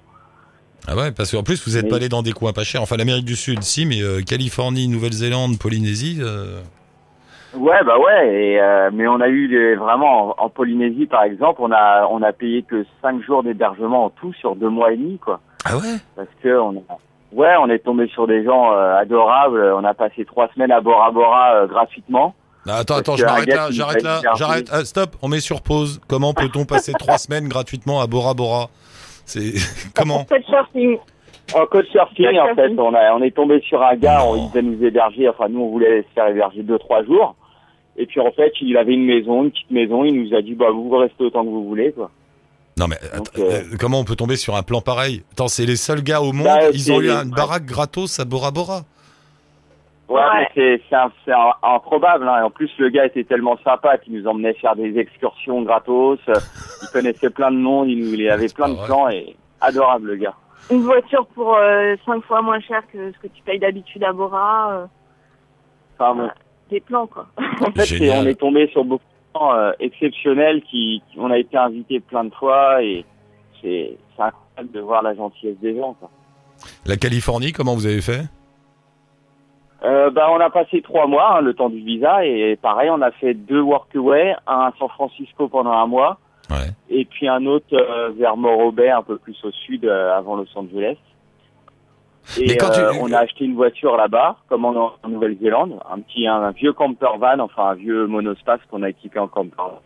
Ah 0.86 0.94
ouais, 0.96 1.12
parce 1.12 1.30
qu'en 1.30 1.42
plus, 1.42 1.64
vous 1.66 1.78
êtes 1.78 1.84
Oui. 1.84 1.90
pas 1.90 1.96
allé 1.96 2.10
dans 2.10 2.22
des 2.22 2.32
coins 2.32 2.52
pas 2.52 2.62
chers. 2.64 2.82
Enfin, 2.82 2.96
l'Amérique 2.98 3.24
du 3.24 3.36
Sud, 3.36 3.62
si, 3.62 3.86
mais 3.86 4.02
euh, 4.02 4.20
Californie, 4.20 4.86
Nouvelle-Zélande, 4.88 5.58
Polynésie. 5.58 6.18
euh, 6.20 6.60
Ouais, 7.56 7.82
bah 7.84 7.98
ouais. 7.98 8.34
Et, 8.34 8.60
euh, 8.60 8.90
mais 8.92 9.06
on 9.06 9.20
a 9.20 9.28
eu 9.28 9.48
des, 9.48 9.74
vraiment 9.76 10.30
en, 10.40 10.44
en 10.44 10.48
Polynésie 10.48 11.06
par 11.06 11.22
exemple, 11.24 11.60
on 11.62 11.70
a 11.72 12.06
on 12.10 12.22
a 12.22 12.32
payé 12.32 12.62
que 12.62 12.84
cinq 13.02 13.22
jours 13.22 13.42
d'hébergement 13.42 14.04
en 14.06 14.10
tout 14.10 14.32
sur 14.34 14.56
deux 14.56 14.68
mois 14.68 14.92
et 14.92 14.96
demi 14.96 15.18
quoi. 15.18 15.40
Ah 15.64 15.76
ouais? 15.76 15.96
Parce 16.16 16.28
que 16.42 16.58
on 16.58 16.72
a, 16.76 16.96
ouais, 17.32 17.54
on 17.60 17.68
est 17.70 17.78
tombé 17.78 18.08
sur 18.08 18.26
des 18.26 18.44
gens 18.44 18.72
euh, 18.72 18.96
adorables. 18.96 19.72
On 19.76 19.84
a 19.84 19.94
passé 19.94 20.24
trois 20.24 20.48
semaines 20.54 20.72
à 20.72 20.80
Bora 20.80 21.10
Bora 21.10 21.54
euh, 21.54 21.66
gratuitement. 21.66 22.34
Ah, 22.66 22.76
Attends, 22.78 22.96
attends, 22.96 23.16
je 23.16 23.24
m'arrête 23.24 23.46
là, 23.46 23.66
j'arrête 23.70 24.02
là, 24.02 24.20
j'arrête. 24.36 24.68
Ah, 24.72 24.84
stop, 24.84 25.10
on 25.22 25.28
met 25.28 25.40
sur 25.40 25.60
pause. 25.62 26.00
Comment 26.08 26.32
peut-on 26.32 26.64
passer 26.64 26.92
trois 26.98 27.18
semaines 27.18 27.46
gratuitement 27.48 28.00
à 28.00 28.06
Bora 28.06 28.32
Bora? 28.34 28.68
C'est 29.26 29.52
comment? 29.94 30.24
En 31.54 31.66
couchsurfing, 31.66 32.38
en 32.38 32.54
fait, 32.54 32.70
on 32.78 32.94
a 32.94 33.12
on 33.14 33.22
est 33.22 33.34
tombé 33.34 33.60
sur 33.68 33.82
un 33.82 33.96
gars, 33.96 34.20
Non. 34.20 34.30
on, 34.30 34.36
il 34.36 34.48
devait 34.48 34.62
nous 34.62 34.82
héberger. 34.84 35.28
Enfin, 35.28 35.48
nous, 35.50 35.60
on 35.60 35.68
voulait 35.70 36.02
se 36.02 36.08
faire 36.14 36.28
héberger 36.28 36.62
deux 36.62 36.78
trois 36.78 37.04
jours. 37.04 37.36
Et 37.96 38.06
puis 38.06 38.20
en 38.20 38.30
fait, 38.32 38.52
il 38.60 38.76
avait 38.76 38.94
une 38.94 39.04
maison, 39.04 39.44
une 39.44 39.50
petite 39.50 39.70
maison. 39.70 40.04
Il 40.04 40.20
nous 40.22 40.34
a 40.36 40.42
dit, 40.42 40.54
bah 40.54 40.70
vous 40.72 40.88
restez 40.96 41.24
autant 41.24 41.44
que 41.44 41.48
vous 41.50 41.64
voulez, 41.64 41.92
quoi. 41.92 42.10
Non 42.76 42.88
mais 42.88 42.96
Donc, 43.16 43.28
euh, 43.38 43.42
euh, 43.72 43.76
comment 43.78 44.00
on 44.00 44.04
peut 44.04 44.16
tomber 44.16 44.34
sur 44.36 44.56
un 44.56 44.64
plan 44.64 44.80
pareil? 44.80 45.22
Attends, 45.32 45.46
c'est 45.46 45.64
les 45.64 45.76
seuls 45.76 46.02
gars 46.02 46.20
au 46.20 46.32
monde. 46.32 46.46
Bah, 46.46 46.70
ils 46.72 46.90
ont 46.92 47.00
eu 47.00 47.08
une 47.08 47.30
baraque 47.30 47.64
gratos 47.66 48.18
à 48.18 48.24
Bora 48.24 48.50
Bora. 48.50 48.80
Ouais, 50.08 50.20
Ouais. 50.56 50.80
c'est 51.24 51.32
improbable. 51.62 52.28
Hein. 52.28 52.40
Et 52.40 52.42
en 52.42 52.50
plus, 52.50 52.70
le 52.78 52.88
gars 52.90 53.06
était 53.06 53.24
tellement 53.24 53.56
sympa 53.64 53.96
qu'il 53.98 54.12
nous 54.14 54.26
emmenait 54.26 54.54
faire 54.54 54.74
des 54.76 54.98
excursions 54.98 55.62
gratos. 55.62 56.18
Il 56.82 56.88
connaissait 56.92 57.30
plein 57.30 57.50
de 57.52 57.56
monde, 57.56 57.88
il, 57.88 57.98
nous, 58.04 58.14
il 58.14 58.28
avait 58.28 58.48
plein 58.48 58.68
de 58.68 58.74
vrai. 58.74 58.86
plans 58.86 59.08
et 59.08 59.34
adorable 59.60 60.08
le 60.08 60.16
gars. 60.16 60.34
Une 60.70 60.82
voiture 60.82 61.26
pour 61.34 61.56
euh, 61.56 61.94
5 62.06 62.22
fois 62.24 62.42
moins 62.42 62.60
cher 62.60 62.82
que 62.92 63.12
ce 63.12 63.18
que 63.18 63.26
tu 63.32 63.42
payes 63.42 63.58
d'habitude 63.58 64.02
à 64.04 64.12
Bora. 64.12 64.72
euh, 64.72 64.86
Enfin, 65.98 66.14
bon. 66.14 66.30
Des 66.70 66.80
plans, 66.80 67.06
quoi. 67.06 67.26
En 67.60 67.70
fait, 67.72 68.10
on 68.10 68.26
est 68.26 68.34
tombé 68.38 68.68
sur 68.68 68.84
beaucoup 68.84 69.04
de 69.34 69.38
gens 69.38 69.52
euh, 69.54 69.72
exceptionnels 69.80 70.62
qui, 70.62 71.02
qui- 71.10 71.18
on 71.18 71.30
a 71.30 71.38
été 71.38 71.56
invités 71.56 72.00
plein 72.00 72.24
de 72.24 72.34
fois 72.34 72.82
et 72.82 73.04
c'est 73.62 73.96
incroyable 74.18 74.72
de 74.72 74.80
voir 74.80 75.02
la 75.02 75.14
gentillesse 75.14 75.58
des 75.60 75.76
gens. 75.76 75.94
Quoi. 75.94 76.10
La 76.86 76.96
Californie, 76.96 77.52
comment 77.52 77.74
vous 77.74 77.86
avez 77.86 78.00
fait? 78.02 78.22
Euh, 79.84 80.10
bah, 80.10 80.28
on 80.30 80.40
a 80.40 80.48
passé 80.50 80.80
trois 80.80 81.06
mois, 81.06 81.36
hein, 81.36 81.40
le 81.42 81.52
temps 81.52 81.68
du 81.68 81.80
visa, 81.80 82.24
et 82.24 82.56
pareil, 82.56 82.88
on 82.90 83.02
a 83.02 83.10
fait 83.10 83.34
deux 83.34 83.60
workaway, 83.60 84.34
un 84.46 84.60
à 84.60 84.72
San 84.78 84.88
Francisco 84.88 85.48
pendant 85.48 85.72
un 85.72 85.86
mois, 85.86 86.18
Ouais. 86.50 86.68
et 86.90 87.04
puis 87.04 87.26
un 87.28 87.44
autre 87.46 87.66
euh, 87.74 88.10
vers 88.18 88.36
Morro 88.36 88.70
Bay, 88.72 88.88
un 88.90 89.02
peu 89.02 89.18
plus 89.18 89.36
au 89.44 89.50
sud, 89.50 89.84
euh, 89.84 90.14
avant 90.16 90.36
Los 90.36 90.46
Angeles. 90.56 90.96
Et 92.38 92.46
Mais 92.48 92.56
quand 92.56 92.70
tu- 92.70 92.80
euh, 92.80 92.92
on 93.00 93.12
a 93.12 93.18
acheté 93.18 93.44
une 93.44 93.54
voiture 93.54 93.96
là-bas, 93.96 94.38
comme 94.48 94.64
en, 94.64 94.94
en 95.02 95.08
Nouvelle-Zélande, 95.08 95.78
un 95.90 96.00
petit, 96.00 96.26
un, 96.26 96.50
vieux 96.52 96.72
camper 96.72 97.06
van, 97.18 97.38
enfin 97.38 97.66
un 97.70 97.74
vieux 97.74 98.06
monospace 98.06 98.60
qu'on 98.70 98.82
a 98.82 98.88
équipé 98.90 99.18
en 99.18 99.28
camper 99.28 99.54
van, 99.58 99.80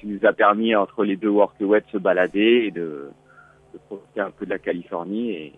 qui 0.00 0.06
nous 0.06 0.18
a 0.26 0.32
permis 0.32 0.74
entre 0.74 1.04
les 1.04 1.16
deux 1.16 1.28
workaway 1.28 1.80
de 1.80 1.86
se 1.92 1.98
balader 1.98 2.64
et 2.66 2.70
de, 2.70 3.10
de 3.74 3.78
profiter 3.86 4.20
un 4.20 4.30
peu 4.30 4.46
de 4.46 4.50
la 4.50 4.58
Californie. 4.58 5.30
Et 5.32 5.52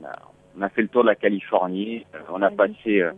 on 0.00 0.04
a, 0.04 0.12
on 0.58 0.62
a 0.62 0.68
fait 0.68 0.82
le 0.82 0.88
tour 0.88 1.02
de 1.02 1.08
la 1.08 1.14
Californie. 1.14 2.04
Euh, 2.14 2.18
On 2.32 2.42
a 2.42 2.50
passé, 2.50 3.00
euh, 3.00 3.12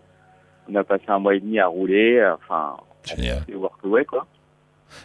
on 0.70 0.75
a 0.75 0.85
passé 0.85 1.05
un 1.09 1.18
mois 1.18 1.35
et 1.35 1.40
demi 1.40 1.59
à 1.59 1.66
rouler. 1.66 2.22
Enfin, 2.35 2.77
Génial. 3.05 3.44
des 3.46 3.55
workaway 3.55 4.05
quoi. 4.05 4.27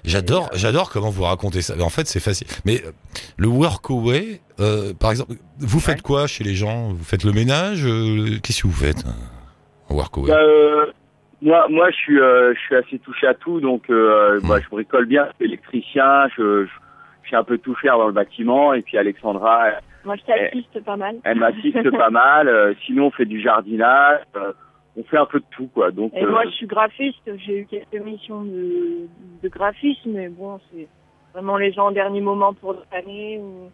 J'adore, 0.06 0.50
j'adore 0.54 0.89
comment 0.89 1.10
vous 1.10 1.24
racontez 1.24 1.62
ça. 1.62 1.76
Mais 1.78 1.84
En 1.84 1.89
fait, 1.89 2.08
c'est 2.08 2.20
facile. 2.20 2.48
Mais 2.65 2.82
euh, 2.86 2.91
le 3.38 3.48
workaway, 3.48 4.41
euh, 4.60 4.94
par 4.94 5.12
exemple, 5.12 5.34
vous 5.60 5.80
faites 5.80 6.02
quoi 6.02 6.28
chez 6.28 6.44
les 6.44 6.56
gens? 6.56 6.89
Vous 6.89 7.04
faites 7.04 7.24
le 7.24 7.32
ménage 7.34 7.86
euh, 7.86 8.38
Qu'est-ce 8.44 8.63
que 8.63 8.67
vous 8.67 8.74
faites 8.74 9.06
euh, 9.06 9.10
en 9.89 9.96
workaway 9.96 10.30
Bah, 10.32 10.39
euh, 10.39 10.86
moi, 11.41 11.65
moi, 11.70 11.89
je 11.91 11.96
suis, 11.96 12.20
euh, 12.20 12.54
je 12.56 12.60
suis 12.62 12.76
assez 12.76 13.00
touché 13.00 13.28
à 13.28 13.34
tout, 13.34 13.60
donc 13.60 13.89
euh, 13.89 14.39
Mm. 14.41 14.48
bah, 14.48 14.60
je 14.63 14.70
bricole 14.70 15.06
bien, 15.06 15.26
je 15.32 15.36
suis 15.36 15.46
électricien, 15.46 16.28
je, 16.38 16.65
je, 16.65 16.70
je 17.24 17.30
sais 17.30 17.36
un 17.36 17.44
peu 17.44 17.58
tout 17.58 17.76
faire 17.76 17.98
dans 17.98 18.08
le 18.08 18.13
bâtiment, 18.13 18.74
et 18.74 18.82
puis 18.82 18.98
Alexandra, 18.98 19.67
Moi, 20.06 20.15
je 20.15 20.22
t'assiste 20.24 20.84
pas 20.84 20.98
mal. 20.98 21.15
elle 21.24 21.38
m'assiste 21.39 21.91
pas 21.91 22.10
mal. 22.12 22.48
euh, 22.48 22.74
sinon, 22.86 23.08
on 23.08 23.12
fait 23.12 23.26
du 23.26 23.41
jardinage, 23.41 24.20
euh, 24.36 24.54
on 24.97 25.04
fait 25.04 25.17
un 25.17 25.25
peu 25.25 25.39
de 25.39 25.45
tout, 25.51 25.69
quoi. 25.73 25.91
Donc, 25.91 26.12
Et 26.15 26.23
euh, 26.23 26.30
moi, 26.30 26.43
je 26.45 26.51
suis 26.51 26.67
graphiste. 26.67 27.19
J'ai 27.45 27.60
eu 27.60 27.65
quelques 27.69 28.04
missions 28.04 28.43
de, 28.43 29.08
de 29.41 29.49
graphisme, 29.49 30.12
mais 30.12 30.30
bon, 30.30 30.60
c'est 30.71 30.88
vraiment 31.34 31.58
les 31.58 31.71
gens 31.73 31.88
au 31.89 31.91
dernier 31.93 32.21
moment 32.21 32.54
pour 32.54 32.75
l'année. 32.91 33.39
Ou... 33.39 33.69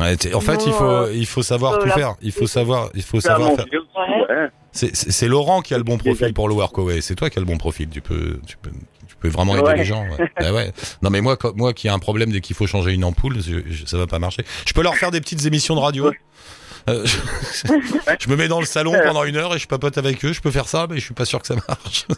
Ouais, 0.00 0.14
En 0.34 0.40
fait, 0.40 0.54
Non, 0.56 0.64
il 0.66 0.72
faut, 0.72 0.84
euh, 0.84 1.12
il 1.14 1.26
faut 1.26 1.42
savoir 1.42 1.74
euh, 1.74 1.78
tout 1.80 1.86
la- 1.88 1.94
faire. 1.94 2.14
Il 2.22 2.32
faut 2.32 2.46
savoir, 2.46 2.90
il 2.94 3.02
faut 3.02 3.20
c'est 3.20 3.28
à 3.30 3.32
savoir 3.36 3.52
faire. 3.56 3.66
Ouais. 3.96 4.48
C'est- 4.72 5.28
Laurent 5.28 5.60
qui 5.60 5.74
a 5.74 5.78
le 5.78 5.84
bon 5.84 5.98
profil 5.98 6.32
pour 6.32 6.48
le 6.48 6.54
workaway. 6.54 7.00
C'est 7.02 7.14
toi 7.14 7.28
qui 7.28 7.38
as 7.38 7.42
le 7.42 7.46
bon 7.46 7.58
profil. 7.58 7.88
Tu 7.90 8.00
peux, 8.00 8.40
tu 8.46 8.56
peux, 8.56 8.70
tu 9.06 9.16
peux 9.16 9.28
vraiment 9.28 9.54
aider 9.54 9.64
Ouais. 9.66 9.76
les 9.76 9.84
gens. 9.84 10.02
Ouais. 10.04 10.30
Bah 10.40 10.52
ouais. 10.54 10.72
Non 11.02 11.10
mais 11.10 11.20
moi, 11.20 11.36
moi 11.56 11.74
qui 11.74 11.88
ai 11.88 11.90
un 11.90 11.98
problème 11.98 12.30
dès 12.32 12.40
qu'il 12.40 12.56
faut 12.56 12.66
changer 12.66 12.92
une 12.94 13.04
ampoule, 13.04 13.34
je, 13.42 13.58
je- 13.66 13.84
ça 13.84 13.98
va 13.98 14.06
pas 14.06 14.18
marcher. 14.18 14.44
Je 14.66 14.72
peux 14.72 14.82
leur 14.82 14.94
faire 14.96 15.10
des 15.10 15.20
petites 15.20 15.44
émissions 15.44 15.74
de 15.74 15.80
radio? 15.80 16.10
Euh, 16.88 17.04
je, 17.06 17.16
je 18.20 18.28
me 18.30 18.36
mets 18.36 18.48
dans 18.48 18.60
le 18.60 18.66
salon 18.66 18.92
pendant 19.04 19.24
une 19.24 19.36
heure 19.36 19.54
et 19.54 19.58
je 19.58 19.68
papote 19.68 19.98
avec 19.98 20.24
eux. 20.24 20.32
Je 20.32 20.40
peux 20.40 20.50
faire 20.50 20.66
ça, 20.68 20.86
mais 20.90 20.96
je 20.98 21.04
suis 21.04 21.14
pas 21.14 21.24
sûr 21.24 21.40
que 21.40 21.46
ça 21.46 21.54
marche. 21.68 22.06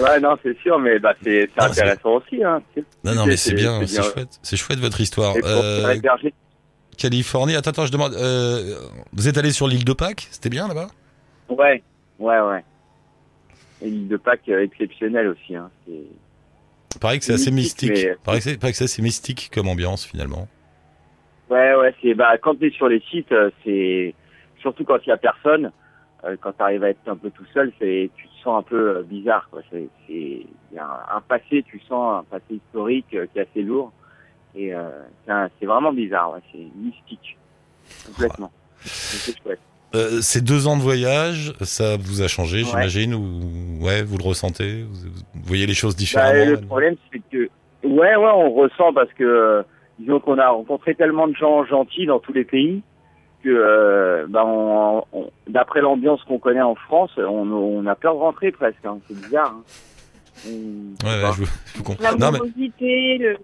Ouais, 0.00 0.20
non, 0.20 0.36
c'est 0.42 0.56
sûr, 0.60 0.78
mais 0.78 0.98
bah, 1.00 1.14
c'est 1.22 1.50
c'est- 1.54 1.62
intéressant 1.62 2.10
aussi. 2.14 2.42
Hein. 2.42 2.62
Non, 3.04 3.14
non, 3.14 3.26
mais 3.26 3.36
c'est 3.36 3.54
bien, 3.54 3.84
c'est 3.86 4.02
chouette, 4.02 4.38
c'est 4.42 4.56
chouette 4.56 4.78
votre 4.78 5.00
histoire. 5.00 5.36
Et 5.36 5.40
pour 5.40 5.50
Euh, 5.50 5.94
Californie, 6.96 7.54
attends, 7.56 7.70
attends, 7.70 7.86
je 7.86 7.92
demande. 7.92 8.14
euh, 8.14 8.78
vous 9.12 9.28
êtes 9.28 9.36
allé 9.36 9.50
sur 9.52 9.66
l'île 9.68 9.84
de 9.84 9.92
Pâques? 9.92 10.28
C'était 10.30 10.48
bien 10.48 10.68
là-bas? 10.68 10.88
Ouais, 11.48 11.82
ouais, 12.18 12.40
ouais. 12.40 12.64
L'île 13.82 14.08
de 14.08 14.16
Pâques 14.16 14.48
exceptionnelle 14.48 15.26
aussi. 15.28 15.56
Hein. 15.56 15.70
Pareil 17.00 17.18
que 17.18 17.24
c'est 17.24 17.34
assez 17.34 17.50
Mystique, 17.50 17.90
mais- 17.90 18.16
pareil 18.24 18.40
que 18.40 18.72
c'est 18.72 18.84
assez 18.84 19.02
mystique 19.02 19.50
comme 19.52 19.68
ambiance 19.68 20.04
finalement. 20.04 20.48
Ouais, 21.50 21.74
ouais, 21.76 21.94
c'est 22.02 22.14
bah 22.14 22.36
quand 22.38 22.56
t'es 22.56 22.70
sur 22.70 22.88
les 22.88 23.00
sites, 23.10 23.32
euh, 23.32 23.50
c'est 23.64 24.14
surtout 24.60 24.84
quand 24.84 24.98
il 25.06 25.08
y 25.08 25.12
a 25.12 25.16
personne, 25.16 25.70
euh, 26.24 26.36
quand 26.40 26.52
t'arrives 26.52 26.84
à 26.84 26.90
être 26.90 27.06
un 27.08 27.16
peu 27.16 27.30
tout 27.30 27.46
seul, 27.54 27.72
c'est 27.78 28.10
tu 28.16 28.28
te 28.28 28.34
sens 28.42 28.58
un 28.58 28.62
peu 28.62 28.98
euh, 28.98 29.02
bizarre. 29.02 29.48
Quoi. 29.50 29.62
C'est, 29.70 29.88
il 30.08 30.46
y 30.74 30.78
a 30.78 30.84
un, 30.84 31.16
un 31.16 31.20
passé, 31.22 31.64
tu 31.66 31.80
sens 31.88 32.20
un 32.20 32.24
passé 32.24 32.54
historique 32.56 33.06
euh, 33.14 33.26
qui 33.32 33.38
est 33.38 33.42
assez 33.50 33.62
lourd, 33.62 33.92
et 34.54 34.74
euh, 34.74 34.88
c'est, 35.24 35.32
un- 35.32 35.48
c'est 35.58 35.66
vraiment 35.66 35.92
bizarre. 35.92 36.32
Ouais, 36.32 36.40
c'est 36.52 36.66
mystique, 36.76 37.38
complètement. 38.06 38.52
Chouette. 39.42 39.60
Euh, 39.94 40.20
ces 40.20 40.42
deux 40.42 40.66
ans 40.66 40.76
de 40.76 40.82
voyage, 40.82 41.54
ça 41.62 41.96
vous 41.96 42.20
a 42.20 42.28
changé, 42.28 42.58
Ouais. 42.58 42.64
j'imagine, 42.64 43.14
ou 43.14 43.82
ouais, 43.86 44.02
vous 44.02 44.18
le 44.18 44.24
ressentez, 44.24 44.82
vous, 44.82 45.08
vous 45.08 45.42
voyez 45.46 45.64
les 45.66 45.72
choses 45.72 45.94
Bah, 45.94 46.00
différemment. 46.00 46.44
le 46.44 46.52
là 46.56 46.60
problème, 46.60 46.96
c'est 47.10 47.22
que 47.32 47.48
ouais, 47.84 48.16
ouais, 48.16 48.30
on 48.34 48.50
ressent 48.52 48.92
parce 48.92 49.10
que 49.14 49.24
euh, 49.24 49.62
disons 49.98 50.20
qu'on 50.20 50.38
a 50.38 50.48
rencontré 50.48 50.94
tellement 50.94 51.28
de 51.28 51.34
gens 51.34 51.64
gentils 51.64 52.06
dans 52.06 52.18
tous 52.18 52.32
les 52.32 52.44
pays 52.44 52.82
que 53.44 53.48
euh, 53.48 54.26
bah, 54.28 54.44
on, 54.44 55.04
on- 55.12 55.30
d'après 55.48 55.80
l'ambiance 55.80 56.22
qu'on 56.24 56.38
connaît 56.38 56.60
en 56.62 56.74
France, 56.74 57.10
on, 57.18 57.22
on 57.50 57.86
a 57.86 57.94
peur 57.94 58.14
de 58.14 58.18
rentrer 58.20 58.50
presque. 58.52 58.84
hein. 58.84 58.98
C'est 59.08 59.20
bizarre. 59.20 59.54
Hein. 59.56 60.48
Ouais, 61.04 61.22
ouais, 61.24 61.30
je 61.34 61.40
vous- 61.42 61.46
je 61.72 61.78
vous 61.78 61.84
comprends. 61.84 62.16
Non, 62.18 62.30
mais, 62.32 62.38
le... 63.18 63.36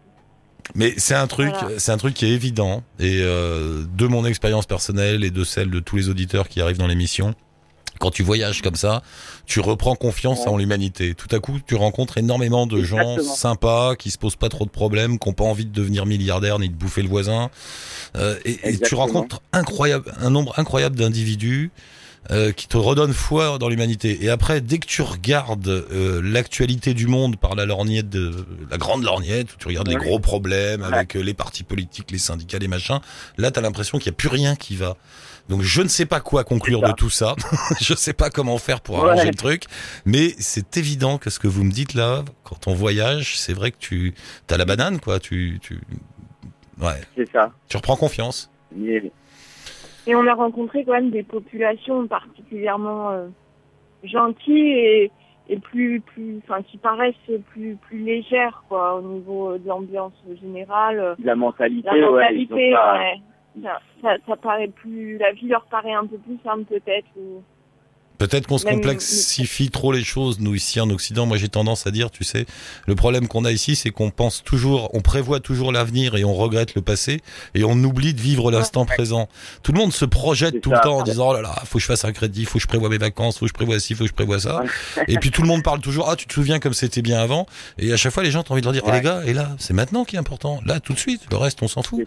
mais 0.74 0.92
c'est 0.96 1.14
un 1.14 1.26
truc, 1.26 1.50
Voilà. 1.60 1.78
c'est 1.78 1.92
un 1.92 1.96
truc 1.96 2.14
qui 2.14 2.26
est 2.26 2.32
évident 2.34 2.82
et 3.00 3.20
euh, 3.22 3.82
de 3.96 4.06
mon 4.06 4.24
expérience 4.24 4.66
personnelle 4.66 5.24
et 5.24 5.30
de 5.30 5.44
celle 5.44 5.70
de 5.70 5.80
tous 5.80 5.96
les 5.96 6.08
auditeurs 6.08 6.48
qui 6.48 6.60
arrivent 6.60 6.78
dans 6.78 6.86
l'émission. 6.86 7.34
Quand 8.00 8.10
tu 8.10 8.22
voyages 8.22 8.62
comme 8.62 8.74
ça, 8.76 9.02
tu 9.46 9.60
reprends 9.60 9.94
confiance 9.94 10.40
Ouais. 10.40 10.48
en 10.48 10.56
l'humanité. 10.56 11.14
Tout 11.14 11.28
à 11.34 11.38
coup, 11.38 11.58
tu 11.66 11.74
rencontres 11.74 12.18
énormément 12.18 12.66
de 12.66 12.82
gens 12.82 13.18
sympas, 13.22 13.94
qui 13.96 14.10
se 14.10 14.18
posent 14.18 14.36
pas 14.36 14.48
trop 14.48 14.64
de 14.64 14.70
problèmes, 14.70 15.18
qui 15.18 15.28
n'ont 15.28 15.34
pas 15.34 15.44
envie 15.44 15.64
de 15.66 15.72
devenir 15.72 16.06
milliardaires 16.06 16.58
ni 16.58 16.68
de 16.68 16.74
bouffer 16.74 17.02
le 17.02 17.08
voisin. 17.08 17.50
Euh, 18.16 18.36
et, 18.44 18.58
et 18.74 18.78
tu 18.78 18.94
rencontres 18.94 19.40
incroyable, 19.52 20.12
un 20.20 20.30
nombre 20.30 20.52
incroyable 20.58 20.96
d'individus 20.96 21.70
euh, 22.30 22.52
qui 22.52 22.68
te 22.68 22.76
redonne 22.78 23.12
foi 23.12 23.58
dans 23.58 23.68
l'humanité. 23.68 24.24
Et 24.24 24.30
après, 24.30 24.60
dès 24.62 24.78
que 24.78 24.86
tu 24.86 25.02
regardes 25.02 25.68
euh, 25.68 26.22
l'actualité 26.24 26.94
du 26.94 27.06
monde 27.06 27.36
par 27.36 27.54
la 27.54 27.66
lorgnette 27.66 28.08
de 28.08 28.32
la 28.70 28.78
grande 28.78 29.02
lorgnette, 29.04 29.52
où 29.52 29.56
tu 29.58 29.68
regardes 29.68 29.88
les 29.88 29.96
gros 29.96 30.18
problèmes 30.18 30.82
avec 30.82 31.16
euh, 31.16 31.20
les 31.20 31.34
partis 31.34 31.64
politiques, 31.64 32.10
les 32.10 32.18
syndicats, 32.18 32.58
les 32.58 32.68
machins, 32.68 33.00
là, 33.36 33.50
t'as 33.50 33.60
l'impression 33.60 33.98
qu'il 33.98 34.06
y 34.06 34.10
a 34.10 34.16
plus 34.16 34.28
rien 34.28 34.56
qui 34.56 34.74
va. 34.74 34.96
Donc 35.48 35.60
je 35.62 35.82
ne 35.82 35.88
sais 35.88 36.06
pas 36.06 36.20
quoi 36.20 36.42
conclure 36.44 36.80
de 36.80 36.92
tout 36.92 37.10
ça. 37.10 37.34
je 37.80 37.94
sais 37.94 38.14
pas 38.14 38.30
comment 38.30 38.56
faire 38.58 38.80
pour 38.80 38.96
Ouais. 39.02 39.10
arranger 39.10 39.28
le 39.28 39.34
truc, 39.34 39.64
mais 40.06 40.28
c'est 40.38 40.76
évident 40.78 41.18
que 41.18 41.28
ce 41.30 41.38
que 41.38 41.48
vous 41.48 41.64
me 41.64 41.70
dites 41.70 41.94
là, 41.94 42.22
quand 42.44 42.66
on 42.66 42.72
voyage, 42.74 43.38
c'est 43.38 43.52
vrai 43.52 43.70
que 43.70 43.76
tu 43.78 44.14
as 44.50 44.56
la 44.56 44.64
banane, 44.64 45.00
quoi. 45.00 45.18
Tu, 45.20 45.58
tu, 45.60 45.78
ouais, 46.80 47.00
C'est 47.16 47.30
ça. 47.30 47.52
tu 47.68 47.76
reprends 47.76 47.96
confiance. 47.96 48.50
Et 50.06 50.14
on 50.14 50.26
a 50.26 50.34
rencontré 50.34 50.84
quand 50.84 50.92
même 50.92 51.10
des 51.10 51.22
populations 51.22 52.06
particulièrement 52.06 53.10
euh, 53.10 53.26
gentilles 54.02 54.70
et, 54.78 55.10
et 55.48 55.58
plus, 55.58 56.00
plus, 56.00 56.40
enfin, 56.44 56.62
qui 56.62 56.76
paraissent 56.78 57.14
plus, 57.52 57.76
plus 57.76 57.98
légères, 58.00 58.64
quoi, 58.68 58.96
au 58.96 59.02
niveau 59.02 59.52
euh, 59.52 59.58
de 59.58 59.66
l'ambiance 59.68 60.12
générale. 60.42 61.16
La 61.22 61.34
mentalité, 61.36 61.88
La 61.88 61.94
ouais. 61.94 62.00
ils 62.00 62.06
ont 62.06 62.12
mentalité, 62.50 62.72
pas- 62.72 62.98
ouais. 62.98 63.20
Ça, 63.62 63.80
ça, 64.26 64.36
paraît 64.36 64.68
plus, 64.68 65.16
la 65.18 65.32
vie 65.32 65.48
leur 65.48 65.64
paraît 65.66 65.92
un 65.92 66.06
peu 66.06 66.18
plus 66.18 66.38
simple 66.42 66.64
peut-être. 66.64 67.06
Ou... 67.16 67.42
Peut-être 68.18 68.46
qu'on 68.46 68.58
se 68.58 68.64
complexifie 68.64 69.70
trop 69.70 69.92
les 69.92 70.04
choses, 70.04 70.38
nous, 70.40 70.54
ici 70.54 70.80
en 70.80 70.88
Occident. 70.90 71.26
Moi, 71.26 71.36
j'ai 71.36 71.48
tendance 71.48 71.86
à 71.86 71.90
dire, 71.90 72.10
tu 72.10 72.24
sais, 72.24 72.46
le 72.86 72.94
problème 72.94 73.28
qu'on 73.28 73.44
a 73.44 73.52
ici, 73.52 73.76
c'est 73.76 73.90
qu'on 73.90 74.10
pense 74.10 74.42
toujours, 74.44 74.90
on 74.94 75.00
prévoit 75.00 75.40
toujours 75.40 75.72
l'avenir 75.72 76.14
et 76.14 76.24
on 76.24 76.34
regrette 76.34 76.74
le 76.74 76.82
passé 76.82 77.20
et 77.54 77.64
on 77.64 77.72
oublie 77.82 78.14
de 78.14 78.20
vivre 78.20 78.50
l'instant 78.50 78.84
présent. 78.86 79.28
Tout 79.62 79.72
le 79.72 79.78
monde 79.78 79.92
se 79.92 80.04
projette 80.04 80.60
tout 80.60 80.70
le 80.70 80.80
temps 80.80 80.98
en 80.98 81.02
disant, 81.02 81.30
oh 81.30 81.34
là 81.34 81.42
là, 81.42 81.54
faut 81.64 81.78
que 81.78 81.82
je 81.82 81.86
fasse 81.86 82.04
un 82.04 82.12
crédit, 82.12 82.44
faut 82.44 82.58
que 82.58 82.62
je 82.62 82.68
prévoie 82.68 82.88
mes 82.88 82.98
vacances, 82.98 83.38
faut 83.38 83.46
que 83.46 83.50
je 83.50 83.54
prévoie 83.54 83.78
ci, 83.80 83.94
faut 83.94 84.04
que 84.04 84.10
je 84.10 84.14
prévoie 84.14 84.38
ça. 84.38 84.62
et 85.08 85.18
puis 85.18 85.30
tout 85.30 85.42
le 85.42 85.48
monde 85.48 85.62
parle 85.62 85.80
toujours, 85.80 86.08
ah, 86.08 86.16
tu 86.16 86.26
te 86.26 86.32
souviens 86.32 86.60
comme 86.60 86.74
c'était 86.74 87.02
bien 87.02 87.20
avant? 87.20 87.46
Et 87.78 87.92
à 87.92 87.96
chaque 87.96 88.12
fois, 88.12 88.22
les 88.22 88.30
gens 88.30 88.40
ont 88.48 88.52
envie 88.52 88.60
de 88.60 88.66
leur 88.66 88.72
dire, 88.72 88.84
eh, 88.86 88.92
les 88.92 89.00
gars, 89.00 89.22
et 89.26 89.32
là, 89.32 89.50
c'est 89.58 89.74
maintenant 89.74 90.04
qui 90.04 90.16
est 90.16 90.18
important. 90.18 90.60
Là, 90.64 90.80
tout 90.80 90.92
de 90.92 90.98
suite. 90.98 91.22
Le 91.30 91.36
reste, 91.36 91.62
on 91.62 91.68
s'en 91.68 91.82
fout. 91.82 92.06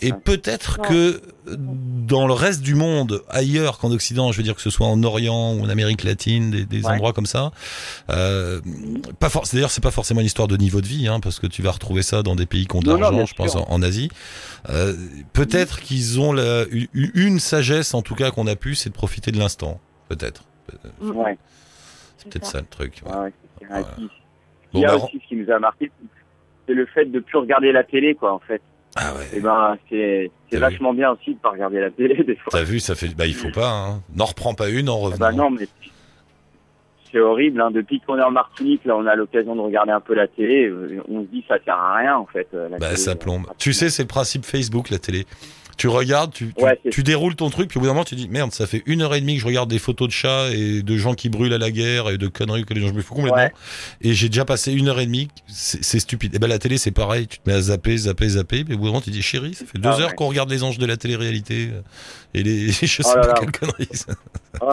Et 0.00 0.12
peut-être 0.12 0.78
que 0.80 1.22
euh, 1.48 1.56
dans 1.58 2.26
le 2.26 2.32
reste 2.32 2.62
du 2.62 2.74
monde, 2.74 3.22
ailleurs 3.28 3.78
qu'en 3.78 3.90
Occident, 3.90 4.32
je 4.32 4.38
veux 4.38 4.42
dire 4.42 4.54
que 4.54 4.62
ce 4.62 4.70
soit 4.70 4.86
en 4.86 5.02
Orient 5.02 5.37
ou 5.54 5.62
en 5.64 5.68
Amérique 5.68 6.04
latine, 6.04 6.50
des, 6.50 6.64
des 6.64 6.84
Ouais. 6.84 6.92
endroits 6.92 7.12
comme 7.12 7.26
ça, 7.26 7.50
euh, 8.10 8.60
pas 9.20 9.28
d'ailleurs 9.52 9.70
c'est 9.70 9.82
pas 9.82 9.90
forcément 9.90 10.20
une 10.20 10.26
histoire 10.26 10.48
de 10.48 10.56
niveau 10.56 10.80
de 10.80 10.86
vie, 10.86 11.08
hein, 11.08 11.20
parce 11.20 11.38
que 11.40 11.46
tu 11.46 11.62
vas 11.62 11.70
retrouver 11.72 12.02
ça 12.02 12.22
dans 12.22 12.36
des 12.36 12.46
pays 12.46 12.66
qui 12.66 12.76
ont 12.76 12.80
de 12.80 12.90
l'argent, 12.94 13.26
je 13.26 13.34
pense 13.34 13.56
en, 13.56 13.64
en 13.68 13.82
Asie. 13.82 14.10
Euh, 14.70 14.94
peut-être 15.32 15.80
qu'ils 15.80 16.20
ont 16.20 16.32
la, 16.32 16.64
une 16.94 17.38
sagesse, 17.40 17.94
en 17.94 18.02
tout 18.02 18.14
cas 18.14 18.30
qu'on 18.30 18.46
a 18.46 18.56
pu, 18.56 18.74
c'est 18.74 18.90
de 18.90 18.94
profiter 18.94 19.30
de 19.32 19.38
l'instant. 19.38 19.80
Peut-être. 20.08 20.44
Ouais. 21.00 21.38
C'est 22.18 22.28
peut-être 22.30 22.46
ça 22.46 22.60
le 22.60 22.66
truc. 22.66 23.02
ouais. 23.06 23.32
Il 24.74 24.80
y 24.80 24.84
a 24.84 24.88
bah, 24.88 24.96
aussi 25.04 25.18
ce 25.22 25.28
qui 25.28 25.36
nous 25.36 25.50
a 25.50 25.58
marqué, 25.58 25.90
c'est 26.66 26.74
le 26.74 26.84
fait 26.86 27.06
de 27.06 27.20
plus 27.20 27.38
regarder 27.38 27.72
la 27.72 27.84
télé, 27.84 28.14
quoi, 28.14 28.32
en 28.34 28.38
fait. 28.38 28.60
Ah 29.00 29.14
ouais. 29.14 29.28
Et 29.38 29.40
ben, 29.40 29.76
c'est 29.88 30.30
vachement 30.58 30.92
bien 30.92 31.12
aussi 31.12 31.34
de 31.34 31.38
pas 31.38 31.50
regarder 31.50 31.80
la 31.80 31.90
télé 31.90 32.22
des 32.24 32.34
fois. 32.36 32.50
T'as 32.50 32.64
vu, 32.64 32.80
ça 32.80 32.94
fait. 32.94 33.14
Bah, 33.16 33.26
il 33.26 33.34
faut 33.34 33.50
pas. 33.52 33.70
Hein. 33.70 34.02
N'en 34.16 34.24
reprends 34.24 34.54
pas 34.54 34.68
une 34.68 34.88
en 34.88 34.94
Ah 35.00 35.04
revenant. 35.04 35.18
bah 35.18 35.32
non, 35.32 35.50
mais 35.50 35.68
c'est 37.12 37.20
horrible. 37.20 37.60
Hein. 37.60 37.70
Depuis 37.70 38.00
qu'on 38.00 38.18
est 38.18 38.22
en 38.22 38.30
Martinique, 38.30 38.84
là, 38.84 38.96
on 38.96 39.06
a 39.06 39.14
l'occasion 39.14 39.54
de 39.54 39.60
regarder 39.60 39.92
un 39.92 40.00
peu 40.00 40.14
la 40.14 40.26
télé. 40.26 40.66
euh, 40.68 41.00
On 41.08 41.22
se 41.22 41.26
dit 41.28 41.44
ça 41.48 41.56
sert 41.64 41.76
à 41.76 41.96
rien, 41.96 42.16
en 42.16 42.26
fait. 42.26 42.48
euh, 42.54 42.68
la 42.68 42.78
Bah, 42.78 42.86
télé, 42.88 42.96
ça 42.98 43.14
plombe. 43.14 43.46
Tu 43.58 43.72
sais, 43.72 43.88
c'est 43.88 44.02
le 44.02 44.08
principe 44.08 44.44
Facebook, 44.44 44.90
la 44.90 44.98
télé. 44.98 45.24
Tu 45.78 45.88
regardes, 45.88 46.32
tu, 46.34 46.52
tu, 46.52 46.62
Ouais, 46.64 46.78
c'est- 46.82 46.90
tu 46.90 47.02
déroules 47.02 47.36
ton 47.36 47.48
truc, 47.50 47.68
puis 47.70 47.78
au 47.78 47.80
bout 47.80 47.86
d'un 47.86 47.92
moment, 47.94 48.04
tu 48.04 48.14
dis 48.16 48.28
merde, 48.28 48.52
ça 48.52 48.66
fait 48.66 48.82
une 48.84 49.00
heure 49.00 49.14
et 49.14 49.20
demie 49.20 49.36
que 49.36 49.40
je 49.42 49.46
regarde 49.46 49.70
des 49.70 49.78
photos 49.78 50.08
de 50.08 50.12
chats 50.12 50.48
et 50.52 50.82
de 50.82 50.96
gens 50.96 51.14
qui 51.14 51.28
brûlent 51.30 51.52
à 51.54 51.58
la 51.58 51.70
guerre 51.70 52.10
et 52.10 52.18
de 52.18 52.26
conneries 52.28 52.64
que 52.64 52.74
les 52.74 52.80
gens 52.80 52.92
me 52.92 53.00
fous 53.00 53.14
complètement. 53.14 53.38
Ouais. 53.38 53.52
Et 54.02 54.12
j'ai 54.12 54.28
déjà 54.28 54.44
passé 54.44 54.72
une 54.72 54.88
heure 54.88 54.98
et 55.00 55.06
demie, 55.06 55.28
c'est 55.46 56.00
stupide. 56.00 56.34
Et 56.34 56.38
ben 56.38 56.48
la 56.48 56.58
télé, 56.58 56.76
c'est 56.78 56.90
pareil, 56.90 57.26
tu 57.28 57.38
te 57.38 57.48
mets 57.48 57.56
à 57.56 57.60
zapper, 57.60 57.96
zapper, 57.96 58.28
zapper, 58.28 58.64
mais 58.68 58.74
au 58.74 58.78
bout 58.78 58.84
d'un 58.84 58.90
moment, 58.90 59.00
tu 59.00 59.10
dis 59.10 59.22
chérie, 59.22 59.54
ça 59.54 59.64
fait 59.64 59.78
deux 59.78 59.88
Ah 59.92 60.00
heures 60.02 60.14
qu'on 60.16 60.26
regarde 60.26 60.50
les 60.50 60.64
anges 60.64 60.78
de 60.78 60.86
la 60.86 60.96
télé-réalité 60.96 61.68
euh, 61.72 61.80
et 62.34 62.42
les, 62.42 62.68
je 62.72 62.84
sais 62.84 63.02
Oh 63.04 63.14
là 63.14 63.20
pas 63.20 63.26
là. 63.28 63.34
quelle 63.38 63.52
connerie. 63.52 63.88
ça. 63.92 64.12
Ah. 64.60 64.66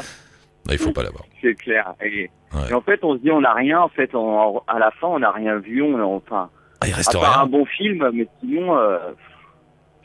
Non, 0.68 0.72
il 0.74 0.78
faut 0.80 0.92
pas 0.92 1.04
l'avoir. 1.04 1.24
C'est 1.42 1.54
clair. 1.54 1.94
Et, 2.04 2.32
et 2.68 2.74
en 2.74 2.82
fait, 2.82 3.00
on 3.04 3.16
se 3.16 3.22
dit, 3.22 3.30
on 3.30 3.42
n'a 3.42 3.54
rien. 3.54 3.80
En 3.82 3.90
fait, 3.90 4.10
on- 4.16 4.58
à 4.68 4.80
la 4.80 4.90
fin, 5.00 5.06
on 5.08 5.20
n'a 5.20 5.30
rien 5.32 5.58
vu. 5.60 5.84
On, 5.84 6.16
enfin, 6.16 6.50
Ah, 6.82 6.88
il 6.88 6.94
à 6.94 6.96
reste 6.96 7.14
part 7.14 7.42
un 7.42 7.46
bon 7.46 7.66
film, 7.66 8.10
mais 8.12 8.26
sinon, 8.40 8.76
euh, 8.76 8.98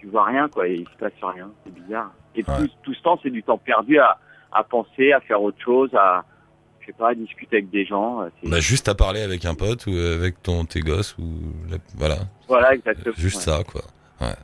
tu 0.01 0.07
vois 0.09 0.25
rien, 0.25 0.49
quoi. 0.49 0.67
Il 0.69 0.85
se 0.87 0.97
passe 0.99 1.13
rien. 1.23 1.51
C'est 1.65 1.73
bizarre. 1.75 2.11
Et 2.35 2.45
Ouais. 2.47 2.57
tout, 2.59 2.69
tout 2.83 2.95
ce 2.95 3.03
temps, 3.03 3.19
c'est 3.23 3.31
du 3.31 3.43
temps 3.43 3.59
perdu 3.59 3.99
à, 3.99 4.19
à 4.53 4.65
penser, 4.65 5.13
à 5.13 5.21
faire 5.21 5.41
autre 5.43 5.61
chose, 5.63 5.91
à, 5.95 6.25
je 6.81 6.87
sais 6.87 6.93
pas, 6.93 7.11
à 7.11 7.15
discuter 7.15 7.57
avec 7.57 7.71
des 7.71 7.85
gens. 7.85 8.23
euh, 8.23 8.29
Bah, 8.45 8.61
juste 8.61 8.89
à 8.89 8.95
parler 8.95 9.21
avec 9.23 9.45
un 9.45 9.55
pote 9.55 9.87
ou 9.87 9.93
avec 9.93 10.43
ton 10.43 10.65
tes 10.65 10.81
gosses 10.81 11.17
ou 11.19 11.25
la- 11.71 11.77
voilà, 11.97 12.17
Voilà, 12.49 12.75
exactement. 12.75 13.15
juste 13.19 13.37
Ouais. 13.37 13.43
ça 13.43 13.63
quoi. 13.65 13.83
Ouais. 14.21 14.35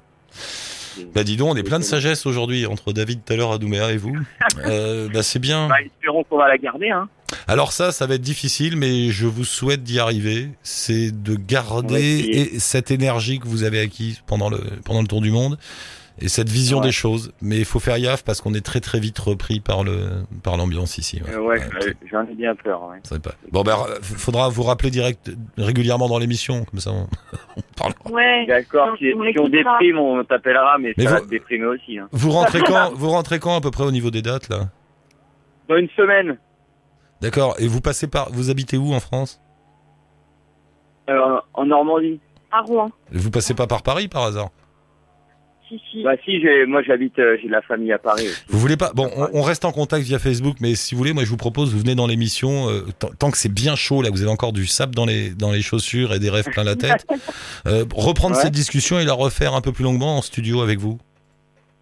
Bah 1.15 1.25
dis 1.25 1.37
donc, 1.37 1.53
on 1.53 1.57
est 1.57 1.63
plein 1.63 1.79
de 1.79 1.85
sagesse 1.85 2.27
aujourd'hui 2.27 2.67
entre 2.67 2.93
David 2.93 3.21
tout 3.25 3.33
à 3.33 3.37
l'heure 3.37 3.53
à 3.53 3.59
Douméa 3.59 3.93
et 3.93 3.97
vous. 3.97 4.17
Euh, 4.65 5.09
bah 5.13 5.23
c'est 5.23 5.39
bien. 5.39 5.69
Bah, 5.69 5.77
espérons 5.85 6.25
qu'on 6.25 6.39
va 6.39 6.49
la 6.49 6.57
garder, 6.57 6.89
hein. 6.89 7.09
Alors 7.47 7.73
ça, 7.73 7.93
ça 7.93 8.07
va 8.07 8.15
être 8.15 8.23
difficile, 8.23 8.77
mais 8.77 9.11
je 9.11 9.27
vous 9.27 9.45
souhaite 9.45 9.83
d'y 9.83 9.99
arriver. 10.01 10.49
C'est 10.63 11.11
de 11.11 11.37
garder 11.37 12.53
cette 12.59 12.91
énergie 12.91 13.39
que 13.39 13.47
vous 13.47 13.65
avez 13.65 13.81
acquise 13.81 14.23
pendant 14.27 14.49
le 14.49 14.59
pendant 14.85 15.03
le 15.03 15.09
tour 15.09 15.21
du 15.21 15.31
monde 15.31 15.59
et 16.21 16.29
cette 16.29 16.49
vision 16.49 16.79
Ouais. 16.79 16.85
des 16.87 16.93
choses. 16.93 17.33
Mais 17.43 17.59
il 17.59 17.65
faut 17.65 17.79
faire 17.81 17.99
gaffe 18.01 18.25
parce 18.25 18.41
qu'on 18.41 18.55
est 18.55 18.65
très 18.65 18.81
très 18.81 18.99
vite 19.01 19.19
repris 19.19 19.61
par 19.61 19.85
le 19.85 20.09
par 20.43 20.57
l'ambiance 20.57 20.99
ici. 20.99 21.21
ouais. 21.25 21.33
Euh, 21.35 21.41
ouais, 21.41 21.59
Ouais, 21.61 21.89
euh, 21.89 21.93
j'en 22.11 22.23
ai 22.27 22.35
bien 22.35 22.55
peur, 22.55 22.81
pas. 23.23 23.33
Bon 23.53 23.63
ben, 23.63 23.77
faudra 24.03 24.49
vous 24.49 24.63
rappeler 24.63 24.91
direct 24.91 25.31
régulièrement 25.59 26.09
dans 26.09 26.19
l'émission, 26.19 26.65
comme 26.65 26.81
ça 26.81 26.91
on, 26.93 27.07
on 27.57 27.61
parle. 27.77 27.93
Ouais. 28.11 28.47
D'accord, 28.47 28.97
si, 28.99 29.07
on 29.07 29.09
si 29.11 29.15
on 29.19 29.23
l'écoutera. 29.23 29.49
déprime, 29.79 29.99
on 29.99 30.25
t'appellera, 30.25 30.79
mais, 30.79 30.95
Mais 30.97 31.05
ça 31.05 31.11
va 31.11 31.19
vous- 31.21 31.25
te 31.27 31.31
déprimer 31.31 31.67
aussi, 31.67 31.99
hein. 31.99 32.09
Vous 32.13 32.31
rentrez 32.31 32.61
quand 32.67 32.93
Vous 32.95 33.11
rentrez 33.11 33.39
quand 33.39 33.57
à 33.57 33.61
peu 33.61 33.71
près 33.71 33.85
au 33.85 33.91
niveau 33.93 34.11
des 34.11 34.23
dates 34.23 34.49
là? 34.49 34.69
Dans 35.69 35.77
une 35.77 35.89
semaine, 35.97 36.39
D'accord. 37.23 37.55
Et 37.59 37.67
vous 37.67 37.81
passez 37.81 38.07
par, 38.09 38.31
vous 38.31 38.51
habitez 38.51 38.77
où 38.77 38.93
en 38.93 39.01
France? 39.01 39.41
Euh, 41.09 41.41
en 41.55 41.65
Normandie. 41.67 42.21
À 42.51 42.61
Rouen. 42.61 42.91
Vous 43.13 43.31
passez 43.31 43.55
pas 43.55 43.67
par 43.67 43.83
Paris 43.83 44.07
par 44.09 44.25
hasard? 44.25 44.51
Si, 45.69 45.81
si. 45.91 46.03
Bah 46.05 46.13
si, 46.25 46.41
moi 46.69 46.81
j'habite, 46.83 47.19
euh, 47.19 47.37
j'ai 47.41 47.49
de 47.49 47.53
la 47.53 47.61
famille 47.63 47.93
à 47.93 47.99
Paris 47.99 48.23
aussi. 48.29 48.43
Vous 48.49 48.59
voulez 48.59 48.77
pas 48.77 48.93
Bon, 48.95 49.11
on, 49.17 49.29
on 49.33 49.43
reste 49.43 49.65
en 49.65 49.73
contact 49.73 50.05
via 50.05 50.19
Facebook, 50.21 50.59
mais 50.61 50.75
si 50.77 50.95
vous 50.95 50.99
voulez, 50.99 51.13
moi 51.13 51.25
je 51.25 51.29
vous 51.31 51.37
propose, 51.37 51.73
vous 51.73 51.81
venez 51.81 51.95
dans 51.97 52.07
l'émission 52.07 52.69
euh, 52.69 52.83
tant, 52.99 53.09
tant 53.19 53.31
que 53.33 53.37
c'est 53.37 53.53
bien 53.53 53.75
chaud 53.75 54.01
là, 54.03 54.11
vous 54.11 54.23
avez 54.23 54.31
encore 54.31 54.53
du 54.53 54.67
sable 54.67 54.95
dans 54.95 55.07
les 55.07 55.31
dans 55.31 55.51
les 55.51 55.63
chaussures 55.63 56.15
et 56.15 56.19
des 56.21 56.31
rêves 56.31 56.49
plein 56.53 56.63
la 56.63 56.77
tête. 56.77 57.05
euh, 57.67 57.85
reprendre 57.95 58.37
Ouais. 58.37 58.43
cette 58.43 58.53
discussion 58.53 59.01
et 59.01 59.05
la 59.05 59.13
refaire 59.15 59.55
un 59.55 59.61
peu 59.61 59.73
plus 59.73 59.83
longuement 59.85 60.17
en 60.19 60.23
studio 60.23 60.61
avec 60.63 60.79
vous. 60.79 60.99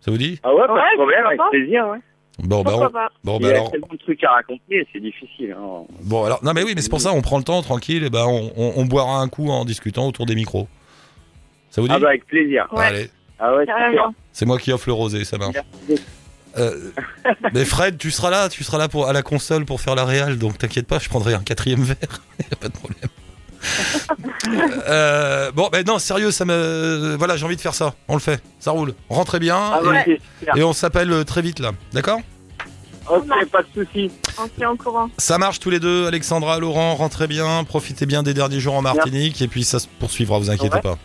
Ça 0.00 0.10
vous 0.10 0.18
dit? 0.18 0.38
Ah 0.42 0.54
ouais, 0.54 0.66
pas 0.66 0.72
Ouais, 0.74 0.80
de 0.92 0.96
problème, 0.96 1.26
avec 1.26 1.40
plaisir, 1.50 1.88
ouais. 1.88 1.98
Bon 2.42 2.62
bah 2.62 2.72
on- 2.74 2.80
bon 3.22 3.36
Il 3.38 3.42
bah 3.42 3.48
y 3.48 3.52
a 3.52 3.54
alors 3.54 3.70
tellement 3.70 3.86
de 3.92 3.96
trucs 3.98 4.24
à 4.24 4.30
raconter, 4.32 4.88
c'est 4.92 4.98
difficile. 5.00 5.54
Hein. 5.56 5.84
bon 6.02 6.24
alors 6.24 6.42
non 6.42 6.52
mais 6.52 6.64
oui 6.64 6.72
mais 6.74 6.82
c'est 6.82 6.88
pour 6.90 7.00
ça 7.00 7.12
on 7.12 7.22
prend 7.22 7.38
le 7.38 7.44
temps 7.44 7.62
tranquille 7.62 8.02
et 8.02 8.10
ben 8.10 8.24
on, 8.26 8.50
on, 8.56 8.72
on 8.74 8.84
boira 8.86 9.20
un 9.20 9.28
coup 9.28 9.50
en 9.50 9.64
discutant 9.64 10.08
autour 10.08 10.26
des 10.26 10.34
micros. 10.34 10.66
Ça 11.70 11.80
vous 11.80 11.86
dit? 11.86 11.94
Ah 11.96 12.00
bah 12.00 12.08
avec 12.08 12.26
plaisir. 12.26 12.66
Ouais. 12.72 12.84
Allez, 12.86 13.10
Ah 13.38 13.54
ouais, 13.54 13.62
super. 13.66 14.10
C'est 14.32 14.46
moi 14.46 14.58
qui 14.58 14.72
offre 14.72 14.88
le 14.88 14.92
rosé, 14.94 15.24
ça 15.24 15.38
marche. 15.38 15.56
Euh, 16.56 16.90
mais 17.52 17.64
Fred, 17.64 17.98
tu 17.98 18.10
seras 18.12 18.30
là, 18.30 18.48
tu 18.48 18.62
seras 18.62 18.78
là 18.78 18.88
pour 18.88 19.08
à 19.08 19.12
la 19.12 19.22
console 19.22 19.64
pour 19.64 19.80
faire 19.80 19.96
la 19.96 20.04
réal, 20.04 20.38
donc 20.38 20.56
t'inquiète 20.58 20.86
pas, 20.86 21.00
je 21.00 21.08
prendrai 21.08 21.34
un 21.34 21.42
quatrième 21.42 21.82
verre, 21.82 21.96
y 22.38 22.52
a 22.52 22.56
pas 22.56 22.68
de 22.68 22.72
problème. 22.74 23.08
Euh, 24.86 25.50
bon, 25.52 25.68
ben 25.72 25.84
non, 25.86 25.98
sérieux, 25.98 26.30
ça 26.30 26.44
me, 26.44 27.16
voilà, 27.18 27.36
j'ai 27.38 27.46
envie 27.46 27.56
de 27.56 27.60
faire 27.60 27.72
ça. 27.74 27.94
On 28.08 28.14
le 28.14 28.20
fait, 28.20 28.42
ça 28.60 28.70
roule. 28.72 28.92
Rentrez 29.08 29.38
bien 29.38 29.56
Ah 29.56 29.80
et, 29.82 29.86
ouais, 29.86 30.02
c'est 30.04 30.20
super. 30.40 30.56
et 30.58 30.62
on 30.62 30.72
s'appelle 30.74 31.10
euh, 31.10 31.24
très 31.24 31.40
vite 31.40 31.58
là, 31.60 31.72
d'accord? 31.92 32.20
Ok, 33.08 33.24
pas 33.50 33.62
de 33.62 33.66
soucis. 33.74 34.10
On 34.38 34.44
se 34.44 34.50
tient 34.58 34.70
au 34.70 34.76
courant. 34.76 35.08
Ça 35.16 35.38
marche 35.38 35.60
tous 35.60 35.70
les 35.70 35.80
deux, 35.80 36.06
Alexandra, 36.06 36.58
Laurent, 36.58 36.94
rentrez 36.94 37.26
bien, 37.26 37.64
profitez 37.64 38.04
bien 38.06 38.22
des 38.22 38.34
derniers 38.34 38.60
jours 38.60 38.74
en 38.74 38.82
Martinique 38.82 39.40
et 39.40 39.48
puis 39.48 39.64
ça 39.64 39.78
se 39.78 39.86
poursuivra, 39.98 40.38
vous 40.38 40.50
inquiétez 40.50 40.76
Ouais. 40.76 40.82
pas. 40.82 40.98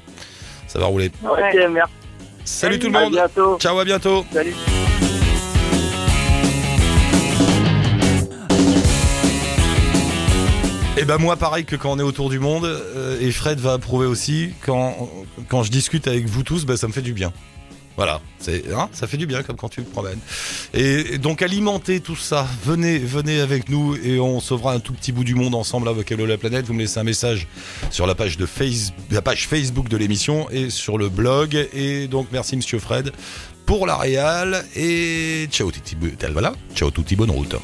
Ça 0.67 0.79
va 0.79 0.85
rouler. 0.87 1.11
Ouais. 1.23 1.29
Ok, 1.31 1.69
merci. 1.71 1.93
Salut 2.45 2.79
tout 2.79 2.89
le 2.89 2.97
À 2.97 3.01
monde. 3.03 3.13
bientôt. 3.13 3.57
Ciao, 3.59 3.77
à 3.79 3.85
bientôt. 3.85 4.25
Salut. 4.31 4.53
Et 10.97 11.05
ben 11.05 11.17
moi 11.17 11.37
pareil 11.37 11.63
que 11.63 11.75
quand 11.77 11.91
on 11.93 11.99
est 11.99 12.03
autour 12.03 12.29
du 12.29 12.39
monde, 12.39 12.65
euh, 12.65 13.17
et 13.21 13.31
Fred 13.31 13.59
va 13.59 13.73
approuver 13.73 14.05
aussi, 14.05 14.49
quand, 14.65 15.09
quand 15.47 15.63
je 15.63 15.71
discute 15.71 16.07
avec 16.07 16.25
vous 16.27 16.43
tous, 16.43 16.65
ben, 16.65 16.75
ça 16.75 16.87
me 16.87 16.93
fait 16.93 17.01
du 17.01 17.13
bien. 17.13 17.31
Voilà, 17.99 18.21
c'est 18.39 18.63
hein, 18.73 18.87
ça 18.93 19.07
fait 19.07 19.17
du 19.17 19.27
bien 19.27 19.43
comme 19.43 19.57
quand 19.57 19.67
tu 19.67 19.81
le 19.81 19.85
promènes. 19.85 20.21
Et, 20.73 21.17
donc 21.17 21.41
alimenter 21.41 21.99
tout 21.99 22.15
ça, 22.15 22.47
venez, 22.63 22.97
venez 22.97 23.41
avec 23.41 23.67
nous 23.67 23.97
et 23.97 24.21
on 24.21 24.39
sauvera 24.39 24.71
un 24.71 24.79
tout 24.79 24.93
petit 24.93 25.11
bout 25.11 25.25
du 25.25 25.35
monde 25.35 25.53
ensemble 25.53 25.89
avec 25.89 26.09
Hello 26.09 26.25
la 26.25 26.37
planète. 26.37 26.65
Vous 26.65 26.73
me 26.73 26.79
laissez 26.79 27.01
un 27.01 27.03
message 27.03 27.45
sur 27.91 28.07
la 28.07 28.15
page 28.15 28.37
de 28.37 28.45
face, 28.45 28.93
la 29.11 29.21
page 29.21 29.49
Facebook 29.49 29.89
de 29.89 29.97
l'émission 29.97 30.49
et 30.49 30.69
sur 30.69 30.97
le 30.97 31.09
blog. 31.09 31.67
Et 31.73 32.07
donc 32.07 32.27
merci 32.31 32.55
Monsieur 32.55 32.79
Fred 32.79 33.11
pour 33.65 33.85
la 33.85 33.97
Réal 33.97 34.63
et 34.77 35.49
ciao 35.51 35.69
tutti, 35.69 35.97
voilà, 36.31 36.53
ciao 36.73 36.91
tutti, 36.91 37.17
bonne 37.17 37.31
route. 37.31 37.57